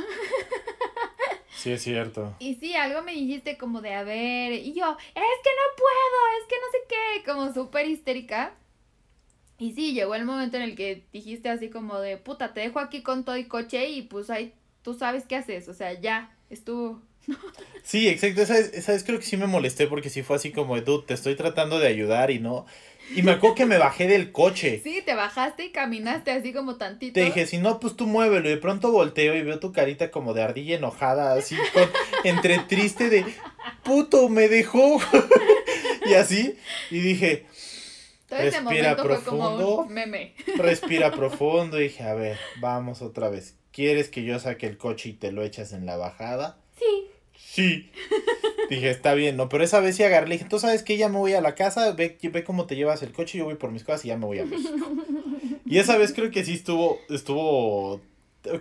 Sí, 1.54 1.72
es 1.72 1.82
cierto. 1.82 2.34
Y 2.38 2.54
sí, 2.54 2.74
algo 2.74 3.02
me 3.02 3.12
dijiste 3.12 3.58
como 3.58 3.80
de, 3.82 3.94
a 3.94 4.02
ver, 4.02 4.52
y 4.52 4.72
yo, 4.72 4.96
es 4.98 5.14
que 5.14 5.50
no 5.50 5.76
puedo, 5.76 6.40
es 6.40 6.48
que 6.48 6.56
no 6.56 6.70
sé 6.72 6.78
qué, 6.88 7.24
como 7.24 7.52
súper 7.52 7.86
histérica. 7.86 8.54
Y 9.62 9.74
sí, 9.74 9.92
llegó 9.92 10.16
el 10.16 10.24
momento 10.24 10.56
en 10.56 10.64
el 10.64 10.74
que 10.74 11.04
dijiste 11.12 11.48
así 11.48 11.70
como 11.70 12.00
de, 12.00 12.16
puta, 12.16 12.52
te 12.52 12.58
dejo 12.58 12.80
aquí 12.80 13.00
con 13.00 13.24
todo 13.24 13.36
y 13.36 13.44
coche 13.44 13.90
y 13.90 14.02
pues 14.02 14.28
ahí 14.28 14.52
tú 14.82 14.92
sabes 14.92 15.22
qué 15.24 15.36
haces, 15.36 15.68
o 15.68 15.72
sea, 15.72 15.92
ya, 15.92 16.36
estuvo. 16.50 17.00
sí, 17.84 18.08
exacto, 18.08 18.42
esa 18.42 18.54
vez, 18.92 19.04
creo 19.04 19.20
que 19.20 19.24
sí 19.24 19.36
me 19.36 19.46
molesté 19.46 19.86
porque 19.86 20.10
sí 20.10 20.24
fue 20.24 20.34
así 20.34 20.50
como 20.50 20.74
de, 20.74 20.82
te 21.06 21.14
estoy 21.14 21.36
tratando 21.36 21.78
de 21.78 21.86
ayudar 21.86 22.32
y 22.32 22.40
no. 22.40 22.66
Y 23.14 23.22
me 23.22 23.30
acuerdo 23.30 23.54
que 23.54 23.64
me 23.64 23.78
bajé 23.78 24.08
del 24.08 24.32
coche. 24.32 24.80
Sí, 24.82 25.00
te 25.06 25.14
bajaste 25.14 25.66
y 25.66 25.70
caminaste 25.70 26.32
así 26.32 26.52
como 26.52 26.74
tantito. 26.74 27.14
Te 27.14 27.24
dije, 27.24 27.46
si 27.46 27.58
no, 27.58 27.78
pues 27.78 27.94
tú 27.94 28.08
muévelo. 28.08 28.48
Y 28.48 28.54
de 28.54 28.58
pronto 28.58 28.90
volteo 28.90 29.36
y 29.36 29.42
veo 29.42 29.60
tu 29.60 29.70
carita 29.70 30.10
como 30.10 30.34
de 30.34 30.42
ardilla 30.42 30.74
enojada, 30.74 31.34
así, 31.34 31.56
con, 31.72 31.88
entre 32.24 32.58
triste 32.58 33.08
de, 33.10 33.24
puto, 33.84 34.28
me 34.28 34.48
dejó. 34.48 35.00
y 36.10 36.14
así. 36.14 36.56
Y 36.90 36.98
dije, 36.98 37.46
respira 38.38 38.96
profundo, 38.96 39.86
meme. 39.88 40.34
Respira 40.56 41.10
profundo 41.16 41.78
y 41.80 41.84
dije, 41.84 42.02
a 42.02 42.14
ver, 42.14 42.38
vamos 42.60 43.02
otra 43.02 43.28
vez. 43.28 43.56
¿Quieres 43.72 44.08
que 44.08 44.24
yo 44.24 44.38
saque 44.38 44.66
el 44.66 44.76
coche 44.76 45.10
y 45.10 45.12
te 45.14 45.32
lo 45.32 45.42
echas 45.42 45.72
en 45.72 45.86
la 45.86 45.96
bajada? 45.96 46.58
Sí. 46.78 47.08
Sí. 47.36 47.90
dije, 48.70 48.90
está 48.90 49.14
bien, 49.14 49.36
¿no? 49.36 49.48
Pero 49.48 49.64
esa 49.64 49.80
vez 49.80 49.96
sí 49.96 50.02
agarré, 50.02 50.28
le 50.28 50.34
dije, 50.36 50.48
tú 50.48 50.58
sabes 50.58 50.82
que 50.82 50.96
ya 50.96 51.08
me 51.08 51.18
voy 51.18 51.34
a 51.34 51.40
la 51.40 51.54
casa, 51.54 51.92
ve, 51.92 52.18
ve 52.22 52.44
cómo 52.44 52.66
te 52.66 52.76
llevas 52.76 53.02
el 53.02 53.12
coche, 53.12 53.38
yo 53.38 53.44
voy 53.44 53.56
por 53.56 53.70
mis 53.70 53.84
cosas 53.84 54.04
y 54.04 54.08
ya 54.08 54.16
me 54.16 54.26
voy 54.26 54.38
a 54.38 54.46
México. 54.46 54.90
y 55.66 55.78
esa 55.78 55.96
vez 55.98 56.12
creo 56.12 56.30
que 56.30 56.44
sí 56.44 56.54
estuvo, 56.54 56.98
estuvo, 57.10 58.00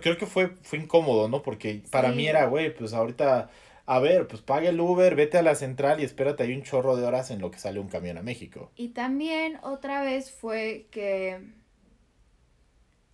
creo 0.00 0.18
que 0.18 0.26
fue, 0.26 0.50
fue 0.62 0.78
incómodo, 0.78 1.28
¿no? 1.28 1.42
Porque 1.42 1.82
para 1.90 2.10
mí 2.10 2.26
era, 2.26 2.46
güey, 2.46 2.74
pues 2.74 2.92
ahorita 2.92 3.50
a 3.86 3.98
ver, 3.98 4.28
pues 4.28 4.42
pague 4.42 4.68
el 4.68 4.80
Uber, 4.80 5.14
vete 5.14 5.38
a 5.38 5.42
la 5.42 5.54
central 5.54 6.00
y 6.00 6.04
espérate 6.04 6.44
ahí 6.44 6.54
un 6.54 6.62
chorro 6.62 6.96
de 6.96 7.04
horas 7.04 7.30
en 7.30 7.40
lo 7.40 7.50
que 7.50 7.58
sale 7.58 7.80
un 7.80 7.88
camión 7.88 8.18
a 8.18 8.22
México. 8.22 8.70
Y 8.76 8.88
también 8.88 9.58
otra 9.62 10.02
vez 10.02 10.30
fue 10.30 10.86
que 10.90 11.40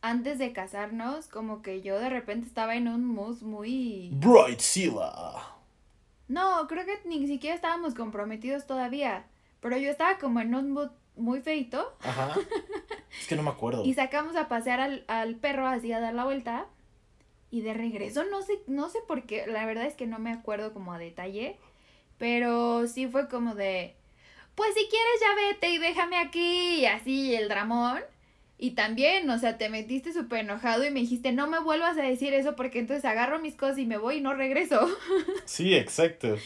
antes 0.03 0.39
de 0.39 0.53
casarnos, 0.53 1.27
como 1.29 1.63
que 1.63 1.81
yo 1.81 1.99
de 1.99 2.11
repente 2.11 2.47
estaba 2.47 2.77
en 2.77 2.89
un 2.89 3.05
mood 3.05 3.41
muy... 3.43 4.11
Bright 4.13 4.61
Sila. 4.61 5.55
No, 6.29 6.67
creo 6.69 6.85
que 6.85 7.01
ni 7.07 7.27
siquiera 7.27 7.57
estábamos 7.57 7.95
comprometidos 7.95 8.67
todavía, 8.67 9.27
pero 9.61 9.79
yo 9.79 9.91
estaba 9.91 10.19
como 10.19 10.41
en 10.41 10.55
un 10.55 10.71
mood 10.71 10.91
muy 11.17 11.41
feito. 11.41 11.97
Ajá. 12.01 12.35
Es 13.19 13.27
que 13.27 13.37
no 13.37 13.43
me 13.43 13.51
acuerdo. 13.51 13.83
y 13.87 13.95
sacamos 13.95 14.37
a 14.37 14.49
pasear 14.49 14.81
al, 14.81 15.05
al 15.09 15.37
perro 15.37 15.67
así 15.67 15.93
a 15.93 16.01
dar 16.01 16.15
la 16.15 16.25
vuelta. 16.25 16.67
Y 17.51 17.63
de 17.63 17.73
regreso, 17.75 18.25
no 18.25 18.43
sé, 18.43 18.59
no 18.67 18.91
sé 18.91 18.99
por 19.07 19.23
qué, 19.25 19.47
la 19.47 19.65
verdad 19.65 19.87
es 19.87 19.95
que 19.95 20.07
no 20.07 20.19
me 20.19 20.33
acuerdo 20.33 20.75
como 20.75 20.93
a 20.93 20.99
detalle, 20.99 21.57
pero 22.19 22.87
sí 22.87 23.07
fue 23.07 23.29
como 23.29 23.55
de, 23.55 23.95
pues 24.55 24.75
si 24.75 24.87
quieres 24.89 25.21
ya 25.21 25.35
vete 25.35 25.71
y 25.71 25.79
déjame 25.79 26.19
aquí 26.19 26.81
y 26.81 26.87
así 26.87 27.35
el 27.35 27.49
dramón. 27.49 28.01
Y 28.61 28.73
también, 28.73 29.31
o 29.31 29.39
sea, 29.39 29.57
te 29.57 29.69
metiste 29.69 30.13
súper 30.13 30.41
enojado 30.41 30.85
y 30.85 30.91
me 30.91 30.99
dijiste, 30.99 31.31
no 31.31 31.47
me 31.47 31.61
vuelvas 31.61 31.97
a 31.97 32.03
decir 32.03 32.35
eso 32.35 32.57
porque 32.57 32.81
entonces 32.81 33.05
agarro 33.05 33.39
mis 33.39 33.55
cosas 33.55 33.79
y 33.79 33.87
me 33.87 33.99
voy 33.99 34.17
y 34.17 34.21
no 34.21 34.35
regreso. 34.35 34.89
Sí, 35.45 35.77
exacto. 35.77 36.37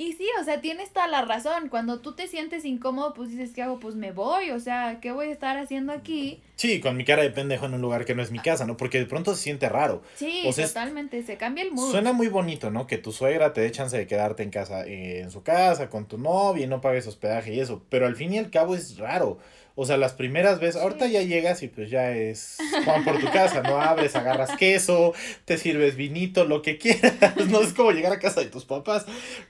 Y 0.00 0.14
sí, 0.14 0.26
o 0.40 0.44
sea, 0.44 0.62
tienes 0.62 0.94
toda 0.94 1.08
la 1.08 1.20
razón. 1.26 1.68
Cuando 1.68 2.00
tú 2.00 2.14
te 2.14 2.26
sientes 2.26 2.64
incómodo, 2.64 3.12
pues 3.12 3.28
dices, 3.28 3.50
¿qué 3.54 3.60
hago? 3.60 3.78
Pues 3.80 3.96
me 3.96 4.12
voy, 4.12 4.50
o 4.50 4.58
sea, 4.58 4.98
¿qué 5.02 5.12
voy 5.12 5.26
a 5.26 5.30
estar 5.30 5.58
haciendo 5.58 5.92
aquí? 5.92 6.40
Sí, 6.56 6.80
con 6.80 6.96
mi 6.96 7.04
cara 7.04 7.22
de 7.22 7.28
pendejo 7.28 7.66
en 7.66 7.74
un 7.74 7.82
lugar 7.82 8.06
que 8.06 8.14
no 8.14 8.22
es 8.22 8.30
mi 8.30 8.38
casa, 8.38 8.64
¿no? 8.64 8.78
Porque 8.78 8.98
de 8.98 9.04
pronto 9.04 9.34
se 9.34 9.42
siente 9.42 9.68
raro. 9.68 10.00
Sí, 10.14 10.50
totalmente, 10.56 11.22
se 11.22 11.36
cambia 11.36 11.64
el 11.64 11.72
mood. 11.72 11.90
Suena 11.90 12.14
muy 12.14 12.28
bonito, 12.28 12.70
¿no? 12.70 12.86
Que 12.86 12.96
tu 12.96 13.12
suegra 13.12 13.52
te 13.52 13.60
dé 13.60 13.70
chance 13.72 13.94
de 13.94 14.06
quedarte 14.06 14.42
en 14.42 14.48
casa, 14.48 14.86
eh, 14.86 15.20
en 15.20 15.30
su 15.30 15.42
casa, 15.42 15.90
con 15.90 16.06
tu 16.08 16.16
novia 16.16 16.64
y 16.64 16.66
no 16.66 16.80
pagues 16.80 17.06
hospedaje 17.06 17.52
y 17.52 17.60
eso. 17.60 17.82
Pero 17.90 18.06
al 18.06 18.16
fin 18.16 18.32
y 18.32 18.38
al 18.38 18.48
cabo 18.48 18.74
es 18.74 18.96
raro. 18.96 19.36
O 19.82 19.86
sea, 19.86 19.96
las 19.96 20.12
primeras 20.12 20.60
veces, 20.60 20.78
ahorita 20.82 21.06
ya 21.06 21.22
llegas 21.22 21.62
y 21.62 21.68
pues 21.68 21.88
ya 21.88 22.10
es 22.14 22.58
Juan 22.84 23.02
por 23.02 23.18
tu 23.18 23.30
casa, 23.30 23.62
¿no? 23.62 23.80
Abres, 23.80 24.14
agarras 24.14 24.54
queso, 24.58 25.14
te 25.46 25.56
sirves 25.56 25.96
vinito, 25.96 26.44
lo 26.44 26.60
que 26.60 26.76
quieras. 26.76 27.14
No 27.48 27.62
es 27.62 27.72
como 27.72 27.90
llegar 27.90 28.12
a 28.12 28.18
casa 28.18 28.42
de 28.42 28.48
tus 28.48 28.66
papás. 28.66 29.06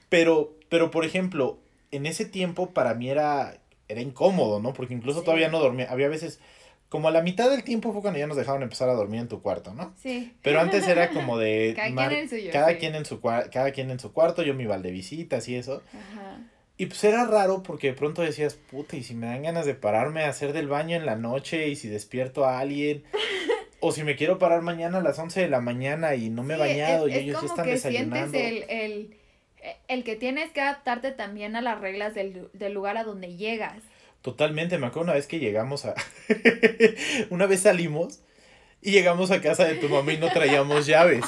Pero, 0.07 0.55
pero 0.69 0.89
por 0.89 1.03
ejemplo, 1.03 1.59
en 1.91 2.05
ese 2.05 2.23
tiempo 2.23 2.69
para 2.69 2.93
mí 2.93 3.09
era, 3.09 3.59
era 3.89 3.99
incómodo, 3.99 4.61
¿no? 4.61 4.71
Porque 4.71 4.93
incluso 4.93 5.21
todavía 5.21 5.49
no 5.49 5.59
dormía. 5.59 5.87
Había 5.91 6.07
veces, 6.07 6.39
como 6.87 7.09
a 7.09 7.11
la 7.11 7.23
mitad 7.23 7.49
del 7.49 7.65
tiempo 7.65 7.91
fue 7.91 8.01
cuando 8.01 8.17
ya 8.17 8.27
nos 8.27 8.37
dejaban 8.37 8.63
empezar 8.63 8.87
a 8.87 8.93
dormir 8.93 9.19
en 9.19 9.27
tu 9.27 9.41
cuarto, 9.41 9.73
¿no? 9.73 9.93
Sí. 10.01 10.31
Pero 10.41 10.61
antes 10.61 10.87
era 10.87 11.09
como 11.09 11.37
de... 11.37 11.73
cada 11.75 12.07
quien 12.07 12.21
en 12.21 12.29
su 12.29 12.37
cada, 12.53 12.77
quien 12.77 12.95
en 12.95 13.03
su 13.03 13.19
cada 13.19 13.71
quien 13.71 13.91
en 13.91 13.99
su 13.99 14.13
cuarto, 14.13 14.43
yo 14.43 14.53
me 14.53 14.63
iba 14.63 14.75
al 14.75 14.81
de 14.81 14.91
visitas 14.91 15.49
y 15.49 15.55
eso. 15.55 15.83
Ajá. 15.93 16.39
Y 16.81 16.87
pues 16.87 17.03
era 17.03 17.27
raro 17.27 17.61
porque 17.61 17.89
de 17.89 17.93
pronto 17.93 18.23
decías, 18.23 18.55
puta, 18.55 18.95
y 18.95 19.03
si 19.03 19.13
me 19.13 19.27
dan 19.27 19.43
ganas 19.43 19.67
de 19.67 19.75
pararme 19.75 20.23
a 20.23 20.29
hacer 20.29 20.51
del 20.51 20.67
baño 20.67 20.97
en 20.97 21.05
la 21.05 21.15
noche 21.15 21.67
y 21.67 21.75
si 21.75 21.87
despierto 21.87 22.43
a 22.43 22.57
alguien. 22.57 23.03
o 23.81 23.91
si 23.91 24.03
me 24.03 24.15
quiero 24.15 24.39
parar 24.39 24.63
mañana 24.63 24.97
a 24.97 25.03
las 25.03 25.19
11 25.19 25.41
de 25.41 25.47
la 25.47 25.61
mañana 25.61 26.15
y 26.15 26.31
no 26.31 26.41
me 26.41 26.55
he 26.55 26.57
bañado 26.57 27.07
y 27.07 27.13
ellos 27.13 27.39
ya 27.39 27.47
están 27.47 27.65
que 27.65 27.71
desayunando. 27.73 28.35
Sientes 28.35 28.65
el, 28.67 28.79
el, 28.79 29.17
el, 29.89 30.03
que 30.03 30.15
tienes 30.15 30.49
que 30.53 30.61
adaptarte 30.61 31.11
también 31.11 31.55
a 31.55 31.61
las 31.61 31.79
reglas 31.79 32.15
del, 32.15 32.49
del 32.53 32.73
lugar 32.73 32.97
a 32.97 33.03
donde 33.03 33.35
llegas. 33.35 33.83
Totalmente, 34.23 34.79
me 34.79 34.87
acuerdo 34.87 35.03
una 35.03 35.13
vez 35.13 35.27
que 35.27 35.37
llegamos 35.37 35.85
a... 35.85 35.93
una 37.29 37.45
vez 37.45 37.59
salimos 37.59 38.21
y 38.81 38.89
llegamos 38.89 39.29
a 39.29 39.39
casa 39.39 39.65
de 39.65 39.75
tu 39.75 39.87
mamá 39.87 40.13
y 40.13 40.17
no 40.17 40.31
traíamos 40.31 40.87
llaves. 40.87 41.25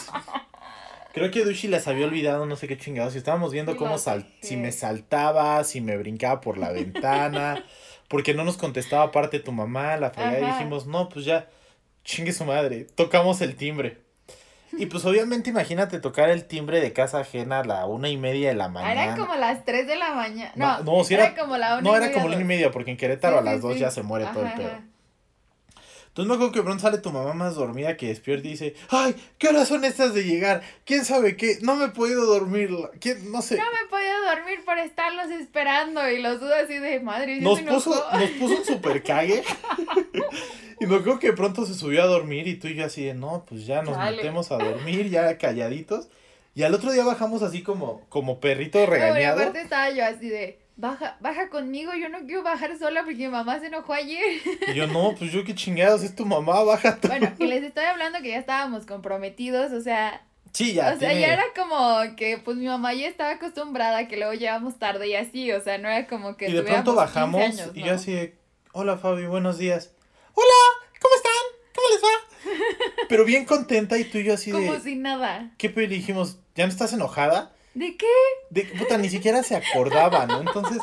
Creo 1.14 1.30
que 1.30 1.46
Dushi 1.46 1.68
las 1.68 1.88
había 1.88 2.08
olvidado, 2.08 2.48
no 2.48 2.56
sé 2.56 2.68
qué 2.68 2.76
chingados. 2.76 3.14
Y 3.14 3.20
estábamos 3.20 3.52
viendo 3.52 3.78
cómo 3.78 4.00
sal 4.00 4.28
si 4.42 4.58
me 4.58 4.72
saltaba, 4.72 5.64
si 5.64 5.80
me 5.80 5.96
brincaba 5.96 6.42
por 6.42 6.58
la 6.58 6.72
ventana, 6.72 7.64
porque 8.08 8.34
no 8.34 8.44
nos 8.44 8.58
contestaba 8.58 9.04
aparte 9.04 9.40
tu 9.40 9.52
mamá, 9.52 9.96
la 9.98 10.10
fregada. 10.10 10.40
Y 10.40 10.46
dijimos, 10.46 10.88
no, 10.88 11.10
pues 11.10 11.26
ya, 11.26 11.50
chingue 12.04 12.34
su 12.34 12.46
madre. 12.46 12.86
Tocamos 12.96 13.42
el 13.42 13.56
timbre. 13.56 14.02
Y 14.76 14.88
pues 14.88 15.06
obviamente 15.06 15.52
imagínate 15.52 16.00
tocar 16.00 16.30
el 16.30 16.46
timbre 16.46 16.82
de 16.82 16.94
casa 16.94 17.20
ajena 17.20 17.60
a 17.60 17.64
la 17.64 17.86
una 17.86 18.10
y 18.10 18.18
media 18.18 18.50
de 18.50 18.56
la 18.56 18.70
mañana. 18.70 19.04
Era 19.04 19.16
como 19.16 19.36
las 19.36 19.64
tres 19.66 19.86
de 19.86 19.96
la 19.96 20.16
mañana. 20.16 20.52
No, 20.56 20.80
no, 20.84 21.06
era, 21.08 21.36
como 21.36 21.58
la 21.58 21.74
una 21.74 21.82
No, 21.82 21.96
era 21.96 22.12
como 22.12 22.28
la 22.28 22.38
una 22.38 22.44
y 22.44 22.48
media, 22.48 22.72
porque 22.72 22.90
en 22.90 22.98
Querétaro 22.98 23.38
a 23.38 23.42
las 23.42 23.62
dos 23.62 23.78
ya 23.78 23.92
se 23.92 24.02
muere 24.02 24.26
todo 24.34 24.48
el 24.48 24.54
pedo. 24.54 24.93
Entonces 26.14 26.30
me 26.30 26.36
acuerdo 26.36 26.54
que 26.54 26.62
pronto 26.62 26.84
sale 26.84 27.00
tu 27.00 27.10
mamá 27.10 27.34
más 27.34 27.56
dormida 27.56 27.98
que 27.98 28.10
despierta 28.10 28.48
y 28.48 28.52
dice, 28.52 28.76
ay, 28.90 29.16
¿qué 29.40 29.48
horas 29.48 29.68
son 29.68 29.84
estas 29.84 30.14
de 30.14 30.24
llegar? 30.24 30.62
¿Quién 30.86 31.06
sabe 31.06 31.36
qué? 31.36 31.58
No 31.64 31.76
me 31.76 31.86
he 31.86 31.90
podido 31.90 32.28
dormir, 32.28 32.70
¿quién? 33.02 33.32
No 33.32 33.42
sé. 33.42 33.58
No 33.58 33.64
me 33.64 33.80
he 33.80 33.90
podido 33.90 34.24
dormir 34.30 34.64
por 34.64 34.78
estarlos 34.78 35.32
esperando 35.32 36.08
y 36.08 36.22
los 36.22 36.40
dudas 36.40 36.66
así 36.66 36.78
de 36.78 37.00
madre. 37.00 37.42
Nos 37.42 37.62
puso, 37.62 38.06
nos 38.14 38.30
puso 38.30 38.58
un 38.58 38.64
super 38.64 39.02
cague. 39.02 39.42
y 40.80 40.86
me 40.86 40.98
acuerdo 40.98 41.18
que 41.18 41.34
pronto 41.34 41.66
se 41.66 41.74
subió 41.74 42.04
a 42.04 42.06
dormir 42.06 42.48
y 42.48 42.58
tú 42.58 42.68
y 42.68 42.76
yo 42.76 42.86
así 42.86 43.06
de, 43.06 43.16
no, 43.16 43.44
pues 43.50 43.66
ya 43.66 43.82
nos 43.82 43.98
metemos 43.98 44.52
a 44.52 44.60
dormir, 44.60 45.10
ya 45.10 45.36
calladitos. 45.40 46.10
Y 46.54 46.62
al 46.62 46.76
otro 46.76 46.92
día 46.92 47.04
bajamos 47.04 47.42
así 47.42 47.64
como, 47.64 48.02
como 48.10 48.40
perrito 48.40 48.86
regañado. 48.86 49.38
No, 49.38 49.42
aparte 49.42 49.62
estaba 49.62 49.90
yo 49.90 50.06
así 50.06 50.30
de, 50.30 50.60
baja, 50.76 51.18
baja 51.20 51.50
conmigo, 51.50 51.94
yo 51.94 52.10
no 52.10 52.20
quiero 52.26 52.44
bajar 52.44 52.78
sola 52.78 53.04
porque 53.04 53.18
mi 53.18 53.28
mamá 53.28 53.60
se 53.60 53.68
enojó 53.68 53.94
ayer. 53.94 54.42
Y 54.68 54.74
yo, 54.74 54.88
no, 54.88 55.16
pues 55.18 55.32
yo 55.32 55.44
qué 55.44 55.56
chingados, 55.56 56.04
es 56.04 56.16
tu 56.16 56.26
mamá, 56.26 56.64
baja 56.64 57.00
tú. 57.00 57.08
Bueno, 57.08 57.32
y 57.40 57.46
les 57.46 57.64
estoy 57.64 57.86
hablando 57.86 58.22
que 58.22 58.30
ya 58.30 58.38
estábamos 58.38 58.86
comprometidos, 58.86 59.72
o 59.72 59.82
sea... 59.82 60.26
Sí, 60.52 60.74
ya. 60.74 60.94
O 60.94 61.00
sea, 61.00 61.14
ya 61.14 61.34
era 61.34 61.46
como 61.56 62.16
que 62.16 62.38
pues 62.38 62.58
mi 62.58 62.68
mamá 62.68 62.94
ya 62.94 63.08
estaba 63.08 63.32
acostumbrada 63.32 63.98
a 63.98 64.08
que 64.08 64.18
luego 64.18 64.34
llevamos 64.34 64.78
tarde 64.78 65.08
y 65.08 65.16
así, 65.16 65.52
o 65.52 65.60
sea, 65.62 65.80
no 65.80 65.88
era 65.90 66.06
como 66.08 66.38
que... 66.38 66.48
Y 66.48 66.54
de 66.54 66.62
pronto 66.62 66.94
bajamos 66.94 67.72
y 67.74 67.84
yo 67.84 67.94
así 67.94 68.34
hola 68.72 68.98
Fabi, 68.98 69.26
buenos 69.26 69.58
días. 69.58 69.92
Hola, 70.36 71.00
¿cómo 71.02 71.16
están? 71.16 71.34
¿Cómo 71.76 71.88
les 71.92 72.04
va? 72.04 73.06
Pero 73.10 73.26
bien 73.26 73.46
contenta 73.46 73.98
y 73.98 74.04
tú 74.04 74.20
y 74.20 74.26
yo 74.26 74.36
así 74.36 74.52
de... 74.52 74.66
Como 74.66 74.80
sin 74.80 75.02
nada. 75.02 75.52
¿Qué 75.58 75.70
dijimos? 75.70 76.38
¿Ya 76.56 76.66
no 76.66 76.72
estás 76.72 76.94
enojada? 76.94 77.52
¿De 77.74 77.98
qué? 77.98 78.06
De 78.50 78.66
puta, 78.66 78.98
ni 78.98 79.10
siquiera 79.10 79.42
se 79.44 79.56
acordaba, 79.56 80.28
¿no? 80.28 80.42
Entonces, 80.42 80.80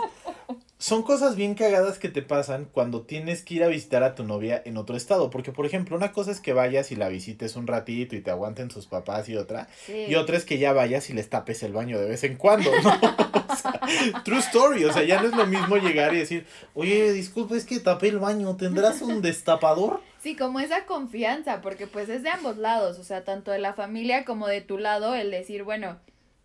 son 0.81 1.03
cosas 1.03 1.37
bien 1.37 1.55
cagadas 1.55 1.99
que 1.99 2.09
te 2.09 2.23
pasan 2.23 2.67
cuando 2.73 3.03
tienes 3.03 3.43
que 3.43 3.55
ir 3.55 3.65
a 3.65 3.69
visitar 3.69 4.03
a 4.03 4.15
tu 4.15 4.25
novia 4.25 4.63
en 4.65 4.77
otro 4.79 4.97
estado. 4.97 5.29
Porque, 5.31 5.53
por 5.53 5.67
ejemplo, 5.67 5.97
una 5.97 6.11
cosa 6.11 6.31
es 6.31 6.41
que 6.41 6.53
vayas 6.53 6.91
y 6.91 6.97
la 6.97 7.09
visites 7.09 7.55
un 7.55 7.67
ratito 7.67 8.17
y 8.17 8.23
te 8.23 8.31
aguanten 8.31 8.71
sus 8.71 8.87
papás 8.87 9.29
y 9.29 9.37
otra. 9.37 9.69
Y 9.89 10.15
otra 10.15 10.37
es 10.37 10.45
que 10.45 10.59
ya 10.59 10.73
vayas 10.73 11.11
y 11.11 11.13
les 11.13 11.29
tapes 11.29 11.63
el 11.63 11.75
baño 11.75 12.01
de 12.01 12.09
vez 12.09 12.25
en 12.25 12.37
cuando, 12.37 12.71
¿no? 12.83 13.01
true 14.25 14.39
story. 14.39 14.85
O 14.85 14.93
sea, 14.93 15.05
ya 15.05 15.21
no 15.21 15.29
es 15.29 15.37
lo 15.37 15.47
mismo 15.47 15.77
llegar 15.77 16.15
y 16.15 16.19
decir, 16.19 16.47
oye, 16.75 17.13
disculpe, 17.13 17.57
es 17.57 17.67
que 17.67 17.79
tapé 17.79 18.09
el 18.09 18.19
baño, 18.19 18.57
¿tendrás 18.57 19.03
un 19.03 19.21
destapador? 19.21 20.01
Sí, 20.23 20.35
como 20.35 20.61
esa 20.61 20.87
confianza, 20.87 21.61
porque 21.61 21.87
pues 21.87 22.09
es 22.09 22.23
de 22.23 22.31
ambos 22.31 22.57
lados, 22.57 22.99
o 22.99 23.05
sea, 23.05 23.25
tanto 23.25 23.51
de 23.51 23.59
la 23.59 23.75
familia 23.75 24.25
como 24.25 24.47
de 24.47 24.61
tu 24.61 24.77
lado, 24.77 25.15
el 25.15 25.31
decir, 25.31 25.63
bueno, 25.63 25.99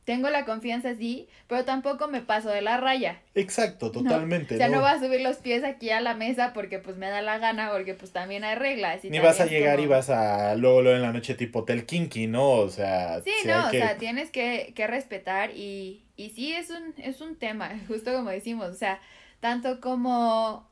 tengo 0.06 0.30
la 0.30 0.46
confianza, 0.46 0.96
sí, 0.96 1.28
pero 1.48 1.66
tampoco 1.66 2.08
me 2.08 2.22
paso 2.22 2.50
de 2.50 2.62
la 2.62 2.78
raya. 2.78 3.22
Exacto, 3.34 3.92
totalmente. 3.92 4.54
O 4.56 4.58
sea, 4.58 4.70
no, 4.70 4.82
vas 4.82 5.02
a 5.02 5.06
subir 5.06 5.22
los 5.22 5.38
pies 5.38 5.64
aquí 5.64 5.90
a 5.90 6.00
la 6.00 6.14
mesa 6.14 6.54
porque 6.54 6.78
pues 6.80 6.96
me 6.96 7.10
da 7.10 7.22
la 7.22 7.40
gana, 7.40 7.72
porque 7.72 7.96
pues 7.96 8.12
también 8.12 8.44
hay 8.44 8.56
reglas. 8.56 9.04
Ni 9.04 9.20
vas 9.20 9.42
a 9.42 9.48
llegar 9.48 9.80
y 9.80 9.88
vas 9.88 10.12
a 10.12 10.56
luego, 10.56 10.84
luego 10.84 10.96
en 10.96 11.02
la 11.02 11.12
noche 11.12 11.34
tipo 11.34 11.60
hotel 11.60 11.86
kinky, 11.86 12.28
¿no? 12.28 12.52
O 12.52 12.70
sea... 12.70 13.20
Sí, 13.22 13.34
no, 13.46 13.68
o 13.68 13.72
sea, 13.72 13.98
tienes 13.98 14.30
que, 14.30 14.74
que 14.76 14.86
respetar 14.86 15.52
y, 15.56 16.06
y 16.16 16.30
sí 16.30 16.54
es 16.54 16.70
un, 16.70 16.94
es 16.98 17.20
un 17.20 17.36
tema, 17.36 17.72
justo 17.88 18.14
como 18.14 18.30
decimos, 18.30 18.70
o 18.70 18.76
sea, 18.76 19.02
tanto 19.40 19.82
como 19.82 20.70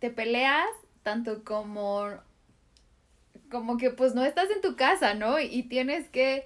te 0.00 0.10
peleas, 0.10 0.66
tanto 1.02 1.44
como 1.44 2.10
como 3.48 3.76
que 3.76 3.90
pues 3.90 4.12
no 4.12 4.24
estás 4.24 4.50
en 4.50 4.60
tu 4.60 4.74
casa, 4.74 5.14
¿no? 5.14 5.38
Y 5.38 5.62
tienes 5.62 6.08
que 6.08 6.44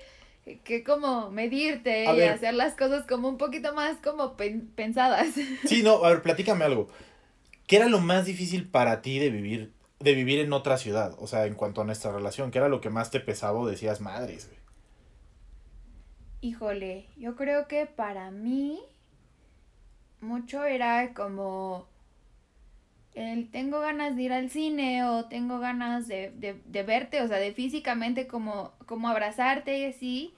que 0.58 0.82
como 0.84 1.30
medirte 1.30 2.04
y 2.04 2.22
hacer 2.22 2.54
las 2.54 2.74
cosas 2.74 3.06
como 3.06 3.28
un 3.28 3.38
poquito 3.38 3.74
más 3.74 3.98
como 3.98 4.36
pensadas. 4.36 5.28
Sí, 5.66 5.82
no, 5.82 6.04
a 6.04 6.10
ver, 6.10 6.22
platícame 6.22 6.64
algo. 6.64 6.88
¿Qué 7.66 7.76
era 7.76 7.88
lo 7.88 8.00
más 8.00 8.26
difícil 8.26 8.68
para 8.68 9.02
ti 9.02 9.18
de 9.18 9.30
vivir, 9.30 9.72
de 10.00 10.14
vivir 10.14 10.40
en 10.40 10.52
otra 10.52 10.76
ciudad? 10.76 11.14
O 11.18 11.26
sea, 11.26 11.46
en 11.46 11.54
cuanto 11.54 11.80
a 11.80 11.84
nuestra 11.84 12.12
relación, 12.12 12.50
¿qué 12.50 12.58
era 12.58 12.68
lo 12.68 12.80
que 12.80 12.90
más 12.90 13.10
te 13.10 13.20
pesaba 13.20 13.58
o 13.58 13.66
decías 13.66 14.00
madres? 14.00 14.50
Híjole, 16.40 17.06
yo 17.16 17.36
creo 17.36 17.68
que 17.68 17.86
para 17.86 18.30
mí 18.30 18.80
mucho 20.20 20.64
era 20.64 21.12
como 21.14 21.86
el 23.14 23.50
tengo 23.50 23.80
ganas 23.80 24.16
de 24.16 24.22
ir 24.22 24.32
al 24.32 24.50
cine 24.50 25.04
o 25.04 25.26
tengo 25.26 25.58
ganas 25.58 26.08
de, 26.08 26.30
de, 26.30 26.60
de 26.64 26.82
verte, 26.82 27.22
o 27.22 27.28
sea, 27.28 27.38
de 27.38 27.52
físicamente 27.52 28.26
como, 28.26 28.72
como 28.86 29.08
abrazarte 29.08 29.78
y 29.78 29.84
así. 29.84 30.34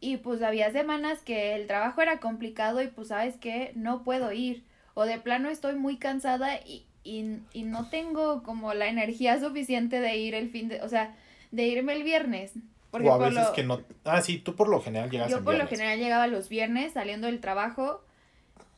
Y 0.00 0.16
pues 0.16 0.42
había 0.42 0.72
semanas 0.72 1.20
que 1.20 1.54
el 1.54 1.66
trabajo 1.66 2.00
era 2.00 2.20
complicado 2.20 2.82
y 2.82 2.88
pues 2.88 3.08
sabes 3.08 3.36
que 3.36 3.72
no 3.74 4.02
puedo 4.02 4.32
ir. 4.32 4.64
O 4.94 5.04
de 5.04 5.18
plano 5.18 5.50
estoy 5.50 5.74
muy 5.74 5.98
cansada 5.98 6.56
y, 6.56 6.86
y, 7.04 7.38
y 7.52 7.62
no 7.62 7.88
tengo 7.90 8.42
como 8.42 8.74
la 8.74 8.88
energía 8.88 9.38
suficiente 9.38 10.00
de 10.00 10.16
ir 10.16 10.34
el 10.34 10.50
fin 10.50 10.68
de, 10.68 10.80
o 10.82 10.88
sea, 10.88 11.14
de 11.50 11.66
irme 11.66 11.92
el 11.92 12.02
viernes. 12.02 12.52
Porque 12.90 13.08
o 13.08 13.12
a 13.12 13.18
veces 13.18 13.48
que 13.48 13.62
no. 13.62 13.82
Ah, 14.04 14.22
sí, 14.22 14.38
tú 14.38 14.56
por 14.56 14.68
lo 14.68 14.80
general 14.80 15.10
llegas 15.10 15.30
Yo 15.30 15.44
por 15.44 15.54
lo 15.54 15.66
general 15.66 15.98
llegaba 15.98 16.26
los 16.26 16.48
viernes 16.48 16.94
saliendo 16.94 17.26
del 17.26 17.40
trabajo. 17.40 18.02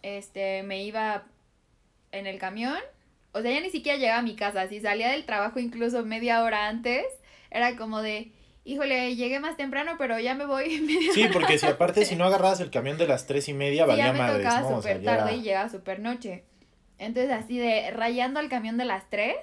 Este, 0.03 0.63
me 0.65 0.83
iba 0.83 1.25
en 2.11 2.27
el 2.27 2.39
camión 2.39 2.79
o 3.33 3.41
sea, 3.41 3.51
ya 3.51 3.61
ni 3.61 3.71
siquiera 3.71 3.99
llegaba 3.99 4.19
a 4.19 4.23
mi 4.23 4.37
casa, 4.37 4.69
si 4.69 4.81
salía 4.81 5.11
del 5.11 5.25
trabajo 5.25 5.59
incluso 5.59 6.05
media 6.05 6.43
hora 6.43 6.69
antes, 6.69 7.05
era 7.51 7.77
como 7.77 8.03
de, 8.03 8.31
híjole, 8.65 9.17
llegué 9.17 9.41
más 9.41 9.57
temprano, 9.57 9.97
pero 9.99 10.19
ya 10.19 10.35
me 10.35 10.47
voy 10.47 10.81
media 10.81 11.13
Sí, 11.13 11.29
porque 11.33 11.59
si 11.59 11.67
aparte 11.69 12.05
si 12.05 12.17
no 12.17 12.25
agarrabas 12.25 12.61
el 12.61 12.71
camión 12.71 12.99
de 12.99 13.07
las 13.07 13.27
tres 13.27 13.49
y 13.49 13.53
media, 13.53 13.87
valía 13.87 14.07
ya 14.07 14.13
me 14.13 14.39
tocaba 14.39 14.77
súper 14.77 15.03
tarde 15.03 15.37
y 15.37 15.43
llegaba 15.43 15.69
súper 15.69 16.01
noche. 16.01 16.45
Entonces 16.99 17.33
así 17.33 17.59
de 17.59 17.91
rayando 17.91 18.39
al 18.39 18.49
camión 18.49 18.77
de 18.77 18.85
las 18.85 19.11
tres, 19.11 19.37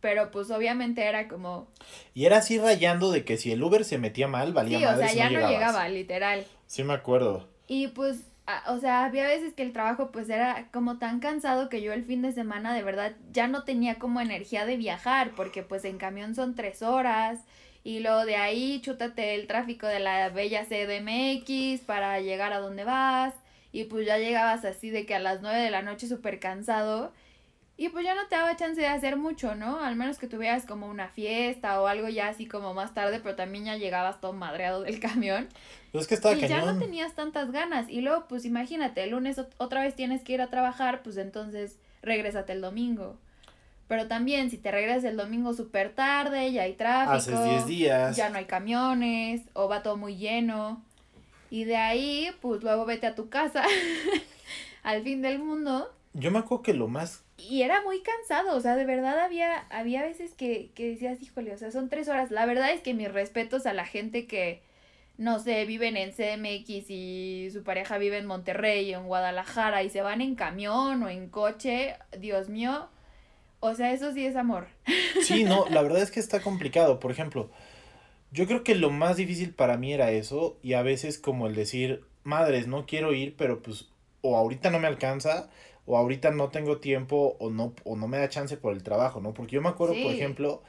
pero 0.00 0.30
pues 0.30 0.50
obviamente 0.50 1.02
era 1.02 1.26
como... 1.26 1.68
Y 2.14 2.26
era 2.26 2.38
así 2.38 2.58
rayando 2.58 3.10
de 3.10 3.24
que 3.24 3.36
si 3.36 3.50
el 3.50 3.62
Uber 3.62 3.84
se 3.84 3.98
metía 3.98 4.28
mal, 4.28 4.52
valía 4.52 4.78
Sí, 4.78 4.84
o 4.84 4.96
sea, 4.96 5.12
ya 5.12 5.30
no 5.30 5.48
llegaba, 5.48 5.88
literal. 5.88 6.46
Sí 6.66 6.84
me 6.84 6.94
acuerdo. 6.94 7.48
Y 7.66 7.88
pues 7.88 8.28
o 8.66 8.78
sea, 8.78 9.04
había 9.04 9.26
veces 9.26 9.52
que 9.52 9.62
el 9.62 9.72
trabajo 9.72 10.10
pues 10.10 10.28
era 10.30 10.68
como 10.72 10.98
tan 10.98 11.20
cansado 11.20 11.68
que 11.68 11.82
yo 11.82 11.92
el 11.92 12.04
fin 12.04 12.22
de 12.22 12.32
semana 12.32 12.72
de 12.72 12.82
verdad 12.82 13.14
ya 13.30 13.46
no 13.46 13.64
tenía 13.64 13.96
como 13.96 14.20
energía 14.20 14.64
de 14.64 14.76
viajar, 14.76 15.32
porque 15.36 15.62
pues 15.62 15.84
en 15.84 15.98
camión 15.98 16.34
son 16.34 16.54
tres 16.54 16.82
horas 16.82 17.40
y 17.88 18.00
luego 18.00 18.26
de 18.26 18.36
ahí 18.36 18.82
chútate 18.82 19.34
el 19.34 19.46
tráfico 19.46 19.86
de 19.86 19.98
la 19.98 20.28
bella 20.28 20.66
CDMX 20.66 21.80
para 21.86 22.20
llegar 22.20 22.52
a 22.52 22.58
donde 22.58 22.84
vas 22.84 23.32
y 23.72 23.84
pues 23.84 24.06
ya 24.06 24.18
llegabas 24.18 24.66
así 24.66 24.90
de 24.90 25.06
que 25.06 25.14
a 25.14 25.18
las 25.18 25.40
nueve 25.40 25.58
de 25.58 25.70
la 25.70 25.80
noche 25.80 26.06
súper 26.06 26.38
cansado 26.38 27.14
y 27.78 27.88
pues 27.88 28.04
ya 28.04 28.14
no 28.14 28.26
te 28.26 28.36
daba 28.36 28.54
chance 28.56 28.78
de 28.78 28.88
hacer 28.88 29.16
mucho, 29.16 29.54
¿no? 29.54 29.80
Al 29.80 29.96
menos 29.96 30.18
que 30.18 30.26
tuvieras 30.26 30.66
como 30.66 30.86
una 30.86 31.08
fiesta 31.08 31.80
o 31.80 31.86
algo 31.86 32.10
ya 32.10 32.28
así 32.28 32.44
como 32.44 32.74
más 32.74 32.92
tarde, 32.92 33.20
pero 33.22 33.36
también 33.36 33.64
ya 33.64 33.76
llegabas 33.78 34.20
todo 34.20 34.34
madreado 34.34 34.82
del 34.82 35.00
camión. 35.00 35.48
Pues 35.90 36.02
es 36.02 36.08
que 36.08 36.16
estaba 36.16 36.34
y 36.34 36.46
ya 36.46 36.66
no 36.66 36.78
tenías 36.78 37.14
tantas 37.14 37.50
ganas. 37.52 37.88
Y 37.88 38.02
luego, 38.02 38.28
pues 38.28 38.44
imagínate, 38.44 39.02
el 39.04 39.10
lunes 39.12 39.40
otra 39.56 39.80
vez 39.80 39.94
tienes 39.94 40.22
que 40.22 40.34
ir 40.34 40.42
a 40.42 40.50
trabajar, 40.50 41.02
pues 41.02 41.16
entonces 41.16 41.78
regrésate 42.02 42.52
el 42.52 42.60
domingo. 42.60 43.16
Pero 43.88 44.06
también, 44.06 44.50
si 44.50 44.58
te 44.58 44.70
regresas 44.70 45.04
el 45.04 45.16
domingo 45.16 45.54
súper 45.54 45.94
tarde, 45.94 46.52
ya 46.52 46.62
hay 46.62 46.74
tráfico. 46.74 47.14
Haces 47.14 47.44
10 47.44 47.66
días. 47.66 48.16
Ya 48.16 48.28
no 48.28 48.38
hay 48.38 48.44
camiones, 48.44 49.42
o 49.54 49.68
va 49.68 49.82
todo 49.82 49.96
muy 49.96 50.16
lleno. 50.16 50.82
Y 51.50 51.64
de 51.64 51.76
ahí, 51.76 52.30
pues 52.40 52.62
luego 52.62 52.84
vete 52.84 53.06
a 53.06 53.14
tu 53.14 53.30
casa, 53.30 53.64
al 54.82 55.02
fin 55.02 55.22
del 55.22 55.38
mundo. 55.38 55.90
Yo 56.12 56.30
me 56.30 56.38
acuerdo 56.38 56.62
que 56.62 56.74
lo 56.74 56.88
más 56.88 57.24
y 57.38 57.62
era 57.62 57.82
muy 57.82 58.02
cansado, 58.02 58.56
o 58.56 58.60
sea, 58.60 58.74
de 58.74 58.84
verdad 58.84 59.20
había, 59.20 59.60
había 59.70 60.02
veces 60.02 60.34
que, 60.34 60.70
que 60.74 60.90
decías, 60.90 61.22
híjole, 61.22 61.54
o 61.54 61.58
sea, 61.58 61.70
son 61.70 61.88
tres 61.88 62.08
horas. 62.08 62.32
La 62.32 62.46
verdad 62.46 62.72
es 62.72 62.80
que 62.80 62.94
mis 62.94 63.12
respetos 63.12 63.64
a 63.64 63.72
la 63.72 63.86
gente 63.86 64.26
que, 64.26 64.60
no 65.18 65.38
sé, 65.38 65.64
viven 65.64 65.96
en 65.96 66.10
CMX 66.10 66.90
y 66.90 67.48
su 67.52 67.62
pareja 67.62 67.96
vive 67.98 68.18
en 68.18 68.26
Monterrey 68.26 68.92
o 68.94 68.98
en 68.98 69.06
Guadalajara 69.06 69.84
y 69.84 69.90
se 69.90 70.02
van 70.02 70.20
en 70.20 70.34
camión 70.34 71.02
o 71.04 71.08
en 71.08 71.28
coche, 71.28 71.94
Dios 72.18 72.48
mío, 72.48 72.88
o 73.60 73.74
sea, 73.74 73.92
eso 73.92 74.12
sí 74.12 74.24
es 74.24 74.36
amor. 74.36 74.68
Sí, 75.22 75.44
no, 75.44 75.66
la 75.70 75.82
verdad 75.82 76.02
es 76.02 76.10
que 76.10 76.20
está 76.20 76.40
complicado. 76.40 77.00
Por 77.00 77.10
ejemplo, 77.10 77.50
yo 78.30 78.46
creo 78.46 78.64
que 78.64 78.74
lo 78.74 78.90
más 78.90 79.16
difícil 79.16 79.54
para 79.54 79.76
mí 79.76 79.92
era 79.92 80.10
eso 80.10 80.58
y 80.62 80.74
a 80.74 80.82
veces 80.82 81.18
como 81.18 81.46
el 81.46 81.54
decir, 81.54 82.04
madres, 82.24 82.66
no 82.66 82.86
quiero 82.86 83.14
ir, 83.14 83.34
pero 83.36 83.62
pues 83.62 83.88
o 84.20 84.36
ahorita 84.36 84.70
no 84.70 84.78
me 84.78 84.88
alcanza 84.88 85.48
o 85.86 85.96
ahorita 85.96 86.30
no 86.30 86.48
tengo 86.48 86.78
tiempo 86.78 87.36
o 87.38 87.50
no, 87.50 87.72
o 87.84 87.96
no 87.96 88.08
me 88.08 88.18
da 88.18 88.28
chance 88.28 88.56
por 88.58 88.74
el 88.74 88.82
trabajo, 88.82 89.20
¿no? 89.20 89.32
Porque 89.32 89.56
yo 89.56 89.62
me 89.62 89.70
acuerdo, 89.70 89.94
por 90.02 90.12
ejemplo, 90.12 90.62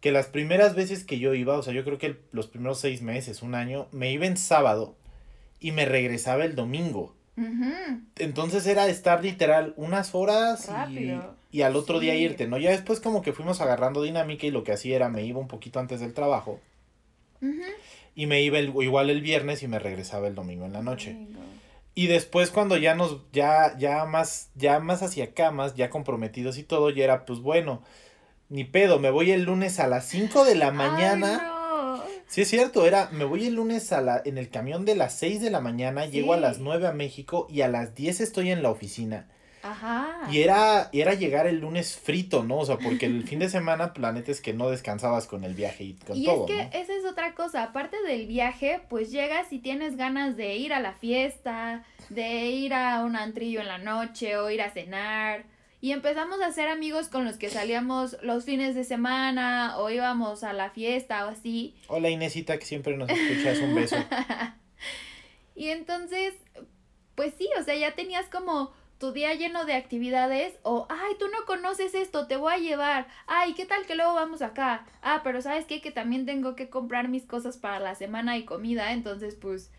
que 0.00 0.12
las 0.12 0.26
primeras 0.26 0.76
veces 0.76 1.02
que 1.02 1.18
yo 1.18 1.34
iba, 1.34 1.58
o 1.58 1.62
sea, 1.62 1.72
yo 1.72 1.82
creo 1.82 1.98
que 1.98 2.20
los 2.30 2.46
primeros 2.46 2.78
seis 2.78 3.02
meses, 3.02 3.42
un 3.42 3.56
año, 3.56 3.88
me 3.90 4.12
iba 4.12 4.26
en 4.26 4.36
sábado 4.36 4.94
y 5.58 5.72
me 5.72 5.86
regresaba 5.86 6.44
el 6.44 6.54
domingo. 6.54 7.16
Entonces 8.16 8.64
era 8.68 8.86
estar 8.86 9.24
literal 9.24 9.74
unas 9.76 10.14
horas 10.14 10.70
y, 10.88 11.18
al 11.62 11.76
otro 11.76 12.00
día 12.00 12.14
irte, 12.14 12.46
¿no? 12.46 12.58
Ya 12.58 12.70
después 12.70 13.00
como 13.00 13.22
que 13.22 13.32
fuimos 13.32 13.60
agarrando 13.60 14.02
dinámica 14.02 14.46
y 14.46 14.50
lo 14.50 14.64
que 14.64 14.72
hacía 14.72 14.96
era 14.96 15.08
me 15.08 15.24
iba 15.24 15.38
un 15.38 15.48
poquito 15.48 15.78
antes 15.78 16.00
del 16.00 16.12
trabajo. 16.12 16.60
Y 18.16 18.26
me 18.26 18.42
iba 18.42 18.58
igual 18.58 19.10
el 19.10 19.20
viernes 19.20 19.62
y 19.62 19.68
me 19.68 19.78
regresaba 19.78 20.26
el 20.26 20.34
domingo 20.34 20.64
en 20.64 20.72
la 20.72 20.82
noche. 20.82 21.16
Y 21.94 22.08
después 22.08 22.50
cuando 22.50 22.76
ya 22.76 22.94
nos, 22.94 23.18
ya, 23.32 23.76
ya 23.78 24.04
más, 24.04 24.50
ya 24.56 24.80
más 24.80 25.02
hacia 25.02 25.32
camas, 25.32 25.76
ya 25.76 25.90
comprometidos 25.90 26.58
y 26.58 26.64
todo, 26.64 26.90
ya 26.90 27.04
era 27.04 27.24
pues 27.24 27.38
bueno, 27.38 27.82
ni 28.48 28.64
pedo, 28.64 28.98
me 28.98 29.10
voy 29.10 29.30
el 29.30 29.44
lunes 29.44 29.78
a 29.78 29.86
las 29.86 30.06
5 30.06 30.44
de 30.44 30.56
la 30.56 30.72
mañana. 30.72 31.50
Sí, 32.26 32.40
es 32.42 32.48
cierto, 32.48 32.84
era, 32.84 33.10
me 33.12 33.24
voy 33.24 33.46
el 33.46 33.54
lunes 33.54 33.92
a 33.92 34.00
la, 34.00 34.20
en 34.24 34.38
el 34.38 34.50
camión 34.50 34.84
de 34.84 34.96
las 34.96 35.14
6 35.18 35.40
de 35.40 35.50
la 35.50 35.60
mañana, 35.60 36.06
llego 36.06 36.32
a 36.32 36.36
las 36.36 36.58
9 36.58 36.88
a 36.88 36.92
México 36.92 37.46
y 37.48 37.60
a 37.60 37.68
las 37.68 37.94
10 37.94 38.20
estoy 38.20 38.50
en 38.50 38.62
la 38.62 38.70
oficina. 38.70 39.28
Ajá. 39.64 40.28
Y 40.30 40.42
era, 40.42 40.90
era 40.92 41.14
llegar 41.14 41.46
el 41.46 41.60
lunes 41.60 41.96
frito, 41.96 42.44
¿no? 42.44 42.58
O 42.58 42.66
sea, 42.66 42.76
porque 42.76 43.06
el 43.06 43.26
fin 43.26 43.38
de 43.38 43.48
semana, 43.48 43.94
planeta 43.94 44.30
es 44.30 44.42
que 44.42 44.52
no 44.52 44.68
descansabas 44.68 45.26
con 45.26 45.42
el 45.42 45.54
viaje 45.54 45.84
y 45.84 45.94
con 45.94 46.22
todo. 46.22 46.46
Y 46.46 46.52
es 46.52 46.68
que 46.70 46.78
esa 46.78 46.92
es 46.92 47.06
otra 47.06 47.34
cosa, 47.34 47.62
aparte 47.62 47.96
del 48.02 48.26
viaje, 48.26 48.82
pues 48.90 49.10
llegas 49.10 49.50
y 49.54 49.60
tienes 49.60 49.96
ganas 49.96 50.36
de 50.36 50.56
ir 50.56 50.74
a 50.74 50.80
la 50.80 50.92
fiesta, 50.92 51.82
de 52.10 52.50
ir 52.50 52.74
a 52.74 53.02
un 53.04 53.16
antrillo 53.16 53.62
en 53.62 53.68
la 53.68 53.78
noche 53.78 54.36
o 54.36 54.50
ir 54.50 54.60
a 54.60 54.70
cenar. 54.70 55.46
Y 55.80 55.92
empezamos 55.92 56.42
a 56.42 56.52
ser 56.52 56.68
amigos 56.68 57.08
con 57.08 57.24
los 57.24 57.38
que 57.38 57.48
salíamos 57.48 58.18
los 58.22 58.44
fines 58.44 58.74
de 58.74 58.84
semana 58.84 59.78
o 59.78 59.88
íbamos 59.88 60.44
a 60.44 60.52
la 60.52 60.68
fiesta 60.68 61.24
o 61.24 61.30
así. 61.30 61.74
Hola 61.88 62.10
Inesita, 62.10 62.58
que 62.58 62.66
siempre 62.66 62.98
nos 62.98 63.08
escuchas, 63.08 63.58
un 63.60 63.74
beso. 63.74 63.96
y 65.54 65.68
entonces, 65.68 66.34
pues 67.14 67.32
sí, 67.38 67.48
o 67.58 67.62
sea, 67.62 67.76
ya 67.76 67.94
tenías 67.94 68.26
como 68.26 68.72
tu 69.04 69.12
día 69.12 69.34
lleno 69.34 69.66
de 69.66 69.74
actividades 69.74 70.54
o, 70.62 70.86
ay, 70.88 71.12
tú 71.18 71.26
no 71.28 71.44
conoces 71.44 71.94
esto, 71.94 72.26
te 72.26 72.38
voy 72.38 72.54
a 72.54 72.56
llevar, 72.56 73.06
ay, 73.26 73.52
¿qué 73.52 73.66
tal 73.66 73.84
que 73.84 73.96
luego 73.96 74.14
vamos 74.14 74.40
acá? 74.40 74.86
Ah, 75.02 75.20
pero 75.22 75.42
¿sabes 75.42 75.66
qué? 75.66 75.82
Que 75.82 75.90
también 75.90 76.24
tengo 76.24 76.56
que 76.56 76.70
comprar 76.70 77.08
mis 77.08 77.26
cosas 77.26 77.58
para 77.58 77.80
la 77.80 77.94
semana 77.96 78.38
y 78.38 78.46
comida, 78.46 78.92
entonces 78.92 79.34
pues... 79.34 79.70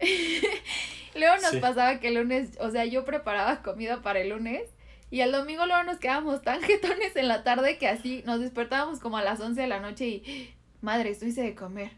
luego 1.14 1.36
nos 1.36 1.54
pasaba 1.58 2.00
que 2.00 2.08
el 2.08 2.14
lunes, 2.14 2.58
o 2.58 2.72
sea, 2.72 2.84
yo 2.86 3.04
preparaba 3.04 3.62
comida 3.62 4.02
para 4.02 4.18
el 4.18 4.30
lunes 4.30 4.68
y 5.12 5.20
el 5.20 5.30
domingo 5.30 5.64
luego 5.66 5.84
nos 5.84 5.98
quedábamos 5.98 6.42
tan 6.42 6.60
jetones 6.64 7.14
en 7.14 7.28
la 7.28 7.44
tarde 7.44 7.78
que 7.78 7.86
así 7.86 8.24
nos 8.26 8.40
despertábamos 8.40 8.98
como 8.98 9.16
a 9.16 9.22
las 9.22 9.38
11 9.38 9.60
de 9.60 9.68
la 9.68 9.78
noche 9.78 10.08
y, 10.08 10.56
madre, 10.80 11.10
esto 11.10 11.24
hice 11.24 11.42
de 11.42 11.54
comer 11.54 11.92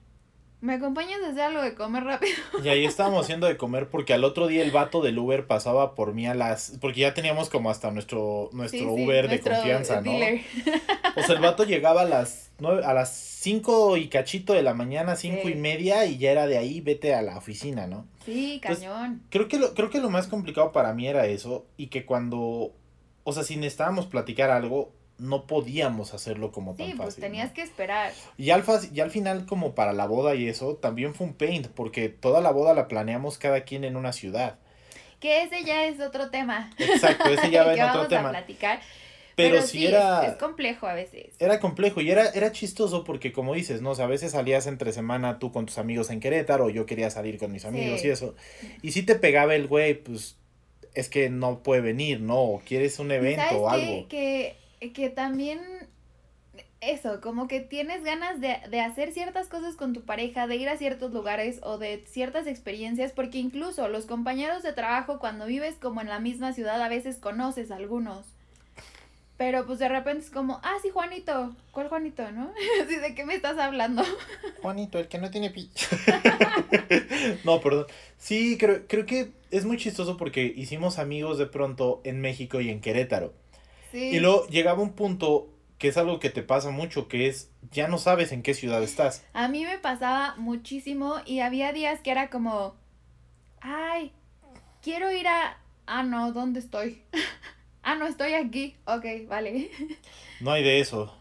¿Me 0.61 0.75
acompañas 0.75 1.21
a 1.23 1.29
hacer 1.29 1.43
algo 1.43 1.63
de 1.63 1.75
comer 1.75 2.03
rápido? 2.03 2.35
Y 2.65 2.69
ahí 2.69 2.85
estábamos 2.85 3.23
haciendo 3.25 3.47
de 3.47 3.57
comer 3.57 3.89
porque 3.89 4.13
al 4.13 4.25
otro 4.25 4.49
día 4.49 4.65
el 4.65 4.73
vato 4.73 5.03
del 5.03 5.17
Uber 5.17 5.47
pasaba 5.47 5.95
por 5.95 6.15
mí 6.15 6.27
a 6.27 6.35
las... 6.35 6.77
Porque 6.81 7.01
ya 7.01 7.15
teníamos 7.15 7.49
como 7.49 7.71
hasta 7.71 7.93
nuestro, 7.93 8.51
nuestro 8.53 8.93
Uber 8.93 9.29
de 9.29 9.41
confianza, 9.41 10.01
¿no? 10.01 10.13
O 11.17 11.23
sea, 11.23 11.37
el 11.37 11.41
vato 11.41 11.63
llegaba 11.63 12.03
a 12.03 12.07
las 12.07 12.51
nueve, 12.59 12.83
a 12.85 12.93
las 12.93 13.13
cinco 13.13 13.97
y 13.97 14.09
cachito 14.09 14.53
de 14.53 14.63
la 14.63 14.75
mañana, 14.75 15.15
cinco 15.15 15.49
y 15.49 15.55
media, 15.55 16.07
y 16.07 16.19
ya 16.19 16.33
era 16.33 16.49
de 16.49 16.59
ahí, 16.59 16.81
vete 16.81 17.15
a 17.15 17.23
la 17.23 17.39
oficina, 17.39 17.87
¿no? 17.87 18.07
Sí, 18.25 18.61
cañón. 18.61 19.23
creo, 19.31 19.47
que 19.47 19.59
lo, 19.59 19.75
creo 19.75 19.91
que 19.91 20.01
lo 20.01 20.11
más 20.11 20.27
complicado 20.27 20.73
para 20.73 20.93
mí 20.93 21.07
era 21.07 21.27
eso, 21.27 21.67
y 21.77 21.87
que 21.87 22.05
cuando... 22.05 22.73
O 23.23 23.33
sea, 23.33 23.45
si 23.45 23.57
necesitábamos 23.57 24.07
platicar 24.07 24.51
algo, 24.51 24.91
no 25.19 25.47
podíamos 25.47 26.15
hacerlo 26.15 26.53
como 26.53 26.75
tan 26.75 26.87
sí, 26.87 26.95
pues 26.97 27.17
tenías 27.17 27.53
que 27.53 27.63
esperar. 27.63 28.13
Y 28.37 28.51
al, 28.51 28.65
y 28.93 29.01
al 29.01 29.11
final, 29.11 29.47
como 29.47 29.75
para 29.75 29.93
la 29.93 30.07
boda 30.07 30.35
y 30.35 30.49
eso, 30.49 30.77
también 30.77 31.15
fue 31.15 31.27
un 31.27 31.35
paint, 31.35 31.67
porque 31.69 32.09
toda 32.09 32.41
la 32.41 32.51
boda 32.51 32.75
la 32.75 32.89
planeamos 32.89 33.39
cada 33.39 33.63
quien 33.63 33.85
en 33.85 33.97
una 33.97 34.13
ciudad. 34.13 34.59
Que 35.21 35.43
ese 35.43 35.65
ya 35.65 35.85
es 35.87 36.01
otro 36.01 36.31
tema. 36.31 36.71
Exacto, 36.79 37.29
ese 37.29 37.51
ya 37.51 37.65
va 37.67 37.75
en 37.75 37.83
otro 37.83 38.07
tema. 38.07 38.31
platicar. 38.31 38.81
Pero, 39.35 39.63
sí, 39.63 39.87
era... 39.87 40.27
Es, 40.27 40.35
complejo 40.35 40.87
a 40.89 40.95
veces. 40.95 41.35
Era 41.39 41.61
complejo 41.61 42.01
y 42.01 42.11
era, 42.11 42.29
era 42.31 42.51
chistoso 42.51 43.05
porque 43.05 43.33
como 43.33 43.55
dices, 43.55 43.83
¿no? 43.83 43.91
O 43.91 43.95
sea, 43.95 44.07
a 44.07 44.09
veces 44.09 44.33
salías 44.33 44.67
entre 44.67 44.93
semana 44.93 45.39
tú 45.39 45.53
con 45.53 45.67
tus 45.67 45.79
amigos 45.79 46.11
en 46.11 46.19
Querétaro, 46.19 46.71
yo 46.71 46.87
quería 46.87 47.09
salir 47.11 47.39
con 47.39 47.53
mis 47.53 47.65
amigos 47.65 48.05
y 48.05 48.09
eso. 48.09 48.35
Y 48.83 48.91
si 48.91 49.03
te 49.05 49.15
pegaba 49.15 49.55
el 49.55 49.69
güey, 49.69 49.95
pues 49.95 50.37
es 50.95 51.09
que 51.09 51.31
no 51.31 51.63
puede 51.63 51.83
venir, 51.83 52.21
¿no? 52.21 52.41
O 52.41 52.63
quieres 52.65 52.99
un 52.99 53.13
evento 53.13 53.61
o 53.61 53.69
algo. 53.69 54.09
Que 54.09 54.57
que 54.68 54.68
también 55.15 55.61
eso, 56.81 57.21
como 57.21 57.49
que 57.49 57.61
tienes 57.61 58.05
ganas 58.05 58.41
de, 58.41 58.57
de, 58.71 58.81
hacer 58.81 59.13
ciertas 59.13 59.49
cosas 59.49 59.75
con 59.75 59.93
tu 59.93 60.03
pareja, 60.03 60.47
de 60.47 60.57
ir 60.57 60.69
a 60.69 60.77
ciertos 60.77 61.13
lugares 61.13 61.61
o 61.63 61.79
de 61.79 62.05
ciertas 62.07 62.47
experiencias, 62.47 63.13
porque 63.13 63.39
incluso 63.39 63.89
los 63.89 64.07
compañeros 64.07 64.63
de 64.63 64.73
trabajo, 64.73 65.19
cuando 65.19 65.47
vives 65.47 65.77
como 65.81 66.01
en 66.01 66.09
la 66.09 66.21
misma 66.21 66.53
ciudad, 66.53 66.81
a 66.81 66.89
veces 66.89 67.17
conoces 67.17 67.71
a 67.71 67.77
algunos. 67.77 68.27
Pero 69.39 69.65
pues 69.67 69.79
de 69.79 69.89
repente 69.89 70.25
es 70.25 70.31
como, 70.31 70.61
ah, 70.65 70.75
sí, 70.83 70.91
Juanito. 70.91 71.55
¿Cuál 71.71 71.89
Juanito, 71.89 72.31
no? 72.33 72.53
Así, 72.85 72.97
¿de 72.97 73.15
qué 73.15 73.25
me 73.25 73.35
estás 73.35 73.57
hablando? 73.57 74.03
Juanito, 74.63 74.99
el 74.99 75.07
que 75.07 75.19
no 75.19 75.31
tiene 75.31 75.51
pi. 75.51 75.71
no, 77.45 77.61
perdón. 77.61 77.87
Sí, 78.19 78.59
creo, 78.59 78.83
creo 78.89 79.07
que 79.07 79.31
es 79.53 79.65
muy 79.65 79.77
chistoso 79.77 80.17
porque 80.17 80.53
hicimos 80.57 80.99
amigos 80.99 81.39
de 81.39 81.47
pronto 81.47 82.01
en 82.03 82.21
México 82.21 82.61
y 82.61 82.69
en 82.69 82.81
Querétaro. 82.81 83.33
Y 83.93 84.19
luego 84.21 84.47
llegaba 84.49 84.83
un 84.83 84.93
punto 84.93 85.49
que 85.79 85.89
es 85.89 85.97
algo 85.97 86.19
que 86.19 86.31
te 86.31 86.43
pasa 86.43 86.71
mucho, 86.71 87.09
que 87.09 87.29
es 87.29 87.51
ya 87.71 87.89
no 87.89 87.99
sabes 87.99 88.33
en 88.33 88.43
qué 88.43 88.55
ciudad 88.55 88.83
estás. 88.83 89.25
A 89.33 89.49
mí 89.49 89.65
me 89.65 89.79
pasaba 89.79 90.35
muchísimo 90.37 91.17
y 91.25 91.41
había 91.41 91.73
días 91.73 92.01
que 92.01 92.11
era 92.11 92.31
como, 92.31 92.75
ay, 93.61 94.13
quiero 94.83 95.11
ir 95.13 95.29
a... 95.29 95.59
Ah, 95.87 96.03
no, 96.03 96.33
¿dónde 96.33 96.61
estoy? 96.61 97.03
ah, 97.83 97.95
no, 97.95 98.07
estoy 98.07 98.35
aquí. 98.35 98.77
Ok, 98.85 99.05
vale. 99.29 99.71
no 100.41 100.51
hay 100.51 100.63
de 100.63 100.81
eso. 100.81 101.15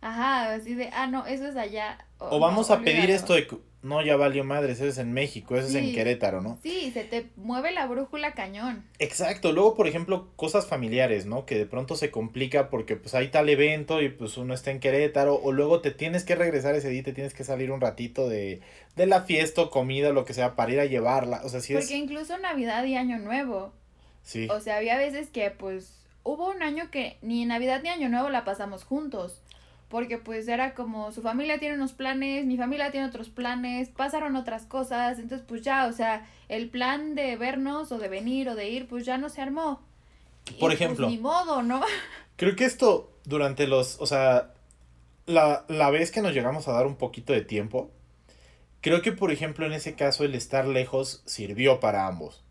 Ajá, 0.00 0.54
así 0.54 0.74
de, 0.74 0.90
ah, 0.92 1.06
no, 1.06 1.26
eso 1.26 1.46
es 1.46 1.56
allá. 1.56 2.06
O, 2.18 2.38
vamos 2.38 2.70
a 2.70 2.80
pedir 2.80 3.10
esto 3.10 3.34
de 3.34 3.46
no, 3.84 4.02
ya 4.02 4.16
valió 4.16 4.44
madre, 4.44 4.72
eso 4.72 4.86
es 4.86 4.96
en 4.96 5.12
México, 5.12 5.56
eso 5.56 5.68
es 5.68 5.74
en 5.74 5.94
Querétaro, 5.94 6.40
¿no? 6.40 6.58
Sí, 6.62 6.90
se 6.92 7.04
te 7.04 7.26
mueve 7.36 7.70
la 7.70 7.86
brújula 7.86 8.32
cañón. 8.32 8.82
Exacto, 8.98 9.52
luego, 9.52 9.74
por 9.74 9.86
ejemplo, 9.86 10.30
cosas 10.36 10.66
familiares, 10.66 11.26
¿no? 11.26 11.44
Que 11.44 11.58
de 11.58 11.66
pronto 11.66 11.94
se 11.94 12.10
complica 12.10 12.70
porque 12.70 12.96
pues 12.96 13.14
hay 13.14 13.28
tal 13.28 13.50
evento 13.50 14.00
y 14.00 14.08
pues 14.08 14.38
uno 14.38 14.54
está 14.54 14.70
en 14.70 14.80
Querétaro, 14.80 15.34
o 15.34 15.52
luego 15.52 15.82
te 15.82 15.90
tienes 15.90 16.24
que 16.24 16.34
regresar 16.34 16.74
ese 16.74 16.88
día, 16.88 17.02
te 17.02 17.12
tienes 17.12 17.34
que 17.34 17.44
salir 17.44 17.70
un 17.70 17.82
ratito 17.82 18.26
de, 18.26 18.62
de 18.96 19.06
la 19.06 19.22
fiesta, 19.22 19.68
comida, 19.68 20.12
lo 20.12 20.24
que 20.24 20.32
sea, 20.32 20.56
para 20.56 20.72
ir 20.72 20.80
a 20.80 20.86
llevarla, 20.86 21.42
o 21.44 21.50
sea, 21.50 21.60
sí 21.60 21.74
Porque 21.74 21.96
incluso 21.96 22.38
Navidad 22.38 22.84
y 22.84 22.96
Año 22.96 23.18
Nuevo. 23.18 23.74
Sí. 24.22 24.48
O 24.50 24.60
sea, 24.60 24.78
había 24.78 24.96
veces 24.96 25.28
que 25.28 25.50
pues 25.50 26.06
hubo 26.22 26.50
un 26.50 26.62
año 26.62 26.90
que 26.90 27.18
ni 27.20 27.44
Navidad 27.44 27.82
ni 27.82 27.90
Año 27.90 28.08
Nuevo 28.08 28.30
la 28.30 28.46
pasamos 28.46 28.84
juntos 28.84 29.42
porque 29.94 30.18
pues 30.18 30.48
era 30.48 30.74
como 30.74 31.12
su 31.12 31.22
familia 31.22 31.60
tiene 31.60 31.76
unos 31.76 31.92
planes, 31.92 32.46
mi 32.46 32.56
familia 32.56 32.90
tiene 32.90 33.06
otros 33.06 33.28
planes, 33.28 33.90
pasaron 33.90 34.34
otras 34.34 34.66
cosas, 34.66 35.20
entonces 35.20 35.46
pues 35.46 35.62
ya, 35.62 35.86
o 35.86 35.92
sea, 35.92 36.28
el 36.48 36.68
plan 36.68 37.14
de 37.14 37.36
vernos 37.36 37.92
o 37.92 37.98
de 37.98 38.08
venir 38.08 38.48
o 38.48 38.56
de 38.56 38.68
ir, 38.68 38.88
pues 38.88 39.06
ya 39.06 39.18
no 39.18 39.28
se 39.28 39.40
armó. 39.40 39.80
Por 40.46 40.58
pues, 40.58 40.74
ejemplo. 40.74 41.08
ni 41.08 41.18
modo, 41.18 41.62
¿no? 41.62 41.80
Creo 42.36 42.56
que 42.56 42.64
esto 42.64 43.12
durante 43.22 43.68
los, 43.68 44.00
o 44.00 44.06
sea, 44.06 44.52
la, 45.26 45.64
la 45.68 45.90
vez 45.90 46.10
que 46.10 46.22
nos 46.22 46.34
llegamos 46.34 46.66
a 46.66 46.72
dar 46.72 46.88
un 46.88 46.96
poquito 46.96 47.32
de 47.32 47.42
tiempo, 47.42 47.92
creo 48.80 49.00
que 49.00 49.12
por 49.12 49.30
ejemplo 49.30 49.64
en 49.64 49.74
ese 49.74 49.94
caso 49.94 50.24
el 50.24 50.34
estar 50.34 50.66
lejos 50.66 51.22
sirvió 51.24 51.78
para 51.78 52.08
ambos. 52.08 52.42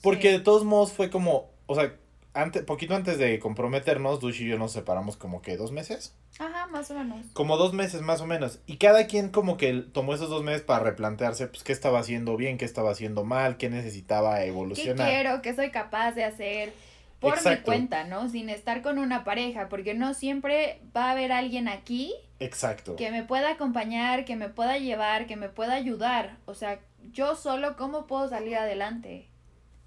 Porque 0.00 0.32
de 0.32 0.40
todos 0.40 0.64
modos 0.64 0.90
fue 0.90 1.10
como, 1.10 1.50
o 1.66 1.74
sea, 1.74 1.94
antes, 2.36 2.62
poquito 2.62 2.94
antes 2.94 3.18
de 3.18 3.38
comprometernos, 3.38 4.20
Dush 4.20 4.42
y 4.42 4.48
yo 4.48 4.58
nos 4.58 4.72
separamos 4.72 5.16
como 5.16 5.42
que 5.42 5.56
dos 5.56 5.72
meses. 5.72 6.14
Ajá, 6.38 6.66
más 6.66 6.90
o 6.90 6.94
menos. 6.94 7.26
Como 7.32 7.56
dos 7.56 7.72
meses 7.72 8.02
más 8.02 8.20
o 8.20 8.26
menos. 8.26 8.60
Y 8.66 8.76
cada 8.76 9.06
quien 9.06 9.30
como 9.30 9.56
que 9.56 9.72
tomó 9.72 10.14
esos 10.14 10.28
dos 10.28 10.44
meses 10.44 10.62
para 10.62 10.84
replantearse, 10.84 11.46
pues, 11.48 11.64
qué 11.64 11.72
estaba 11.72 11.98
haciendo 11.98 12.36
bien, 12.36 12.58
qué 12.58 12.64
estaba 12.64 12.90
haciendo 12.90 13.24
mal, 13.24 13.56
qué 13.56 13.70
necesitaba 13.70 14.44
evolucionar. 14.44 15.08
¿Qué 15.08 15.14
quiero, 15.14 15.42
qué 15.42 15.54
soy 15.54 15.70
capaz 15.70 16.12
de 16.12 16.24
hacer 16.24 16.72
por 17.20 17.44
mi 17.44 17.56
cuenta, 17.58 18.04
¿no? 18.04 18.28
Sin 18.28 18.50
estar 18.50 18.82
con 18.82 18.98
una 18.98 19.24
pareja, 19.24 19.68
porque 19.68 19.94
no 19.94 20.14
siempre 20.14 20.80
va 20.96 21.06
a 21.06 21.10
haber 21.12 21.32
alguien 21.32 21.68
aquí. 21.68 22.14
Exacto. 22.38 22.96
Que 22.96 23.10
me 23.10 23.22
pueda 23.22 23.52
acompañar, 23.52 24.24
que 24.24 24.36
me 24.36 24.48
pueda 24.48 24.78
llevar, 24.78 25.26
que 25.26 25.36
me 25.36 25.48
pueda 25.48 25.74
ayudar. 25.74 26.36
O 26.44 26.54
sea, 26.54 26.80
yo 27.12 27.34
solo, 27.34 27.76
¿cómo 27.76 28.06
puedo 28.06 28.28
salir 28.28 28.56
adelante? 28.56 29.28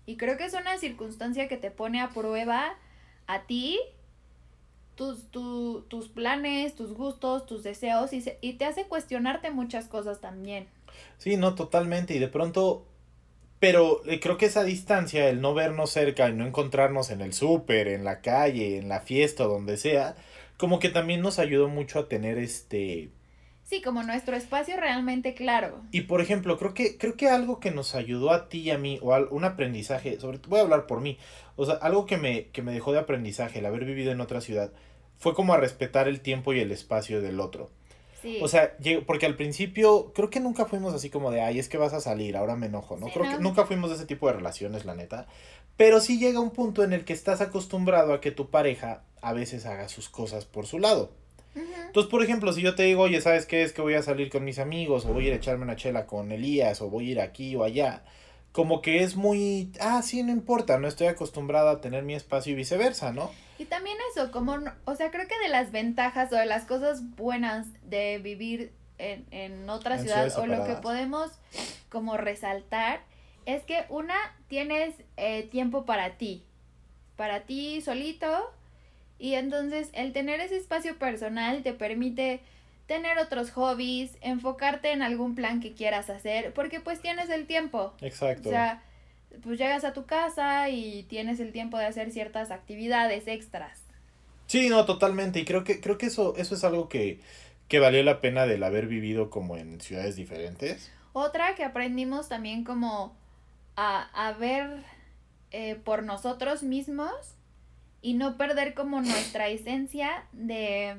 Y 0.10 0.18
creo 0.18 0.38
que 0.38 0.46
es 0.46 0.56
una 0.56 0.76
circunstancia 0.80 1.48
que 1.48 1.58
te 1.58 1.70
pone 1.70 2.02
a 2.02 2.10
prueba 2.10 2.76
a 3.28 3.44
ti, 3.44 3.80
tus, 4.96 5.30
tus 5.30 6.08
planes, 6.08 6.74
tus 6.74 6.94
gustos, 6.94 7.46
tus 7.46 7.62
deseos 7.62 8.12
y, 8.12 8.26
y 8.42 8.54
te 8.54 8.66
hace 8.66 8.86
cuestionarte 8.86 9.52
muchas 9.52 9.88
cosas 9.88 10.20
también. 10.20 10.66
Sí, 11.20 11.38
no, 11.38 11.54
totalmente. 11.54 12.16
Y 12.16 12.18
de 12.18 12.28
pronto, 12.28 12.88
pero 13.60 14.04
eh, 14.08 14.20
creo 14.20 14.40
que 14.40 14.48
esa 14.48 14.64
distancia, 14.64 15.30
el 15.30 15.42
no 15.42 15.54
vernos 15.54 15.92
cerca 15.92 16.28
y 16.28 16.34
no 16.34 16.48
encontrarnos 16.48 17.12
en 17.12 17.22
el 17.22 17.34
súper, 17.34 17.88
en 17.88 18.04
la 18.04 18.22
calle, 18.22 18.80
en 18.80 18.90
la 18.90 19.02
fiesta, 19.02 19.44
donde 19.44 19.78
sea, 19.78 20.16
como 20.58 20.80
que 20.80 20.90
también 20.90 21.22
nos 21.22 21.38
ayudó 21.38 21.68
mucho 21.68 22.00
a 22.00 22.08
tener 22.08 22.40
este 22.40 23.12
Sí, 23.70 23.84
como 23.84 24.02
nuestro 24.02 24.36
espacio 24.36 24.78
realmente 24.78 25.36
claro. 25.36 25.84
Y 25.92 26.02
por 26.02 26.22
ejemplo, 26.22 26.58
creo 26.58 26.74
que, 26.74 26.98
creo 26.98 27.16
que 27.16 27.30
algo 27.30 27.60
que 27.60 27.70
nos 27.70 27.94
ayudó 27.94 28.32
a 28.32 28.50
ti 28.50 28.62
y 28.62 28.72
a 28.72 28.80
mí, 28.80 28.98
o 29.04 29.16
un 29.30 29.44
aprendizaje, 29.44 30.20
sobre 30.20 30.40
voy 30.48 30.58
a 30.58 30.64
hablar 30.64 30.88
por 30.88 31.02
mí, 31.02 31.20
o 31.56 31.68
sea, 31.68 31.76
algo 31.76 32.08
que 32.08 32.18
me, 32.18 32.48
que 32.48 32.64
me 32.64 32.74
dejó 32.74 32.94
de 32.94 32.98
aprendizaje 32.98 33.60
el 33.60 33.68
haber 33.68 33.86
vivido 33.86 34.12
en 34.12 34.22
otra 34.22 34.42
ciudad, 34.42 34.72
fue 35.20 35.36
como 35.36 35.54
a 35.54 35.58
respetar 35.58 36.08
el 36.08 36.22
tiempo 36.22 36.52
y 36.52 36.62
el 36.62 36.72
espacio 36.72 37.22
del 37.22 37.40
otro. 37.40 37.70
Sí. 38.24 38.40
O 38.42 38.48
sea, 38.48 38.76
porque 39.06 39.28
al 39.28 39.36
principio 39.36 40.14
creo 40.16 40.32
que 40.32 40.40
nunca 40.40 40.66
fuimos 40.66 40.96
así 40.96 41.12
como 41.12 41.30
de, 41.30 41.42
ay, 41.42 41.60
es 41.60 41.70
que 41.70 41.78
vas 41.78 41.94
a 41.94 42.02
salir, 42.02 42.38
ahora 42.38 42.56
me 42.56 42.66
enojo, 42.66 42.98
¿no? 42.98 43.06
creo 43.10 43.30
que 43.30 43.38
nunca 43.38 43.66
fuimos 43.66 43.92
de 43.92 43.98
ese 43.98 44.08
tipo 44.08 44.26
de 44.26 44.34
relaciones, 44.34 44.84
la 44.84 44.96
neta. 44.96 45.28
Pero 45.78 46.02
sí 46.02 46.18
llega 46.18 46.40
un 46.40 46.50
punto 46.50 46.84
en 46.84 46.92
el 46.92 47.06
que 47.06 47.14
estás 47.14 47.40
acostumbrado 47.40 48.14
a 48.14 48.20
que 48.20 48.32
tu 48.32 48.50
pareja 48.50 49.04
a 49.22 49.34
veces 49.34 49.68
haga 49.68 49.90
sus 49.90 50.10
cosas 50.10 50.46
por 50.46 50.66
su 50.66 50.80
lado. 50.80 51.12
Entonces, 51.56 52.10
por 52.10 52.24
ejemplo, 52.24 52.54
si 52.54 52.62
yo 52.62 52.76
te 52.76 52.84
digo, 52.84 53.04
oye, 53.04 53.20
¿sabes 53.22 53.46
qué 53.46 53.64
es 53.64 53.74
que 53.74 53.82
voy 53.82 53.96
a 53.96 54.04
salir 54.04 54.30
con 54.30 54.44
mis 54.44 54.60
amigos 54.60 55.06
o 55.06 55.14
voy 55.14 55.26
a 55.26 55.28
ir 55.28 55.34
a 55.34 55.38
echarme 55.38 55.64
una 55.64 55.76
chela 55.76 56.06
con 56.06 56.32
Elías 56.32 56.82
o 56.82 56.90
voy 56.90 57.10
a 57.10 57.12
ir 57.12 57.22
aquí 57.22 57.56
o 57.56 57.64
allá? 57.64 58.04
Como 58.52 58.82
que 58.82 59.04
es 59.04 59.16
muy, 59.16 59.72
ah, 59.80 60.02
sí, 60.02 60.24
no 60.24 60.32
importa, 60.32 60.78
no 60.78 60.88
estoy 60.88 61.08
acostumbrada 61.08 61.72
a 61.72 61.82
tener 61.82 62.04
mi 62.04 62.16
espacio 62.16 62.54
y 62.54 62.56
viceversa, 62.56 63.12
¿no? 63.12 63.32
Y 63.58 63.66
también 63.66 63.98
eso, 64.12 64.32
como, 64.32 64.58
o 64.86 64.96
sea, 64.96 65.12
creo 65.12 65.28
que 65.28 65.38
de 65.40 65.50
las 65.50 65.72
ventajas 65.72 66.32
o 66.32 66.36
de 66.36 66.46
las 66.46 66.66
cosas 66.66 67.16
buenas 67.16 67.68
de 67.84 68.20
vivir 68.20 68.72
en, 68.98 69.26
en 69.32 69.70
otra 69.70 69.98
ciudad 69.98 70.32
o 70.38 70.46
lo 70.46 70.66
que 70.66 70.76
podemos 70.76 71.32
como 71.90 72.18
resaltar 72.18 73.02
es 73.46 73.64
que 73.64 73.86
una, 73.90 74.16
tienes 74.48 74.96
eh, 75.18 75.44
tiempo 75.44 75.86
para 75.86 76.18
ti, 76.18 76.44
para 77.16 77.42
ti 77.42 77.82
solito 77.82 78.52
y 79.20 79.36
entonces 79.36 79.90
el 79.94 80.14
tener 80.14 80.40
ese 80.40 80.58
espacio 80.58 80.98
personal 80.98 81.62
te 81.62 81.74
permite 81.74 82.40
tener 82.88 83.20
otros 83.20 83.52
hobbies, 83.52 84.18
enfocarte 84.22 84.92
en 84.92 85.04
algún 85.04 85.36
plan 85.36 85.60
que 85.60 85.74
quieras 85.74 86.10
hacer, 86.10 86.54
porque 86.54 86.80
pues 86.80 87.02
tienes 87.02 87.30
el 87.30 87.46
tiempo. 87.46 87.94
Exacto. 88.02 88.50
O 88.50 88.52
sea, 88.52 88.82
pues 89.44 89.60
llegas 89.60 89.84
a 89.84 89.94
tu 89.94 90.06
casa 90.06 90.70
y 90.70 91.04
tienes 91.04 91.40
el 91.40 91.52
tiempo 91.52 91.78
de 91.78 91.86
hacer 91.86 92.12
ciertas 92.12 92.50
actividades 92.50 93.28
extras. 93.28 93.84
Sí, 94.48 94.70
no, 94.70 94.86
totalmente. 94.86 95.40
Y 95.40 95.46
creo 95.46 95.64
que, 95.64 95.80
creo 95.80 96.00
que 96.00 96.08
eso, 96.08 96.34
eso 96.38 96.56
es 96.56 96.64
algo 96.64 96.90
que, 96.90 97.20
que 97.68 97.78
valió 97.78 98.02
la 98.02 98.22
pena 98.22 98.48
del 98.48 98.64
haber 98.64 98.88
vivido 98.88 99.30
como 99.30 99.58
en 99.58 99.80
ciudades 99.82 100.16
diferentes. 100.16 100.92
Otra 101.14 101.54
que 101.54 101.64
aprendimos 101.64 102.30
también 102.30 102.64
como 102.64 103.16
a, 103.76 104.10
a 104.14 104.34
ver 104.34 104.84
eh, 105.52 105.76
por 105.76 106.02
nosotros 106.02 106.64
mismos 106.64 107.12
y 108.02 108.14
no 108.14 108.38
perder 108.38 108.74
como 108.74 109.02
nuestra 109.02 109.50
esencia 109.50 110.26
de 110.32 110.90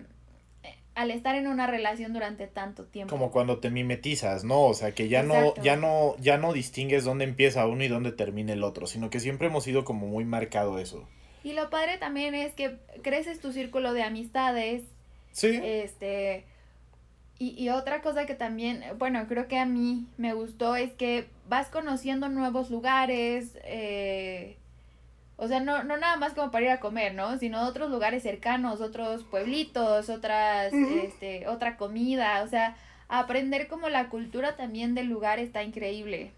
eh, 0.63 0.77
al 0.95 1.11
estar 1.11 1.35
en 1.35 1.47
una 1.47 1.67
relación 1.67 2.13
durante 2.13 2.47
tanto 2.47 2.85
tiempo. 2.85 3.11
Como 3.11 3.31
cuando 3.31 3.59
te 3.59 3.71
mimetizas, 3.71 4.45
¿no? 4.45 4.63
O 4.63 4.75
sea, 4.75 4.93
que 4.93 5.09
ya 5.09 5.23
no 5.23 5.55
ya 5.63 5.77
no 5.77 6.17
ya 6.19 6.37
no 6.37 6.53
distingues 6.53 7.05
dónde 7.05 7.25
empieza 7.25 7.67
uno 7.67 7.85
y 7.85 7.89
dónde 7.89 8.13
termina 8.13 8.53
el 8.53 8.63
otro, 8.65 8.87
sino 8.87 9.11
que 9.11 9.21
siempre 9.21 9.49
hemos 9.49 9.65
sido 9.65 9.85
como 9.85 10.07
muy 10.07 10.25
marcado 10.25 10.79
eso. 10.79 11.09
Y 11.43 11.55
lo 11.55 11.71
padre 11.71 11.97
también 11.97 12.35
es 12.35 12.53
que 12.53 12.77
creces 13.03 13.41
tu 13.41 13.53
círculo 13.53 13.95
de 13.95 14.03
amistades. 14.03 14.83
Sí. 15.33 15.59
Este 15.63 16.45
y, 17.41 17.55
y 17.57 17.71
otra 17.71 18.03
cosa 18.03 18.27
que 18.27 18.35
también, 18.35 18.85
bueno, 18.99 19.27
creo 19.27 19.49
que 19.49 19.59
a 19.59 19.65
mí 19.65 20.07
me 20.19 20.35
gustó 20.35 20.77
es 20.77 20.93
que 20.93 21.27
vas 21.49 21.69
conociendo 21.69 22.29
nuevos 22.29 22.71
lugares, 22.71 23.57
eh, 23.65 24.59
o 25.43 25.49
sea, 25.49 25.61
no, 25.61 25.83
no 25.85 25.97
nada 25.97 26.19
más 26.19 26.35
como 26.35 26.51
para 26.51 26.67
ir 26.67 26.71
a 26.71 26.81
comer, 26.81 27.15
¿no? 27.15 27.39
Sino 27.39 27.67
otros 27.67 27.91
lugares 27.91 28.23
cercanos, 28.23 28.83
otros 28.83 29.25
pueblitos, 29.25 30.11
otras, 30.11 30.71
este, 30.75 31.49
otra 31.49 31.79
comida, 31.79 32.43
o 32.43 32.49
sea, 32.49 32.77
aprender 33.09 33.67
como 33.67 33.89
la 33.89 34.11
cultura 34.11 34.57
también 34.57 34.95
del 34.95 35.07
lugar 35.07 35.39
está 35.39 35.63
increíble. 35.63 36.33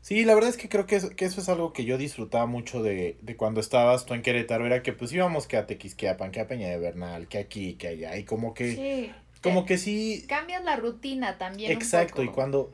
Sí, 0.00 0.24
la 0.24 0.36
verdad 0.36 0.50
es 0.50 0.56
que 0.56 0.68
creo 0.68 0.86
que, 0.86 1.00
que 1.16 1.24
eso 1.24 1.40
es 1.40 1.48
algo 1.48 1.72
que 1.72 1.84
yo 1.84 1.98
disfrutaba 1.98 2.46
mucho 2.46 2.84
de, 2.84 3.16
de, 3.20 3.36
cuando 3.36 3.58
estabas 3.58 4.06
tú 4.06 4.14
en 4.14 4.22
Querétaro, 4.22 4.64
era 4.64 4.80
que 4.84 4.92
pues 4.92 5.12
íbamos 5.12 5.48
que 5.48 5.56
a 5.56 5.66
Tequisquiapan, 5.66 6.30
que 6.30 6.38
a 6.38 6.46
Peña 6.46 6.68
de 6.68 6.78
Bernal, 6.78 7.26
que 7.26 7.38
aquí, 7.38 7.74
que 7.74 7.88
allá, 7.88 8.16
y 8.16 8.22
como 8.22 8.54
que... 8.54 8.76
Sí. 8.76 9.12
Como 9.42 9.66
que 9.66 9.76
sí... 9.76 10.24
Cambias 10.28 10.62
la 10.62 10.76
rutina 10.76 11.36
también. 11.36 11.72
Exacto, 11.72 12.22
y 12.22 12.28
cuando... 12.28 12.72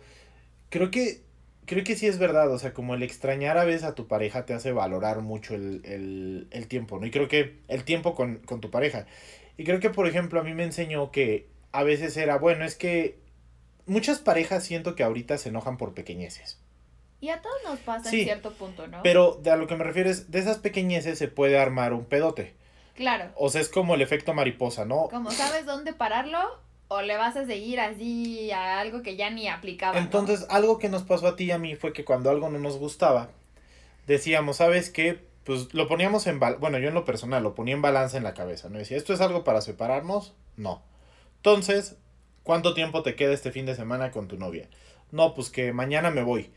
Creo 0.69 0.91
que 0.91 1.23
creo 1.71 1.85
que 1.85 1.95
sí 1.95 2.09
es 2.09 2.19
verdad, 2.19 2.51
o 2.51 2.59
sea, 2.59 2.75
como 2.75 2.97
el 2.97 3.05
extrañar 3.05 3.57
a 3.57 3.65
veces 3.65 3.85
a 3.85 3.95
tu 3.95 4.09
pareja 4.09 4.45
te 4.45 4.55
hace 4.55 4.73
valorar 4.73 5.21
mucho 5.21 5.55
el, 5.55 6.67
tiempo, 6.69 6.99
¿no? 6.99 7.07
Y 7.07 7.13
creo 7.13 7.29
que 7.29 7.61
el 7.69 7.85
tiempo 7.85 8.17
con, 8.17 8.39
con, 8.39 8.61
tu 8.61 8.73
pareja. 8.73 9.07
Y 9.57 9.63
creo 9.63 9.79
que, 9.79 9.89
por 9.89 10.09
ejemplo, 10.09 10.41
a 10.41 10.43
mí 10.43 10.53
me 10.53 10.65
enseñó 10.65 11.13
que 11.13 11.47
a 11.71 11.85
veces 11.85 12.17
era, 12.17 12.39
bueno, 12.39 12.65
es 12.65 12.75
que 12.75 13.21
muchas 13.87 14.19
parejas 14.19 14.65
siento 14.65 14.97
que 14.97 15.05
ahorita 15.05 15.39
se 15.39 15.51
enojan 15.51 15.77
por 15.77 15.95
pequeñeces. 15.95 16.59
Y 17.21 17.29
a 17.29 17.41
todos 17.41 17.57
nos 17.65 17.79
pasa 17.79 18.11
en 18.11 18.25
cierto 18.25 18.53
punto, 18.53 18.89
¿no? 18.89 19.05
Pero 19.05 19.39
de 19.41 19.53
a 19.53 19.57
lo 19.57 19.69
que 19.69 19.77
me 19.77 19.85
refiero 19.85 20.11
es, 20.11 20.33
de 20.33 20.41
esas 20.41 20.59
pequeñeces 20.59 21.19
se 21.19 21.29
puede 21.29 21.57
armar 21.57 21.93
un 21.93 22.05
pedote. 22.05 22.53
Claro. 22.97 23.31
O 23.37 23.49
sea, 23.49 23.61
es 23.61 23.69
como 23.69 23.95
el 23.95 24.03
efecto 24.03 24.35
mariposa, 24.35 24.87
¿no? 24.87 25.09
Como 25.09 25.31
sabes 25.31 25.67
dónde 25.67 25.93
pararlo, 25.93 26.59
o 26.93 27.03
le 27.03 27.17
vas 27.17 27.37
a 27.37 27.47
seguir 27.47 27.79
así 27.79 28.51
a 28.51 28.81
algo 28.81 29.03
que 29.03 29.15
ya 29.15 29.31
ni 29.31 29.47
aplicaba. 29.47 29.97
Entonces, 29.97 30.45
algo 30.51 30.81
que 30.81 30.89
nos 30.89 31.05
pasó 31.05 31.29
a 31.29 31.37
ti 31.37 31.45
y 31.45 31.51
a 31.53 31.59
mí 31.59 31.77
fue 31.77 31.93
que 31.93 32.05
cuando 32.05 32.31
algo 32.31 32.51
no 32.51 32.59
nos 32.59 32.79
gustaba, 32.79 33.31
decíamos, 34.09 34.57
¿sabes 34.57 34.91
qué? 34.91 35.21
Pues 35.45 35.73
lo 35.73 35.87
poníamos 35.87 36.27
en, 36.27 36.41
bueno, 36.41 36.79
yo 36.79 36.89
en 36.89 36.95
lo 36.95 37.05
personal 37.05 37.45
lo 37.45 37.55
ponía 37.55 37.75
en 37.75 37.81
balanza 37.81 38.17
en 38.17 38.25
la 38.25 38.35
cabeza, 38.35 38.69
¿no? 38.69 38.79
Decía, 38.79 38.97
¿esto 38.97 39.13
es 39.13 39.21
algo 39.21 39.45
para 39.45 39.61
separarnos? 39.61 40.35
No. 40.57 40.83
Entonces, 41.37 41.97
¿cuánto 42.43 42.75
tiempo 42.75 43.05
te 43.05 43.15
queda 43.15 43.35
este 43.35 43.53
fin 43.53 43.67
de 43.67 43.77
semana 43.77 44.11
con 44.11 44.27
tu 44.27 44.37
novia? 44.37 44.69
No, 45.13 45.33
pues 45.33 45.49
que 45.49 45.73
mañana 45.73 46.11
me 46.11 46.25
voy. 46.25 46.51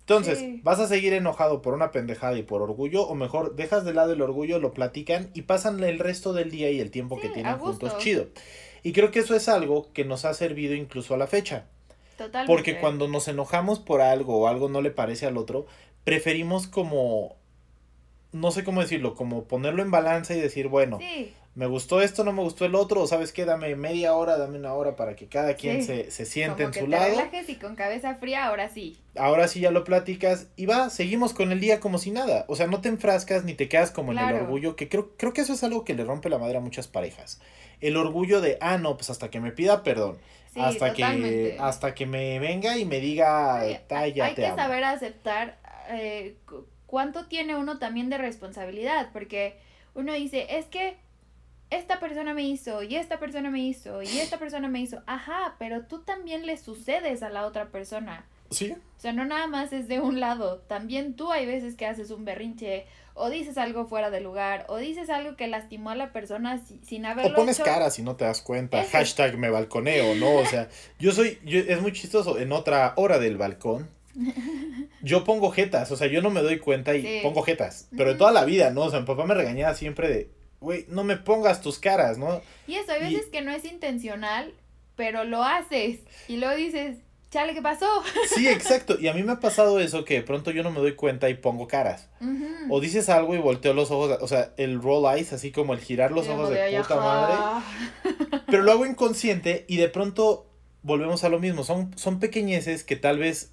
Entonces, 0.00 0.62
¿vas 0.64 0.80
a 0.80 0.88
seguir 0.88 1.12
enojado 1.12 1.62
por 1.62 1.74
una 1.74 1.92
pendejada 1.92 2.36
y 2.36 2.42
por 2.42 2.60
orgullo? 2.60 3.06
O 3.06 3.14
mejor, 3.14 3.54
dejas 3.54 3.84
de 3.84 3.94
lado 3.94 4.12
el 4.12 4.22
orgullo, 4.22 4.58
lo 4.58 4.72
platican 4.72 5.30
y 5.32 5.42
pasan 5.42 5.82
el 5.82 6.00
resto 6.00 6.32
del 6.32 6.50
día 6.50 6.70
y 6.70 6.80
el 6.80 6.90
tiempo 6.90 7.20
que 7.20 7.28
tienen 7.28 7.56
juntos 7.58 7.98
chido. 7.98 8.26
Y 8.86 8.92
creo 8.92 9.10
que 9.10 9.18
eso 9.18 9.34
es 9.34 9.48
algo 9.48 9.92
que 9.92 10.04
nos 10.04 10.24
ha 10.24 10.32
servido 10.32 10.72
incluso 10.72 11.12
a 11.12 11.16
la 11.16 11.26
fecha. 11.26 11.64
Totalmente. 12.16 12.46
Porque 12.46 12.78
cuando 12.78 13.08
nos 13.08 13.26
enojamos 13.26 13.80
por 13.80 14.00
algo 14.00 14.38
o 14.38 14.46
algo 14.46 14.68
no 14.68 14.80
le 14.80 14.92
parece 14.92 15.26
al 15.26 15.38
otro, 15.38 15.66
preferimos 16.04 16.68
como, 16.68 17.34
no 18.30 18.52
sé 18.52 18.62
cómo 18.62 18.80
decirlo, 18.80 19.16
como 19.16 19.42
ponerlo 19.42 19.82
en 19.82 19.90
balanza 19.90 20.36
y 20.36 20.40
decir, 20.40 20.68
bueno, 20.68 21.00
me 21.56 21.66
gustó 21.66 22.00
esto, 22.00 22.22
no 22.22 22.32
me 22.32 22.42
gustó 22.42 22.64
el 22.64 22.74
otro, 22.74 23.02
o 23.02 23.06
sabes 23.06 23.32
qué, 23.32 23.44
dame 23.44 23.74
media 23.74 24.14
hora, 24.14 24.36
dame 24.36 24.58
una 24.58 24.74
hora 24.74 24.94
para 24.94 25.16
que 25.16 25.26
cada 25.26 25.54
quien 25.54 25.82
se, 25.82 26.10
se 26.10 26.24
siente 26.24 26.62
en 26.62 26.72
su 26.72 26.80
te 26.80 26.88
lado. 26.88 27.08
relajes 27.08 27.48
y 27.48 27.56
con 27.56 27.74
cabeza 27.74 28.14
fría, 28.14 28.46
ahora 28.46 28.68
sí. 28.68 28.98
Ahora 29.16 29.48
sí 29.48 29.60
ya 29.60 29.70
lo 29.70 29.82
platicas 29.82 30.46
y 30.54 30.66
va, 30.66 30.90
seguimos 30.90 31.32
con 31.32 31.50
el 31.50 31.58
día 31.58 31.80
como 31.80 31.98
si 31.98 32.10
nada. 32.10 32.44
O 32.46 32.56
sea, 32.56 32.68
no 32.68 32.80
te 32.80 32.88
enfrascas 32.88 33.44
ni 33.44 33.54
te 33.54 33.68
quedas 33.68 33.90
como 33.90 34.12
en 34.12 34.18
el 34.18 34.34
orgullo, 34.34 34.76
que 34.76 34.88
creo, 34.88 35.10
creo 35.16 35.32
que 35.32 35.40
eso 35.40 35.54
es 35.54 35.64
algo 35.64 35.84
que 35.84 35.94
le 35.94 36.04
rompe 36.04 36.28
la 36.28 36.38
madre 36.38 36.58
a 36.58 36.60
muchas 36.60 36.86
parejas 36.86 37.40
el 37.80 37.96
orgullo 37.96 38.40
de, 38.40 38.58
ah, 38.60 38.78
no, 38.78 38.96
pues 38.96 39.10
hasta 39.10 39.30
que 39.30 39.40
me 39.40 39.52
pida 39.52 39.82
perdón. 39.82 40.18
hasta 40.56 40.92
que 40.94 41.56
hasta 41.60 41.94
que 41.94 42.06
me 42.06 42.38
venga 42.38 42.78
y 42.78 42.84
me 42.84 43.00
diga, 43.00 43.60
hay, 43.60 43.80
hay 43.90 44.34
que 44.34 44.54
saber 44.54 44.84
aceptar 44.84 45.58
eh, 45.90 46.36
cuánto 46.86 47.26
tiene 47.26 47.56
uno 47.56 47.78
también 47.78 48.08
de 48.08 48.18
responsabilidad, 48.18 49.10
porque 49.12 49.58
uno 49.94 50.12
dice, 50.12 50.46
es 50.58 50.66
que 50.66 50.96
esta 51.70 51.98
persona 51.98 52.34
me 52.34 52.42
hizo, 52.42 52.82
y 52.82 52.96
esta 52.96 53.18
persona 53.18 53.50
me 53.50 53.60
hizo, 53.60 54.02
y 54.02 54.18
esta 54.18 54.38
persona 54.38 54.68
me 54.68 54.80
hizo, 54.80 55.02
ajá, 55.06 55.56
pero 55.58 55.82
tú 55.82 56.00
también 56.02 56.46
le 56.46 56.56
sucedes 56.56 57.22
a 57.22 57.30
la 57.30 57.46
otra 57.46 57.66
persona. 57.66 58.26
Sí. 58.50 58.72
O 58.72 59.00
sea, 59.00 59.12
no 59.12 59.24
nada 59.24 59.48
más 59.48 59.72
es 59.72 59.88
de 59.88 60.00
un 60.00 60.20
lado, 60.20 60.58
también 60.68 61.14
tú 61.14 61.32
hay 61.32 61.46
veces 61.46 61.74
que 61.74 61.86
haces 61.86 62.10
un 62.10 62.24
berrinche 62.24 62.86
o 63.14 63.30
dices 63.30 63.58
algo 63.58 63.86
fuera 63.86 64.10
de 64.10 64.20
lugar, 64.20 64.66
o 64.68 64.76
dices 64.76 65.10
algo 65.10 65.36
que 65.36 65.48
lastimó 65.48 65.90
a 65.90 65.96
la 65.96 66.12
persona 66.12 66.60
sin 66.82 67.06
haberlo 67.06 67.32
O 67.32 67.34
pones 67.34 67.58
cara 67.58 67.90
si 67.90 68.02
no 68.02 68.14
te 68.14 68.24
das 68.24 68.42
cuenta, 68.42 68.84
hashtag 68.84 69.36
me 69.38 69.50
balconeo, 69.50 70.14
¿no? 70.14 70.36
O 70.36 70.46
sea, 70.46 70.68
yo 70.98 71.12
soy, 71.12 71.40
yo, 71.44 71.58
es 71.58 71.80
muy 71.80 71.92
chistoso, 71.92 72.38
en 72.38 72.52
otra 72.52 72.92
hora 72.96 73.18
del 73.18 73.36
balcón, 73.36 73.88
yo 75.02 75.24
pongo 75.24 75.50
jetas, 75.50 75.90
o 75.90 75.96
sea, 75.96 76.06
yo 76.06 76.22
no 76.22 76.30
me 76.30 76.42
doy 76.42 76.58
cuenta 76.58 76.94
y 76.94 77.22
pongo 77.22 77.42
jetas, 77.42 77.88
pero 77.96 78.12
de 78.12 78.18
toda 78.18 78.32
la 78.32 78.44
vida, 78.44 78.70
¿no? 78.70 78.82
O 78.82 78.90
sea, 78.90 79.00
mi 79.00 79.06
papá 79.06 79.24
me 79.24 79.34
regañaba 79.34 79.74
siempre 79.74 80.08
de, 80.08 80.30
güey, 80.66 80.84
no 80.88 81.04
me 81.04 81.16
pongas 81.16 81.60
tus 81.60 81.78
caras, 81.78 82.18
¿no? 82.18 82.42
Y 82.66 82.74
eso, 82.74 82.90
hay 82.90 83.00
veces 83.00 83.26
que 83.30 83.40
no 83.40 83.52
es 83.52 83.64
intencional, 83.64 84.52
pero 84.96 85.22
lo 85.22 85.44
haces 85.44 86.00
y 86.26 86.38
luego 86.38 86.56
dices, 86.56 86.96
chale, 87.30 87.54
¿qué 87.54 87.62
pasó? 87.62 87.86
Sí, 88.34 88.48
exacto. 88.48 88.98
Y 88.98 89.06
a 89.06 89.14
mí 89.14 89.22
me 89.22 89.30
ha 89.30 89.38
pasado 89.38 89.78
eso 89.78 90.04
que 90.04 90.14
de 90.14 90.22
pronto 90.22 90.50
yo 90.50 90.64
no 90.64 90.72
me 90.72 90.80
doy 90.80 90.96
cuenta 90.96 91.28
y 91.28 91.34
pongo 91.34 91.68
caras. 91.68 92.08
O 92.68 92.80
dices 92.80 93.08
algo 93.08 93.36
y 93.36 93.38
volteo 93.38 93.74
los 93.74 93.92
ojos, 93.92 94.18
o 94.20 94.26
sea, 94.26 94.54
el 94.56 94.82
roll 94.82 95.04
eyes, 95.16 95.32
así 95.32 95.52
como 95.52 95.72
el 95.72 95.78
girar 95.78 96.10
los 96.10 96.26
ojos 96.26 96.50
de 96.50 96.76
puta 96.78 96.96
madre. 96.96 97.64
Pero 98.46 98.64
lo 98.64 98.72
hago 98.72 98.86
inconsciente 98.86 99.66
y 99.68 99.76
de 99.76 99.88
pronto 99.88 100.50
volvemos 100.82 101.22
a 101.22 101.28
lo 101.28 101.38
mismo. 101.38 101.62
Son, 101.62 101.96
son 101.96 102.18
pequeñeces 102.18 102.82
que 102.82 102.96
tal 102.96 103.20
vez 103.20 103.52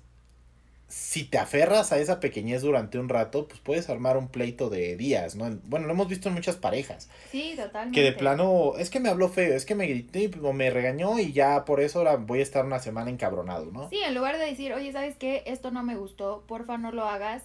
si 0.94 1.24
te 1.24 1.40
aferras 1.40 1.92
a 1.92 1.98
esa 1.98 2.20
pequeñez 2.20 2.62
durante 2.62 3.00
un 3.00 3.10
rato, 3.10 3.48
pues 3.48 3.60
puedes 3.60 3.90
armar 3.90 4.16
un 4.16 4.28
pleito 4.28 4.70
de 4.70 4.96
días, 4.96 5.36
¿no? 5.36 5.50
Bueno, 5.66 5.88
lo 5.88 5.94
hemos 5.94 6.08
visto 6.08 6.30
en 6.30 6.36
muchas 6.36 6.56
parejas. 6.56 7.10
Sí, 7.32 7.56
totalmente. 7.58 8.00
Que 8.00 8.06
de 8.06 8.14
plano, 8.14 8.74
es 8.78 8.92
que 8.92 9.00
me 9.00 9.10
habló 9.10 9.28
feo, 9.28 9.56
es 9.56 9.66
que 9.66 9.74
me 9.74 9.88
gritó 9.88 10.20
o 10.48 10.54
me 10.54 10.70
regañó 10.70 11.18
y 11.18 11.34
ya 11.34 11.66
por 11.66 11.82
eso 11.82 11.98
ahora 11.98 12.18
voy 12.18 12.40
a 12.40 12.44
estar 12.44 12.64
una 12.64 12.78
semana 12.78 13.10
encabronado, 13.10 13.72
¿no? 13.72 13.90
Sí, 13.90 13.98
en 14.06 14.14
lugar 14.14 14.38
de 14.38 14.46
decir, 14.46 14.72
oye, 14.72 14.92
¿sabes 14.92 15.16
qué? 15.16 15.42
Esto 15.48 15.72
no 15.72 15.82
me 15.82 15.96
gustó, 15.96 16.44
porfa 16.48 16.78
no 16.78 16.92
lo 16.92 17.06
hagas. 17.06 17.42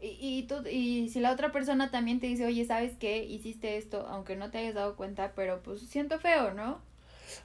Y, 0.00 0.18
y, 0.20 0.42
tú, 0.42 0.56
y 0.70 1.08
si 1.08 1.20
la 1.20 1.32
otra 1.32 1.50
persona 1.52 1.90
también 1.90 2.20
te 2.20 2.26
dice, 2.26 2.44
oye, 2.44 2.66
¿sabes 2.66 2.92
qué? 3.00 3.24
Hiciste 3.24 3.78
esto, 3.78 4.06
aunque 4.08 4.36
no 4.36 4.50
te 4.50 4.58
hayas 4.58 4.74
dado 4.74 4.94
cuenta, 4.94 5.32
pero 5.34 5.62
pues 5.62 5.80
siento 5.80 6.20
feo, 6.20 6.52
¿no? 6.52 6.80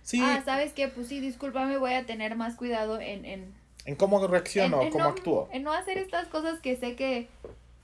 Sí. 0.01 0.19
Ah, 0.21 0.41
¿sabes 0.43 0.73
qué? 0.73 0.89
Pues 0.89 1.07
sí, 1.07 1.21
discúlpame, 1.21 1.77
voy 1.77 1.93
a 1.93 2.05
tener 2.05 2.35
más 2.35 2.55
cuidado 2.55 2.99
en, 2.99 3.23
en 3.23 3.62
en 3.85 3.95
cómo 3.95 4.25
reacciono, 4.27 4.89
cómo 4.91 5.05
actúo. 5.05 5.49
En 5.51 5.63
no 5.63 5.73
hacer 5.73 5.97
estas 5.97 6.27
cosas 6.27 6.59
que 6.59 6.75
sé 6.75 6.95
que, 6.95 7.27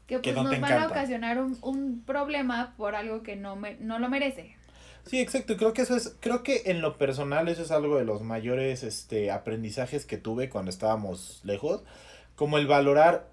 que 0.08 0.20
pues 0.20 0.36
nos 0.36 0.60
van 0.60 0.74
a 0.74 0.88
ocasionar 0.88 1.40
un, 1.40 1.58
un, 1.62 2.04
problema 2.06 2.74
por 2.78 2.96
algo 2.96 3.22
que 3.24 3.36
no, 3.36 3.56
me, 3.56 3.76
no 3.76 4.00
lo 4.00 4.10
merece. 4.10 4.56
Sí, 5.06 5.20
exacto. 5.20 5.58
Creo 5.58 5.74
que 5.74 5.82
eso 5.82 5.96
es, 5.96 6.16
creo 6.20 6.44
que 6.44 6.64
en 6.66 6.82
lo 6.82 6.98
personal 6.98 7.48
eso 7.48 7.64
es 7.64 7.72
algo 7.72 7.98
de 7.98 8.06
los 8.06 8.22
mayores 8.22 8.84
este, 8.84 9.32
aprendizajes 9.32 10.06
que 10.06 10.18
tuve 10.18 10.50
cuando 10.50 10.70
estábamos 10.70 11.42
lejos. 11.44 11.84
Como 12.36 12.58
el 12.58 12.68
valorar, 12.68 13.28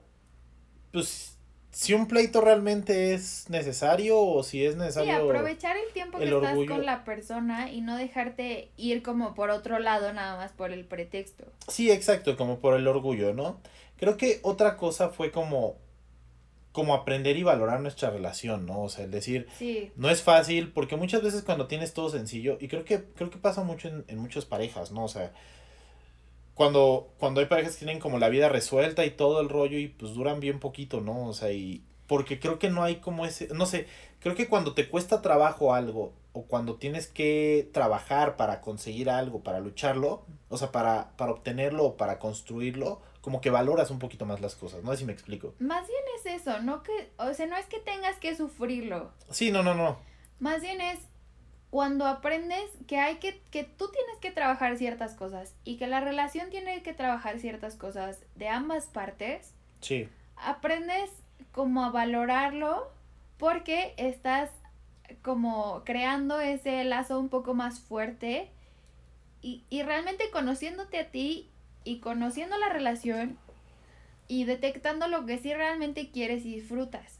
pues, 0.92 1.35
si 1.76 1.92
un 1.92 2.08
pleito 2.08 2.40
realmente 2.40 3.12
es 3.12 3.50
necesario 3.50 4.18
o 4.18 4.42
si 4.42 4.64
es 4.64 4.76
necesario. 4.76 5.12
Sí, 5.12 5.20
aprovechar 5.20 5.76
el 5.76 5.92
tiempo 5.92 6.16
que 6.16 6.24
estás 6.24 6.56
con 6.66 6.86
la 6.86 7.04
persona 7.04 7.70
y 7.70 7.82
no 7.82 7.98
dejarte 7.98 8.70
ir 8.78 9.02
como 9.02 9.34
por 9.34 9.50
otro 9.50 9.78
lado 9.78 10.10
nada 10.14 10.38
más 10.38 10.52
por 10.52 10.72
el 10.72 10.86
pretexto. 10.86 11.44
Sí, 11.68 11.90
exacto, 11.90 12.38
como 12.38 12.60
por 12.60 12.78
el 12.78 12.88
orgullo, 12.88 13.34
¿no? 13.34 13.60
Creo 13.98 14.16
que 14.16 14.40
otra 14.42 14.78
cosa 14.78 15.10
fue 15.10 15.30
como 15.30 15.76
como 16.72 16.94
aprender 16.94 17.36
y 17.36 17.42
valorar 17.42 17.80
nuestra 17.80 18.08
relación, 18.08 18.64
¿no? 18.64 18.80
O 18.80 18.88
sea, 18.88 19.04
el 19.04 19.10
decir, 19.10 19.46
no 19.96 20.08
es 20.08 20.22
fácil, 20.22 20.72
porque 20.72 20.96
muchas 20.96 21.22
veces 21.22 21.42
cuando 21.42 21.66
tienes 21.66 21.92
todo 21.92 22.08
sencillo, 22.08 22.56
y 22.58 22.68
creo 22.68 22.84
que, 22.84 23.04
creo 23.04 23.28
que 23.28 23.38
pasa 23.38 23.62
mucho 23.62 23.88
en, 23.88 24.04
en 24.08 24.18
muchas 24.18 24.46
parejas, 24.46 24.92
¿no? 24.92 25.04
O 25.04 25.08
sea, 25.08 25.32
cuando, 26.56 27.12
cuando 27.18 27.40
hay 27.40 27.46
parejas 27.46 27.74
que 27.74 27.84
tienen 27.84 28.00
como 28.00 28.18
la 28.18 28.30
vida 28.30 28.48
resuelta 28.48 29.04
y 29.04 29.10
todo 29.10 29.42
el 29.42 29.50
rollo 29.50 29.78
y 29.78 29.88
pues 29.88 30.14
duran 30.14 30.40
bien 30.40 30.58
poquito, 30.58 31.02
¿no? 31.02 31.26
O 31.26 31.34
sea, 31.34 31.52
y 31.52 31.84
porque 32.06 32.40
creo 32.40 32.58
que 32.58 32.70
no 32.70 32.82
hay 32.82 32.96
como 32.96 33.26
ese, 33.26 33.48
no 33.52 33.66
sé, 33.66 33.86
creo 34.20 34.34
que 34.34 34.48
cuando 34.48 34.72
te 34.72 34.88
cuesta 34.88 35.20
trabajo 35.20 35.74
algo 35.74 36.14
o 36.32 36.44
cuando 36.44 36.76
tienes 36.76 37.08
que 37.08 37.68
trabajar 37.74 38.36
para 38.36 38.62
conseguir 38.62 39.10
algo, 39.10 39.42
para 39.42 39.60
lucharlo, 39.60 40.24
o 40.48 40.56
sea, 40.56 40.72
para, 40.72 41.14
para 41.18 41.32
obtenerlo 41.32 41.84
o 41.84 41.96
para 41.98 42.18
construirlo, 42.18 43.02
como 43.20 43.42
que 43.42 43.50
valoras 43.50 43.90
un 43.90 43.98
poquito 43.98 44.24
más 44.24 44.40
las 44.40 44.54
cosas, 44.54 44.82
no 44.82 44.92
sé 44.92 44.98
si 44.98 45.04
me 45.04 45.12
explico. 45.12 45.52
Más 45.58 45.86
bien 45.86 46.00
es 46.16 46.40
eso, 46.40 46.62
no 46.62 46.82
que, 46.82 47.12
o 47.18 47.34
sea, 47.34 47.46
no 47.46 47.56
es 47.56 47.66
que 47.66 47.80
tengas 47.80 48.16
que 48.16 48.34
sufrirlo. 48.34 49.12
Sí, 49.30 49.50
no, 49.50 49.62
no, 49.62 49.74
no. 49.74 49.98
Más 50.38 50.62
bien 50.62 50.80
es 50.80 51.00
cuando 51.76 52.06
aprendes 52.06 52.70
que 52.86 52.98
hay 52.98 53.16
que, 53.16 53.38
que 53.50 53.62
tú 53.62 53.90
tienes 53.90 54.16
que 54.22 54.30
trabajar 54.30 54.78
ciertas 54.78 55.12
cosas 55.12 55.54
y 55.62 55.76
que 55.76 55.86
la 55.86 56.00
relación 56.00 56.48
tiene 56.48 56.82
que 56.82 56.94
trabajar 56.94 57.38
ciertas 57.38 57.74
cosas 57.76 58.22
de 58.34 58.48
ambas 58.48 58.86
partes. 58.86 59.52
Sí. 59.82 60.08
Aprendes 60.36 61.10
como 61.52 61.84
a 61.84 61.90
valorarlo 61.90 62.90
porque 63.36 63.92
estás 63.98 64.48
como 65.20 65.82
creando 65.84 66.40
ese 66.40 66.82
lazo 66.84 67.20
un 67.20 67.28
poco 67.28 67.52
más 67.52 67.78
fuerte 67.78 68.48
y, 69.42 69.62
y 69.68 69.82
realmente 69.82 70.30
conociéndote 70.30 70.98
a 70.98 71.10
ti 71.10 71.50
y 71.84 71.98
conociendo 71.98 72.56
la 72.56 72.70
relación 72.70 73.36
y 74.28 74.44
detectando 74.44 75.08
lo 75.08 75.26
que 75.26 75.36
sí 75.36 75.52
realmente 75.52 76.10
quieres 76.10 76.46
y 76.46 76.54
disfrutas. 76.54 77.18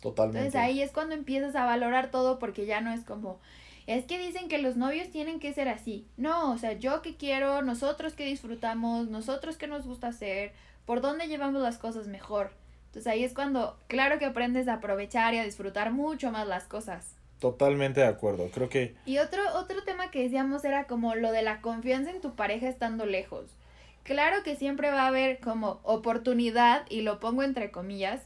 Totalmente. 0.00 0.46
Entonces 0.46 0.60
ahí 0.62 0.80
es 0.80 0.92
cuando 0.92 1.14
empiezas 1.14 1.54
a 1.56 1.66
valorar 1.66 2.10
todo 2.10 2.38
porque 2.38 2.64
ya 2.64 2.80
no 2.80 2.90
es 2.90 3.04
como, 3.04 3.38
es 3.86 4.04
que 4.04 4.18
dicen 4.18 4.48
que 4.48 4.58
los 4.58 4.76
novios 4.76 5.10
tienen 5.10 5.40
que 5.40 5.52
ser 5.52 5.68
así. 5.68 6.06
No, 6.16 6.52
o 6.52 6.58
sea, 6.58 6.72
yo 6.74 7.02
que 7.02 7.16
quiero, 7.16 7.62
nosotros 7.62 8.14
que 8.14 8.24
disfrutamos, 8.24 9.08
nosotros 9.08 9.56
que 9.56 9.66
nos 9.66 9.86
gusta 9.86 10.08
hacer, 10.08 10.52
por 10.84 11.00
dónde 11.00 11.28
llevamos 11.28 11.62
las 11.62 11.78
cosas 11.78 12.06
mejor. 12.06 12.52
Entonces 12.86 13.10
ahí 13.10 13.24
es 13.24 13.34
cuando, 13.34 13.78
claro 13.88 14.18
que 14.18 14.26
aprendes 14.26 14.68
a 14.68 14.74
aprovechar 14.74 15.34
y 15.34 15.38
a 15.38 15.44
disfrutar 15.44 15.92
mucho 15.92 16.30
más 16.30 16.46
las 16.46 16.64
cosas. 16.64 17.16
Totalmente 17.38 18.00
de 18.00 18.06
acuerdo, 18.06 18.50
creo 18.52 18.68
que... 18.68 18.94
Y 19.04 19.18
otro, 19.18 19.42
otro 19.54 19.82
tema 19.82 20.10
que 20.10 20.22
decíamos 20.22 20.64
era 20.64 20.86
como 20.86 21.14
lo 21.14 21.32
de 21.32 21.42
la 21.42 21.60
confianza 21.60 22.10
en 22.10 22.20
tu 22.20 22.36
pareja 22.36 22.68
estando 22.68 23.06
lejos. 23.06 23.56
Claro 24.04 24.42
que 24.42 24.56
siempre 24.56 24.90
va 24.90 25.02
a 25.02 25.08
haber 25.08 25.40
como 25.40 25.80
oportunidad, 25.82 26.84
y 26.88 27.00
lo 27.00 27.18
pongo 27.18 27.42
entre 27.42 27.70
comillas, 27.70 28.22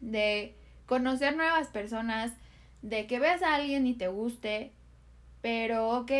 de 0.00 0.54
conocer 0.86 1.36
nuevas 1.36 1.68
personas, 1.68 2.32
de 2.82 3.06
que 3.06 3.18
veas 3.18 3.42
a 3.42 3.54
alguien 3.54 3.86
y 3.86 3.94
te 3.94 4.08
guste, 4.08 4.72
pero 5.46 5.90
ok, 5.90 6.10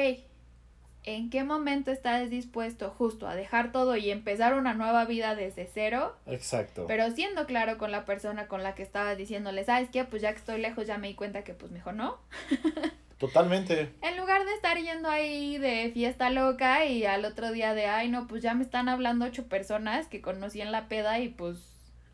¿en 1.02 1.30
qué 1.30 1.42
momento 1.42 1.90
estás 1.90 2.30
dispuesto 2.30 2.90
justo 2.90 3.26
a 3.26 3.34
dejar 3.34 3.72
todo 3.72 3.96
y 3.96 4.12
empezar 4.12 4.54
una 4.54 4.72
nueva 4.72 5.04
vida 5.04 5.34
desde 5.34 5.68
cero? 5.74 6.14
Exacto. 6.26 6.84
Pero 6.86 7.10
siendo 7.10 7.44
claro 7.44 7.76
con 7.76 7.90
la 7.90 8.04
persona 8.04 8.46
con 8.46 8.62
la 8.62 8.76
que 8.76 8.84
estabas 8.84 9.18
diciéndole, 9.18 9.64
¿sabes 9.64 9.88
qué? 9.90 10.04
Pues 10.04 10.22
ya 10.22 10.30
que 10.30 10.38
estoy 10.38 10.60
lejos 10.60 10.86
ya 10.86 10.96
me 10.96 11.08
di 11.08 11.14
cuenta 11.14 11.42
que 11.42 11.54
pues 11.54 11.72
mejor 11.72 11.94
no. 11.94 12.18
Totalmente. 13.18 13.90
En 14.00 14.16
lugar 14.16 14.46
de 14.46 14.54
estar 14.54 14.78
yendo 14.78 15.08
ahí 15.08 15.58
de 15.58 15.90
fiesta 15.92 16.30
loca 16.30 16.84
y 16.84 17.04
al 17.04 17.24
otro 17.24 17.50
día 17.50 17.74
de, 17.74 17.86
ay, 17.86 18.08
no, 18.08 18.28
pues 18.28 18.44
ya 18.44 18.54
me 18.54 18.62
están 18.62 18.88
hablando 18.88 19.24
ocho 19.24 19.48
personas 19.48 20.06
que 20.06 20.20
conocí 20.20 20.60
en 20.60 20.70
la 20.70 20.86
peda 20.86 21.18
y 21.18 21.30
pues 21.30 21.58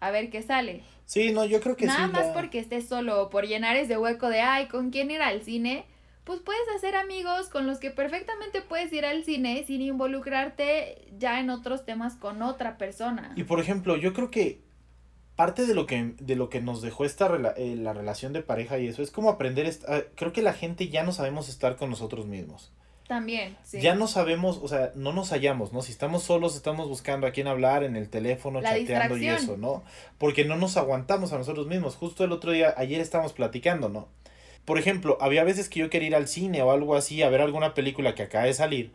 a 0.01 0.11
ver 0.11 0.31
qué 0.31 0.41
sale. 0.41 0.83
Sí, 1.05 1.31
no, 1.31 1.45
yo 1.45 1.61
creo 1.61 1.77
que 1.77 1.85
Nada 1.85 2.07
más 2.07 2.29
porque 2.29 2.59
estés 2.59 2.89
solo 2.89 3.25
o 3.25 3.29
por 3.29 3.47
llenar 3.47 3.77
ese 3.77 3.99
hueco 3.99 4.31
de, 4.31 4.41
ay, 4.41 4.69
¿con 4.69 4.89
quién 4.89 5.11
ir 5.11 5.21
al 5.21 5.43
cine? 5.43 5.85
Pues 6.25 6.41
puedes 6.41 6.63
hacer 6.77 6.95
amigos 6.95 7.49
con 7.49 7.67
los 7.67 7.79
que 7.79 7.91
perfectamente 7.91 8.61
puedes 8.61 8.93
ir 8.93 9.05
al 9.05 9.25
cine 9.25 9.65
sin 9.67 9.83
involucrarte 9.83 11.09
ya 11.19 11.41
en 11.41 11.51
otros 11.51 11.85
temas 11.85 12.15
con 12.15 12.43
otra 12.43 12.79
persona. 12.79 13.33
Y 13.37 13.45
por 13.45 13.59
ejemplo, 13.59 13.97
yo 13.97 14.13
creo 14.13 14.31
que 14.31 14.61
parte 15.35 15.67
de 15.67 15.75
lo 15.75 15.87
que, 15.87 16.15
de 16.21 16.37
lo 16.37 16.49
que 16.49 16.61
nos 16.61 16.83
dejó 16.83 17.05
esta 17.05 17.27
eh, 17.57 17.75
la 17.77 17.93
relación 17.93 18.33
de 18.33 18.43
pareja 18.43 18.79
y 18.79 18.87
eso 18.87 19.03
es 19.03 19.11
como 19.11 19.31
aprender, 19.31 19.73
ah, 19.89 20.03
creo 20.15 20.33
que 20.33 20.43
la 20.43 20.53
gente 20.53 20.89
ya 20.89 21.03
no 21.03 21.13
sabemos 21.13 21.49
estar 21.49 21.77
con 21.77 21.91
nosotros 21.91 22.27
mismos. 22.27 22.73
También, 23.09 23.57
sí. 23.65 23.81
Ya 23.81 23.95
no 23.95 24.07
sabemos, 24.07 24.61
o 24.63 24.69
sea, 24.69 24.93
no 24.95 25.13
nos 25.13 25.31
hallamos, 25.31 25.73
¿no? 25.73 25.83
Si 25.83 25.91
estamos 25.91 26.23
solos, 26.23 26.55
estamos 26.55 26.89
buscando 26.89 27.27
a 27.27 27.33
quién 27.33 27.49
hablar 27.49 27.83
en 27.83 27.97
el 27.97 28.09
teléfono, 28.09 28.63
chateando 28.63 29.17
y 29.17 29.27
eso, 29.27 29.57
¿no? 29.57 29.83
Porque 30.19 30.45
no 30.45 30.57
nos 30.57 30.77
aguantamos 30.77 31.33
a 31.33 31.39
nosotros 31.39 31.67
mismos. 31.67 31.97
Justo 31.97 32.25
el 32.25 32.33
otro 32.33 32.53
día, 32.53 32.73
ayer 32.77 33.01
estábamos 33.01 33.33
platicando, 33.33 33.89
¿no? 33.89 34.09
Por 34.65 34.79
ejemplo, 34.79 35.19
había 35.21 35.45
veces 35.45 35.69
que 35.69 35.81
yo 35.81 35.91
quería 35.91 36.09
ir 36.09 36.15
al 36.15 36.29
cine 36.29 36.63
o 36.63 36.71
algo 36.71 36.95
así, 36.95 37.23
a 37.23 37.31
ver 37.31 37.41
alguna 37.41 37.75
película 37.75 38.15
que 38.15 38.23
acaba 38.23 38.45
de 38.45 38.55
salir. 38.55 38.93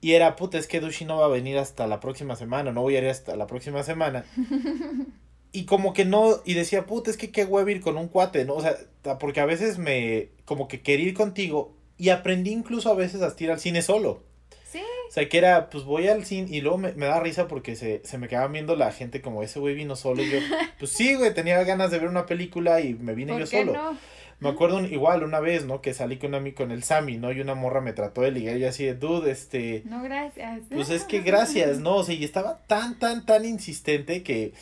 Y 0.00 0.14
era, 0.14 0.34
puta, 0.34 0.58
es 0.58 0.66
que 0.66 0.80
Dushi 0.80 1.04
no 1.04 1.18
va 1.18 1.26
a 1.26 1.28
venir 1.28 1.58
hasta 1.58 1.86
la 1.86 2.00
próxima 2.00 2.34
semana, 2.34 2.72
no 2.72 2.82
voy 2.82 2.96
a 2.96 2.98
ir 2.98 3.08
hasta 3.08 3.36
la 3.36 3.46
próxima 3.46 3.82
semana. 3.84 4.24
y 5.52 5.64
como 5.64 5.92
que 5.92 6.04
no, 6.04 6.40
y 6.44 6.54
decía, 6.54 6.86
puta, 6.86 7.10
es 7.10 7.16
que 7.16 7.30
qué 7.30 7.44
huevo 7.44 7.68
ir 7.68 7.80
con 7.80 7.96
un 7.96 8.08
cuate, 8.08 8.44
¿no? 8.44 8.54
O 8.54 8.60
sea, 8.60 8.76
porque 9.20 9.40
a 9.40 9.46
veces 9.46 9.78
me, 9.78 10.30
como 10.44 10.66
que 10.66 10.82
quería 10.82 11.06
ir 11.06 11.14
contigo 11.14 11.76
y 11.98 12.08
aprendí 12.08 12.50
incluso 12.50 12.90
a 12.90 12.94
veces 12.94 13.22
a 13.22 13.32
ir 13.38 13.50
al 13.52 13.60
cine 13.60 13.80
solo. 13.82 14.24
Sí. 14.68 14.82
O 15.08 15.12
sea, 15.12 15.28
que 15.28 15.38
era, 15.38 15.70
pues 15.70 15.84
voy 15.84 16.08
al 16.08 16.24
cine 16.24 16.48
y 16.50 16.62
luego 16.62 16.78
me, 16.78 16.92
da 16.92 17.20
risa 17.20 17.46
porque 17.46 17.76
se, 17.76 18.02
se 18.04 18.18
me 18.18 18.26
quedaban 18.26 18.52
viendo 18.52 18.74
la 18.74 18.90
gente 18.90 19.20
como 19.20 19.44
ese 19.44 19.60
güey 19.60 19.76
vino 19.76 19.94
solo 19.94 20.22
y 20.22 20.30
yo, 20.30 20.38
pues 20.80 20.90
sí, 20.90 21.14
güey, 21.14 21.32
tenía 21.32 21.62
ganas 21.62 21.92
de 21.92 22.00
ver 22.00 22.08
una 22.08 22.26
película 22.26 22.80
y 22.80 22.94
me 22.94 23.14
vine 23.14 23.38
yo 23.38 23.46
solo. 23.46 23.72
No? 23.72 23.98
Me 24.42 24.48
acuerdo 24.50 24.80
igual 24.80 25.22
una 25.22 25.40
vez, 25.40 25.64
¿no? 25.64 25.80
Que 25.80 25.94
salí 25.94 26.18
con, 26.18 26.50
con 26.52 26.70
el 26.70 26.82
Sammy, 26.82 27.16
¿no? 27.16 27.32
Y 27.32 27.40
una 27.40 27.54
morra 27.54 27.80
me 27.80 27.92
trató 27.92 28.22
de 28.22 28.30
ligar 28.30 28.56
y 28.56 28.64
así 28.64 28.84
de, 28.84 28.94
dude, 28.94 29.30
este... 29.30 29.82
No, 29.86 30.02
gracias. 30.02 30.62
Pues 30.68 30.90
es 30.90 31.04
que 31.04 31.20
gracias, 31.22 31.78
¿no? 31.78 31.96
O 31.96 32.04
sea, 32.04 32.14
y 32.14 32.24
estaba 32.24 32.58
tan, 32.66 32.98
tan, 32.98 33.24
tan 33.24 33.44
insistente 33.44 34.22
que 34.22 34.52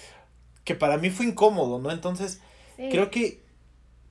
que 0.65 0.75
para 0.75 0.99
mí 0.99 1.11
fue 1.11 1.27
incómodo, 1.27 1.79
¿no? 1.79 1.91
Entonces, 1.91 2.41
creo 2.77 3.11
que 3.11 3.41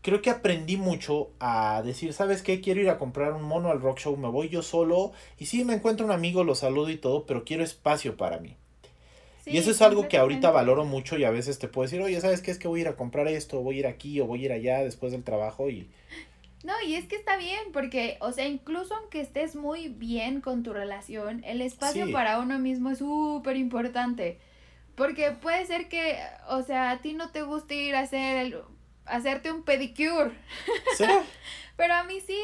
creo 0.01 0.21
que 0.21 0.29
aprendí 0.29 0.77
mucho 0.77 1.29
a 1.39 1.81
decir, 1.85 2.13
¿sabes 2.13 2.41
qué? 2.41 2.61
Quiero 2.61 2.81
ir 2.81 2.89
a 2.89 2.97
comprar 2.97 3.33
un 3.33 3.43
mono 3.43 3.69
al 3.69 3.81
rock 3.81 3.99
show, 3.99 4.17
me 4.17 4.29
voy 4.29 4.49
yo 4.49 4.61
solo 4.61 5.11
y 5.37 5.45
sí 5.45 5.63
me 5.63 5.73
encuentro 5.73 6.05
un 6.05 6.11
amigo, 6.11 6.43
lo 6.43 6.55
saludo 6.55 6.89
y 6.89 6.97
todo, 6.97 7.25
pero 7.25 7.43
quiero 7.43 7.63
espacio 7.63 8.17
para 8.17 8.39
mí. 8.39 8.57
Y 9.49 9.57
eso 9.57 9.71
es 9.71 9.81
algo 9.81 10.07
que 10.07 10.17
ahorita 10.17 10.51
valoro 10.51 10.85
mucho 10.85 11.17
y 11.17 11.23
a 11.23 11.31
veces 11.31 11.59
te 11.59 11.67
puedo 11.67 11.85
decir, 11.85 12.01
oye, 12.01 12.19
¿sabes 12.21 12.41
qué? 12.41 12.51
Es 12.51 12.59
que 12.59 12.67
voy 12.67 12.79
a 12.79 12.83
ir 12.83 12.87
a 12.87 12.95
comprar 12.95 13.27
esto, 13.27 13.61
voy 13.61 13.77
a 13.77 13.79
ir 13.79 13.87
aquí 13.87 14.19
o 14.19 14.27
voy 14.27 14.43
a 14.43 14.45
ir 14.45 14.51
allá 14.51 14.83
después 14.83 15.11
del 15.11 15.23
trabajo 15.23 15.69
y... 15.69 15.89
No, 16.63 16.73
y 16.85 16.95
es 16.95 17.05
que 17.05 17.15
está 17.15 17.37
bien, 17.37 17.71
porque, 17.71 18.17
o 18.19 18.33
sea, 18.33 18.45
incluso 18.45 18.93
aunque 18.93 19.21
estés 19.21 19.55
muy 19.55 19.87
bien 19.87 20.41
con 20.41 20.61
tu 20.61 20.73
relación, 20.73 21.41
el 21.45 21.61
espacio 21.61 22.11
para 22.11 22.39
uno 22.39 22.59
mismo 22.59 22.91
es 22.91 22.97
súper 22.97 23.55
importante. 23.55 24.39
Porque 24.95 25.31
puede 25.31 25.65
ser 25.65 25.87
que, 25.87 26.17
o 26.49 26.61
sea, 26.61 26.91
a 26.91 27.01
ti 27.01 27.13
no 27.13 27.31
te 27.31 27.43
guste 27.43 27.75
ir 27.75 27.95
a 27.95 28.01
hacer 28.01 28.37
el, 28.37 28.57
hacerte 29.05 29.51
un 29.51 29.63
pedicure. 29.63 30.31
¿Sí? 30.97 31.05
Pero 31.77 31.93
a 31.93 32.03
mí 32.03 32.19
sí. 32.19 32.39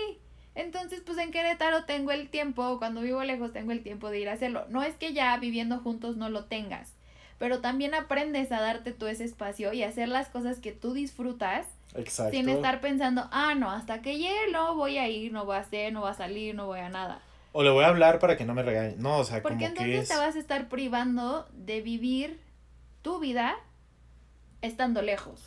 Entonces, 0.56 1.02
pues 1.06 1.18
en 1.18 1.32
Querétaro 1.32 1.84
tengo 1.84 2.12
el 2.12 2.30
tiempo, 2.30 2.78
cuando 2.80 3.02
vivo 3.02 3.22
lejos 3.24 3.52
tengo 3.52 3.74
el 3.74 3.84
tiempo 3.84 4.10
de 4.10 4.22
ir 4.22 4.30
a 4.30 4.34
hacerlo. 4.34 4.66
No 4.70 4.84
es 4.84 4.96
que 4.96 5.14
ya 5.14 5.36
viviendo 5.38 5.80
juntos 5.80 6.16
no 6.16 6.30
lo 6.30 6.46
tengas, 6.46 6.95
pero 7.38 7.60
también 7.60 7.94
aprendes 7.94 8.52
a 8.52 8.62
darte 8.62 8.92
tú 8.92 9.08
ese 9.08 9.24
espacio 9.24 9.74
y 9.74 9.84
hacer 9.84 10.08
las 10.08 10.30
cosas 10.30 10.60
que 10.60 10.72
tú 10.72 10.94
disfrutas. 10.94 11.68
Exacto. 11.96 12.36
Sin 12.36 12.50
estar 12.50 12.82
pensando, 12.82 13.28
ah, 13.32 13.56
no, 13.56 13.72
hasta 13.72 14.02
que 14.02 14.18
llegue 14.18 14.52
no 14.52 14.76
voy 14.76 14.98
a 14.98 15.08
ir, 15.08 15.32
no 15.32 15.46
voy 15.46 15.56
a 15.56 15.60
hacer, 15.60 15.94
no 15.94 16.02
voy 16.02 16.12
a 16.12 16.14
salir, 16.14 16.56
no 16.56 16.68
voy 16.68 16.80
a 16.80 16.90
nada. 16.90 17.22
O 17.52 17.64
le 17.64 17.70
voy 17.70 17.86
a 17.86 17.88
hablar 17.88 18.20
para 18.20 18.36
que 18.36 18.46
no 18.46 18.54
me 18.54 18.64
regañe. 18.64 18.96
No, 18.98 19.20
o 19.20 19.24
sea, 19.24 19.42
Porque 19.42 19.66
entonces 19.66 20.10
te 20.10 20.18
vas 20.18 20.36
a 20.36 20.40
estar 20.40 20.68
privando 20.68 21.48
de 21.54 21.82
vivir 21.82 22.40
tu 23.02 23.20
vida 23.20 23.56
estando 24.62 25.02
lejos. 25.02 25.42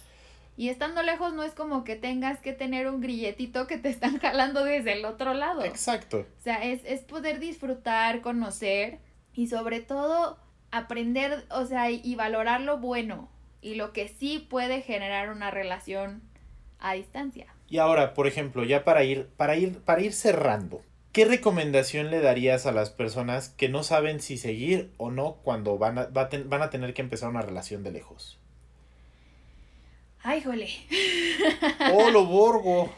Y 0.57 0.71
estando 0.71 1.03
lejos 1.03 1.35
no 1.35 1.43
es 1.43 1.53
como 1.53 1.85
que 1.85 1.97
tengas 1.97 2.41
que 2.41 2.53
tener 2.53 2.89
un 2.89 3.01
grilletito 3.01 3.67
que 3.67 3.79
te 3.79 3.91
están 3.91 4.19
jalando 4.21 4.65
desde 4.65 4.95
el 4.95 5.05
otro 5.05 5.35
lado. 5.35 5.63
Exacto. 5.65 6.27
O 6.39 6.43
sea, 6.43 6.65
es, 6.65 6.81
es 6.85 7.03
poder 7.03 7.41
disfrutar, 7.41 8.23
conocer 8.23 8.99
y 9.35 9.47
sobre 9.49 9.81
todo 9.81 10.39
aprender, 10.71 11.45
o 11.51 11.65
sea, 11.67 11.91
y 11.91 12.15
valorar 12.15 12.61
lo 12.61 12.79
bueno. 12.79 13.29
y 13.61 13.75
lo 13.75 13.93
que 13.93 14.09
sí 14.09 14.47
puede 14.49 14.83
generar 14.83 15.31
una 15.31 15.51
relación 15.51 16.23
a 16.79 16.95
distancia. 16.95 17.47
Y 17.69 17.79
ahora, 17.79 18.15
por 18.15 18.27
ejemplo, 18.27 18.65
ya 18.65 18.85
para 18.85 19.05
ir, 19.05 19.27
para 19.37 19.57
ir, 19.57 19.81
para 19.81 20.01
ir 20.01 20.13
cerrando, 20.13 20.81
¿qué 21.13 21.25
recomendación 21.25 22.11
le 22.11 22.21
darías 22.21 22.67
a 22.67 22.73
las 22.73 22.91
personas 22.91 23.49
que 23.51 23.69
no 23.69 23.83
saben 23.83 24.21
si 24.21 24.39
seguir 24.39 24.93
o 24.97 25.11
no 25.11 25.39
cuando 25.43 25.77
van 25.77 25.99
a, 25.99 26.07
van 26.07 26.63
a 26.63 26.71
tener 26.71 26.95
que 26.95 27.03
empezar 27.03 27.29
una 27.29 27.43
relación 27.43 27.83
de 27.83 27.93
lejos? 27.93 28.39
¡Ay, 30.23 30.43
jole! 30.43 30.69
¡Oh, 31.93 32.11
lo 32.11 32.27
borgo! 32.27 32.93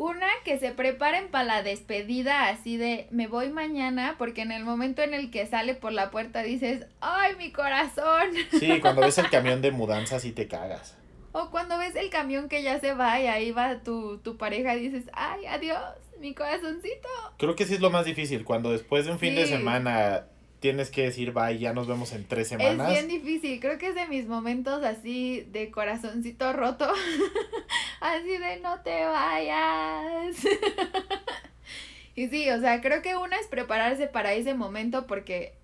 Una, 0.00 0.28
que 0.46 0.58
se 0.58 0.70
preparen 0.70 1.28
para 1.28 1.44
la 1.44 1.62
despedida 1.62 2.48
así 2.48 2.78
de 2.78 3.06
me 3.10 3.26
voy 3.26 3.50
mañana, 3.50 4.14
porque 4.16 4.40
en 4.40 4.50
el 4.50 4.64
momento 4.64 5.02
en 5.02 5.12
el 5.12 5.30
que 5.30 5.44
sale 5.44 5.74
por 5.74 5.92
la 5.92 6.10
puerta 6.10 6.42
dices, 6.42 6.86
¡ay, 7.02 7.36
mi 7.36 7.52
corazón! 7.52 8.30
Sí, 8.58 8.80
cuando 8.80 9.02
ves 9.02 9.18
el 9.18 9.28
camión 9.28 9.60
de 9.60 9.72
mudanzas 9.72 10.24
y 10.24 10.32
te 10.32 10.48
cagas. 10.48 10.96
O 11.32 11.50
cuando 11.50 11.76
ves 11.76 11.96
el 11.96 12.08
camión 12.08 12.48
que 12.48 12.62
ya 12.62 12.80
se 12.80 12.94
va 12.94 13.20
y 13.20 13.26
ahí 13.26 13.50
va 13.50 13.82
tu, 13.82 14.16
tu 14.20 14.38
pareja 14.38 14.74
y 14.74 14.88
dices, 14.88 15.04
¡ay, 15.12 15.44
adiós, 15.44 15.78
mi 16.18 16.32
corazoncito! 16.32 17.08
Creo 17.36 17.54
que 17.54 17.66
sí 17.66 17.74
es 17.74 17.80
lo 17.80 17.90
más 17.90 18.06
difícil, 18.06 18.42
cuando 18.42 18.72
después 18.72 19.04
de 19.04 19.12
un 19.12 19.18
fin 19.18 19.34
de 19.34 19.46
semana 19.46 20.24
tienes 20.60 20.90
que 20.90 21.04
decir 21.04 21.32
bye, 21.32 21.58
ya 21.58 21.72
nos 21.72 21.88
vemos 21.88 22.12
en 22.12 22.24
tres 22.26 22.48
semanas. 22.48 22.92
Es 22.92 22.94
bien 22.94 23.08
difícil, 23.08 23.58
creo 23.60 23.78
que 23.78 23.88
es 23.88 23.94
de 23.94 24.06
mis 24.06 24.26
momentos 24.26 24.84
así 24.84 25.46
de 25.50 25.70
corazoncito 25.70 26.52
roto, 26.52 26.86
así 28.00 28.38
de 28.38 28.60
no 28.60 28.80
te 28.80 29.04
vayas. 29.04 30.36
y 32.14 32.28
sí, 32.28 32.50
o 32.50 32.60
sea, 32.60 32.80
creo 32.80 33.02
que 33.02 33.16
una 33.16 33.36
es 33.36 33.46
prepararse 33.48 34.06
para 34.06 34.34
ese 34.34 34.54
momento 34.54 35.06
porque 35.06 35.54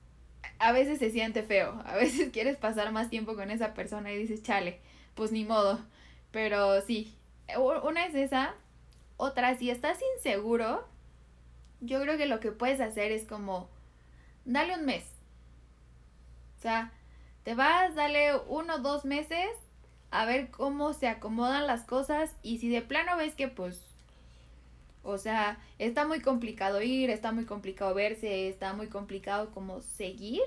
a 0.59 0.73
veces 0.73 0.99
se 0.99 1.11
siente 1.11 1.43
feo, 1.43 1.83
a 1.85 1.97
veces 1.97 2.31
quieres 2.33 2.57
pasar 2.57 2.91
más 2.91 3.11
tiempo 3.11 3.37
con 3.37 3.51
esa 3.51 3.75
persona 3.75 4.13
y 4.13 4.19
dices, 4.19 4.43
chale, 4.43 4.81
pues 5.15 5.31
ni 5.31 5.45
modo, 5.45 5.79
pero 6.31 6.81
sí, 6.83 7.15
una 7.85 8.07
es 8.07 8.15
esa, 8.15 8.55
otra, 9.19 9.57
si 9.57 9.71
estás 9.71 9.99
inseguro, 10.17 10.87
yo 11.81 12.01
creo 12.01 12.17
que 12.17 12.27
lo 12.27 12.41
que 12.41 12.53
puedes 12.53 12.81
hacer 12.81 13.13
es 13.13 13.25
como 13.25 13.69
dale 14.47 14.75
un 14.79 14.87
mes. 14.87 15.05
O 16.59 16.63
sea, 16.63 16.91
te 17.45 17.55
vas, 17.55 17.95
dale 17.95 18.37
uno 18.49 18.77
o 18.77 18.79
dos 18.79 19.05
meses 19.05 19.51
a 20.11 20.25
ver 20.25 20.51
cómo 20.51 20.95
se 20.95 21.09
acomodan 21.09 21.67
las 21.67 21.85
cosas 21.85 22.35
y 22.43 22.59
si 22.59 22.69
de 22.69 22.81
plano 22.81 23.17
ves 23.17 23.35
que 23.35 23.49
pues, 23.49 23.81
o 25.03 25.19
sea, 25.19 25.59
está 25.79 26.07
muy 26.07 26.21
complicado 26.21 26.81
ir, 26.81 27.11
está 27.11 27.33
muy 27.33 27.45
complicado 27.45 27.95
verse, 27.95 28.49
está 28.49 28.73
muy 28.73 28.87
complicado 28.87 29.51
como 29.51 29.83
seguir, 29.83 30.43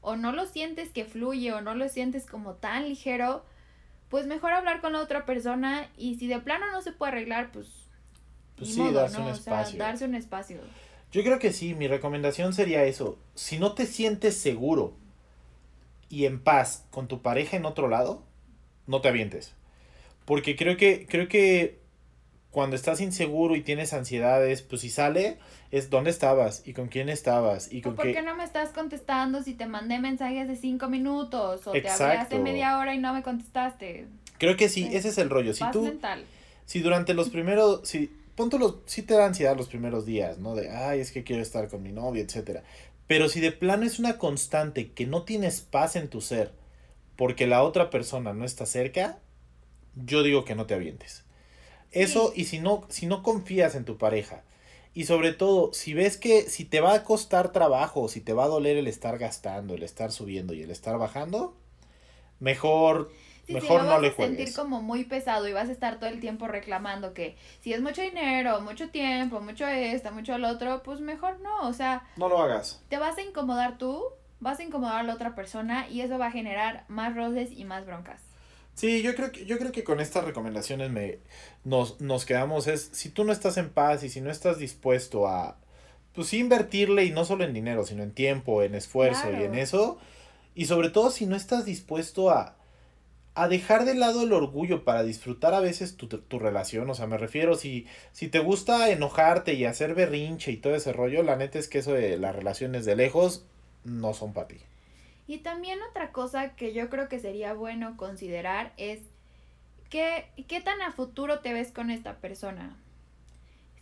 o 0.00 0.16
no 0.16 0.32
lo 0.32 0.46
sientes 0.46 0.90
que 0.90 1.04
fluye 1.04 1.52
o 1.52 1.60
no 1.60 1.74
lo 1.74 1.88
sientes 1.88 2.26
como 2.26 2.54
tan 2.54 2.88
ligero, 2.88 3.44
pues 4.08 4.26
mejor 4.26 4.52
hablar 4.52 4.80
con 4.80 4.92
la 4.92 5.00
otra 5.00 5.26
persona 5.26 5.88
y 5.96 6.14
si 6.14 6.28
de 6.28 6.38
plano 6.38 6.70
no 6.70 6.80
se 6.80 6.92
puede 6.92 7.12
arreglar, 7.12 7.50
pues... 7.50 7.68
Pues 8.56 8.74
sí, 8.74 8.92
darse 8.92 9.20
un 9.20 9.28
espacio. 9.28 9.78
darse 9.78 10.04
un 10.04 10.14
espacio. 10.14 10.60
Yo 11.12 11.22
creo 11.22 11.38
que 11.38 11.52
sí, 11.52 11.74
mi 11.74 11.88
recomendación 11.88 12.52
sería 12.52 12.84
eso. 12.84 13.18
Si 13.34 13.58
no 13.58 13.72
te 13.72 13.86
sientes 13.86 14.36
seguro 14.36 14.94
y 16.08 16.26
en 16.26 16.40
paz 16.40 16.86
con 16.90 17.08
tu 17.08 17.22
pareja 17.22 17.56
en 17.56 17.64
otro 17.64 17.88
lado, 17.88 18.22
no 18.86 19.00
te 19.00 19.08
avientes. 19.08 19.54
Porque 20.24 20.56
creo 20.56 20.76
que, 20.76 21.06
creo 21.08 21.28
que 21.28 21.78
cuando 22.50 22.76
estás 22.76 23.00
inseguro 23.00 23.56
y 23.56 23.62
tienes 23.62 23.92
ansiedades, 23.92 24.62
pues 24.62 24.82
si 24.82 24.90
sale, 24.90 25.38
es 25.70 25.90
dónde 25.90 26.10
estabas 26.10 26.62
y 26.66 26.72
con 26.72 26.88
quién 26.88 27.08
estabas 27.08 27.72
y 27.72 27.82
con 27.82 27.94
¿Por 27.94 28.12
qué... 28.12 28.22
no 28.22 28.34
me 28.34 28.44
estás 28.44 28.70
contestando 28.70 29.42
si 29.42 29.54
te 29.54 29.66
mandé 29.66 29.98
mensajes 29.98 30.48
de 30.48 30.56
cinco 30.56 30.88
minutos 30.88 31.66
o 31.66 31.72
te 31.72 31.88
hablé 31.88 32.18
hace 32.18 32.38
media 32.38 32.78
hora 32.78 32.94
y 32.94 32.98
no 32.98 33.12
me 33.14 33.22
contestaste? 33.22 34.06
Creo 34.38 34.56
que 34.56 34.68
sí, 34.68 34.88
ese 34.92 35.08
es 35.08 35.18
el 35.18 35.30
rollo. 35.30 35.52
Si 35.52 35.64
tú, 35.72 35.82
mental. 35.82 36.24
si 36.64 36.80
durante 36.80 37.12
los 37.14 37.28
primeros, 37.28 37.86
si 37.88 38.10
punto 38.38 38.56
los, 38.56 38.76
sí 38.86 39.02
te 39.02 39.14
da 39.14 39.26
ansiedad 39.26 39.56
los 39.56 39.66
primeros 39.66 40.06
días, 40.06 40.38
¿no? 40.38 40.54
De, 40.54 40.70
ay, 40.70 41.00
es 41.00 41.10
que 41.10 41.24
quiero 41.24 41.42
estar 41.42 41.68
con 41.68 41.82
mi 41.82 41.90
novia, 41.90 42.22
etcétera. 42.22 42.62
Pero 43.08 43.28
si 43.28 43.40
de 43.40 43.50
plano 43.50 43.84
es 43.84 43.98
una 43.98 44.16
constante 44.16 44.92
que 44.92 45.08
no 45.08 45.24
tienes 45.24 45.60
paz 45.60 45.96
en 45.96 46.08
tu 46.08 46.20
ser 46.20 46.52
porque 47.16 47.48
la 47.48 47.64
otra 47.64 47.90
persona 47.90 48.34
no 48.34 48.44
está 48.44 48.64
cerca, 48.64 49.18
yo 49.96 50.22
digo 50.22 50.44
que 50.44 50.54
no 50.54 50.66
te 50.66 50.74
avientes. 50.74 51.24
Eso, 51.90 52.32
y 52.32 52.44
si 52.44 52.60
no, 52.60 52.86
si 52.88 53.06
no 53.06 53.24
confías 53.24 53.74
en 53.74 53.84
tu 53.84 53.98
pareja, 53.98 54.44
y 54.94 55.06
sobre 55.06 55.32
todo, 55.32 55.72
si 55.74 55.92
ves 55.92 56.16
que 56.16 56.42
si 56.42 56.64
te 56.64 56.80
va 56.80 56.94
a 56.94 57.02
costar 57.02 57.50
trabajo, 57.50 58.08
si 58.08 58.20
te 58.20 58.34
va 58.34 58.44
a 58.44 58.48
doler 58.48 58.76
el 58.76 58.86
estar 58.86 59.18
gastando, 59.18 59.74
el 59.74 59.82
estar 59.82 60.12
subiendo 60.12 60.54
y 60.54 60.62
el 60.62 60.70
estar 60.70 60.96
bajando, 60.96 61.56
mejor 62.38 63.10
Mejor 63.48 63.84
no, 63.84 63.98
le 63.98 64.10
juegues. 64.10 64.16
Vas 64.16 64.24
a 64.24 64.36
sentir 64.36 64.54
como 64.54 64.82
muy 64.82 65.04
pesado 65.04 65.48
y 65.48 65.52
vas 65.52 65.68
a 65.68 65.72
estar 65.72 65.98
todo 65.98 66.10
el 66.10 66.20
tiempo 66.20 66.46
reclamando 66.48 67.14
que 67.14 67.36
si 67.60 67.72
es 67.72 67.80
mucho 67.80 68.02
dinero, 68.02 68.60
mucho 68.60 68.90
tiempo, 68.90 69.40
mucho 69.40 69.66
esto, 69.66 70.12
mucho 70.12 70.34
el 70.34 70.44
otro, 70.44 70.82
pues 70.82 71.00
mejor 71.00 71.40
no, 71.40 71.68
o 71.68 71.72
sea, 71.72 72.06
no 72.16 72.28
lo 72.28 72.38
hagas. 72.42 72.82
Te 72.88 72.98
vas 72.98 73.16
a 73.16 73.22
incomodar 73.22 73.78
tú, 73.78 74.04
vas 74.40 74.60
a 74.60 74.62
incomodar 74.62 75.00
a 75.00 75.02
la 75.02 75.14
otra 75.14 75.34
persona 75.34 75.88
y 75.88 76.02
eso 76.02 76.18
va 76.18 76.26
a 76.26 76.30
generar 76.30 76.84
más 76.88 77.16
roces 77.16 77.50
y 77.52 77.64
más 77.64 77.86
broncas. 77.86 78.20
Sí, 78.74 79.02
yo 79.02 79.16
creo 79.16 79.32
que 79.32 79.44
yo 79.44 79.58
creo 79.58 79.72
que 79.72 79.82
con 79.82 79.98
estas 79.98 80.24
recomendaciones 80.24 80.90
me 80.90 81.18
nos 81.64 82.00
nos 82.00 82.24
quedamos 82.24 82.68
es 82.68 82.90
si 82.92 83.08
tú 83.08 83.24
no 83.24 83.32
estás 83.32 83.56
en 83.56 83.70
paz 83.70 84.04
y 84.04 84.08
si 84.08 84.20
no 84.20 84.30
estás 84.30 84.58
dispuesto 84.58 85.26
a 85.26 85.56
pues 86.14 86.28
sí 86.28 86.38
invertirle 86.38 87.04
y 87.04 87.10
no 87.10 87.24
solo 87.24 87.44
en 87.44 87.54
dinero, 87.54 87.84
sino 87.84 88.02
en 88.02 88.12
tiempo, 88.12 88.62
en 88.62 88.74
esfuerzo 88.74 89.32
y 89.32 89.42
en 89.42 89.56
eso 89.56 89.98
y 90.54 90.66
sobre 90.66 90.90
todo 90.90 91.10
si 91.10 91.26
no 91.26 91.34
estás 91.34 91.64
dispuesto 91.64 92.30
a 92.30 92.57
a 93.38 93.46
dejar 93.46 93.84
de 93.84 93.94
lado 93.94 94.24
el 94.24 94.32
orgullo 94.32 94.82
para 94.82 95.04
disfrutar 95.04 95.54
a 95.54 95.60
veces 95.60 95.96
tu, 95.96 96.08
tu, 96.08 96.38
relación. 96.40 96.90
O 96.90 96.94
sea, 96.94 97.06
me 97.06 97.18
refiero, 97.18 97.54
si, 97.54 97.86
si 98.10 98.26
te 98.26 98.40
gusta 98.40 98.90
enojarte 98.90 99.54
y 99.54 99.64
hacer 99.64 99.94
berrinche 99.94 100.50
y 100.50 100.56
todo 100.56 100.74
ese 100.74 100.92
rollo, 100.92 101.22
la 101.22 101.36
neta 101.36 101.58
es 101.58 101.68
que 101.68 101.78
eso 101.78 101.92
de 101.92 102.18
las 102.18 102.34
relaciones 102.34 102.84
de 102.84 102.96
lejos 102.96 103.46
no 103.84 104.12
son 104.12 104.32
para 104.32 104.48
ti. 104.48 104.56
Y 105.28 105.38
también 105.38 105.78
otra 105.88 106.10
cosa 106.10 106.56
que 106.56 106.72
yo 106.72 106.90
creo 106.90 107.08
que 107.08 107.20
sería 107.20 107.54
bueno 107.54 107.96
considerar 107.96 108.72
es 108.76 109.00
que, 109.88 110.26
qué 110.48 110.60
tan 110.60 110.82
a 110.82 110.90
futuro 110.90 111.38
te 111.38 111.52
ves 111.52 111.70
con 111.70 111.90
esta 111.90 112.16
persona. 112.16 112.76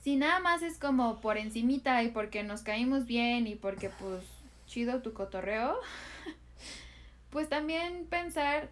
Si 0.03 0.17
nada 0.17 0.39
más 0.39 0.63
es 0.63 0.79
como 0.79 1.23
por 1.23 1.39
encimita 1.39 2.03
y 2.03 2.09
porque 2.09 2.43
nos 2.43 2.61
caímos 2.61 3.07
bien 3.07 3.47
y 3.47 3.55
porque 3.55 3.89
pues 3.89 4.23
chido 4.67 5.01
tu 5.01 5.15
cotorreo, 5.15 5.79
pues 7.31 7.49
también 7.49 8.07
pensar 8.11 8.69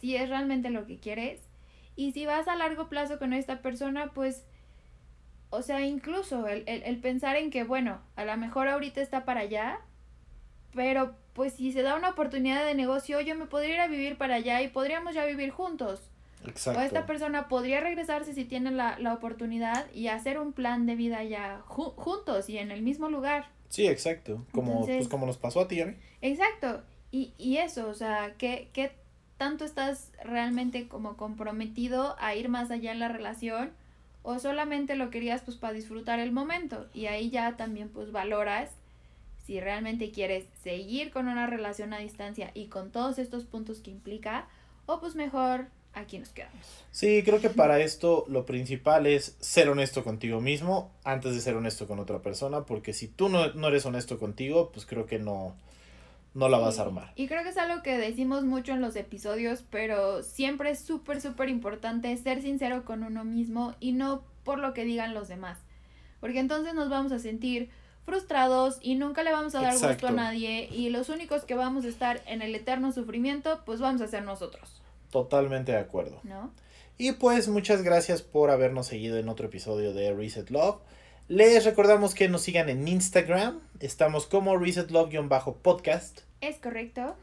si 0.00 0.16
es 0.16 0.28
realmente 0.28 0.70
lo 0.70 0.86
que 0.86 0.98
quieres. 0.98 1.40
Y 1.96 2.12
si 2.12 2.26
vas 2.26 2.48
a 2.48 2.56
largo 2.56 2.88
plazo 2.88 3.18
con 3.18 3.32
esta 3.32 3.60
persona, 3.60 4.12
pues, 4.14 4.46
o 5.50 5.62
sea, 5.62 5.84
incluso 5.84 6.46
el, 6.48 6.64
el, 6.66 6.98
pensar 6.98 7.36
en 7.36 7.50
que, 7.50 7.64
bueno, 7.64 8.00
a 8.16 8.24
lo 8.24 8.36
mejor 8.36 8.68
ahorita 8.68 9.00
está 9.00 9.24
para 9.24 9.40
allá, 9.40 9.80
pero 10.74 11.14
pues 11.34 11.54
si 11.54 11.72
se 11.72 11.82
da 11.82 11.96
una 11.96 12.10
oportunidad 12.10 12.64
de 12.64 12.74
negocio, 12.74 13.20
yo 13.20 13.34
me 13.34 13.46
podría 13.46 13.74
ir 13.74 13.80
a 13.80 13.86
vivir 13.88 14.16
para 14.16 14.36
allá 14.36 14.62
y 14.62 14.68
podríamos 14.68 15.14
ya 15.14 15.24
vivir 15.26 15.50
juntos. 15.50 16.10
Exacto. 16.46 16.80
O 16.80 16.82
esta 16.82 17.06
persona 17.06 17.48
podría 17.48 17.80
regresarse 17.80 18.32
si 18.32 18.44
tiene 18.44 18.70
la, 18.70 18.98
la 18.98 19.12
oportunidad 19.12 19.92
y 19.92 20.08
hacer 20.08 20.38
un 20.38 20.52
plan 20.52 20.86
de 20.86 20.94
vida 20.94 21.22
ya 21.24 21.60
juntos 21.66 22.48
y 22.48 22.58
en 22.58 22.70
el 22.70 22.82
mismo 22.82 23.10
lugar. 23.10 23.48
Sí, 23.68 23.86
exacto. 23.86 24.44
Como, 24.52 24.86
pues, 24.86 25.08
como 25.08 25.26
nos 25.26 25.38
pasó 25.38 25.60
a 25.60 25.68
ti. 25.68 25.82
Exacto. 26.22 26.82
Y, 27.12 27.32
y 27.38 27.58
eso, 27.58 27.88
o 27.88 27.94
sea, 27.94 28.34
¿qué, 28.38 28.68
qué 28.72 28.92
tanto 29.40 29.64
estás 29.64 30.10
realmente 30.22 30.86
como 30.86 31.16
comprometido 31.16 32.14
a 32.18 32.34
ir 32.34 32.50
más 32.50 32.70
allá 32.70 32.92
en 32.92 32.98
la 32.98 33.08
relación 33.08 33.70
o 34.22 34.38
solamente 34.38 34.96
lo 34.96 35.08
querías 35.08 35.40
pues 35.40 35.56
para 35.56 35.72
disfrutar 35.72 36.18
el 36.18 36.30
momento 36.30 36.88
y 36.92 37.06
ahí 37.06 37.30
ya 37.30 37.56
también 37.56 37.88
pues 37.88 38.12
valoras 38.12 38.68
si 39.46 39.58
realmente 39.58 40.10
quieres 40.10 40.44
seguir 40.62 41.10
con 41.10 41.26
una 41.26 41.46
relación 41.46 41.94
a 41.94 42.00
distancia 42.00 42.50
y 42.52 42.66
con 42.66 42.92
todos 42.92 43.18
estos 43.18 43.44
puntos 43.44 43.78
que 43.78 43.90
implica 43.90 44.46
o 44.84 45.00
pues 45.00 45.14
mejor 45.14 45.68
aquí 45.94 46.18
nos 46.18 46.28
quedamos. 46.28 46.60
Sí, 46.90 47.22
creo 47.24 47.40
que 47.40 47.48
para 47.48 47.80
esto 47.80 48.26
lo 48.28 48.44
principal 48.44 49.06
es 49.06 49.38
ser 49.40 49.70
honesto 49.70 50.04
contigo 50.04 50.42
mismo 50.42 50.90
antes 51.02 51.32
de 51.34 51.40
ser 51.40 51.56
honesto 51.56 51.86
con 51.86 51.98
otra 51.98 52.18
persona 52.18 52.66
porque 52.66 52.92
si 52.92 53.08
tú 53.08 53.30
no, 53.30 53.54
no 53.54 53.68
eres 53.68 53.86
honesto 53.86 54.18
contigo 54.18 54.70
pues 54.70 54.84
creo 54.84 55.06
que 55.06 55.18
no 55.18 55.56
no 56.34 56.48
la 56.48 56.58
vas 56.58 56.78
a 56.78 56.82
armar. 56.82 57.12
Y 57.16 57.26
creo 57.26 57.42
que 57.42 57.50
es 57.50 57.58
algo 57.58 57.82
que 57.82 57.98
decimos 57.98 58.44
mucho 58.44 58.72
en 58.72 58.80
los 58.80 58.96
episodios, 58.96 59.64
pero 59.70 60.22
siempre 60.22 60.70
es 60.70 60.80
súper, 60.80 61.20
súper 61.20 61.48
importante 61.48 62.16
ser 62.16 62.42
sincero 62.42 62.84
con 62.84 63.02
uno 63.02 63.24
mismo 63.24 63.74
y 63.80 63.92
no 63.92 64.22
por 64.44 64.58
lo 64.58 64.72
que 64.72 64.84
digan 64.84 65.14
los 65.14 65.28
demás. 65.28 65.58
Porque 66.20 66.38
entonces 66.38 66.74
nos 66.74 66.88
vamos 66.88 67.12
a 67.12 67.18
sentir 67.18 67.70
frustrados 68.04 68.78
y 68.80 68.94
nunca 68.94 69.22
le 69.22 69.32
vamos 69.32 69.54
a 69.54 69.62
dar 69.62 69.72
gusto 69.78 70.08
a 70.08 70.12
nadie 70.12 70.68
y 70.70 70.90
los 70.90 71.08
únicos 71.08 71.44
que 71.44 71.54
vamos 71.54 71.84
a 71.84 71.88
estar 71.88 72.22
en 72.26 72.42
el 72.42 72.54
eterno 72.54 72.92
sufrimiento, 72.92 73.62
pues 73.64 73.80
vamos 73.80 74.00
a 74.00 74.08
ser 74.08 74.24
nosotros. 74.24 74.82
Totalmente 75.10 75.72
de 75.72 75.78
acuerdo. 75.78 76.20
¿No? 76.22 76.50
Y 76.98 77.12
pues 77.12 77.48
muchas 77.48 77.82
gracias 77.82 78.22
por 78.22 78.50
habernos 78.50 78.86
seguido 78.86 79.18
en 79.18 79.28
otro 79.28 79.46
episodio 79.46 79.94
de 79.94 80.12
Reset 80.12 80.50
Love. 80.50 80.76
Les 81.30 81.64
recordamos 81.64 82.16
que 82.16 82.28
nos 82.28 82.42
sigan 82.42 82.68
en 82.68 82.88
Instagram. 82.88 83.60
Estamos 83.78 84.26
como 84.26 84.56
Reset 84.56 84.90
Love-podcast. 84.90 86.22
Es 86.40 86.56
correcto. 86.56 87.14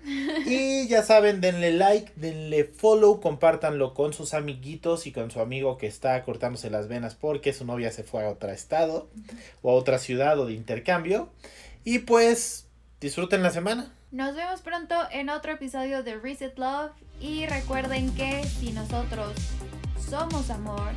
Y 0.45 0.87
ya 0.87 1.03
saben, 1.03 1.41
denle 1.41 1.73
like, 1.73 2.13
denle 2.15 2.63
follow, 2.63 3.19
compártanlo 3.19 3.93
con 3.93 4.13
sus 4.13 4.33
amiguitos 4.33 5.07
y 5.07 5.11
con 5.11 5.29
su 5.29 5.41
amigo 5.41 5.77
que 5.77 5.87
está 5.87 6.23
cortándose 6.23 6.69
las 6.69 6.87
venas 6.87 7.15
porque 7.15 7.51
su 7.51 7.65
novia 7.65 7.91
se 7.91 8.03
fue 8.03 8.25
a 8.25 8.29
otro 8.29 8.49
estado 8.49 9.09
o 9.61 9.71
a 9.71 9.73
otra 9.73 9.99
ciudad 9.99 10.39
o 10.39 10.45
de 10.45 10.53
intercambio. 10.53 11.27
Y 11.83 11.99
pues 11.99 12.69
disfruten 13.01 13.43
la 13.43 13.51
semana. 13.51 13.93
Nos 14.11 14.37
vemos 14.37 14.61
pronto 14.61 14.95
en 15.11 15.29
otro 15.29 15.51
episodio 15.51 16.01
de 16.03 16.15
Reset 16.15 16.57
Love 16.57 16.91
y 17.19 17.45
recuerden 17.47 18.15
que 18.15 18.45
si 18.45 18.71
nosotros 18.71 19.33
somos 20.09 20.49
amor 20.49 20.93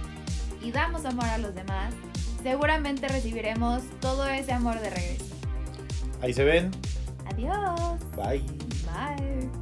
y 0.63 0.71
damos 0.71 1.05
amor 1.05 1.25
a 1.25 1.39
los 1.39 1.57
demás, 1.57 1.93
seguramente 2.43 3.09
recibiremos 3.09 3.83
todo 4.01 4.29
ese 4.29 4.53
amor 4.53 4.81
de 4.81 4.91
regreso. 4.91 5.25
Ahí 6.23 6.33
se 6.33 6.45
ven. 6.45 6.71
Adiós. 7.27 8.01
Bye. 8.17 8.45
Bye. 8.85 9.60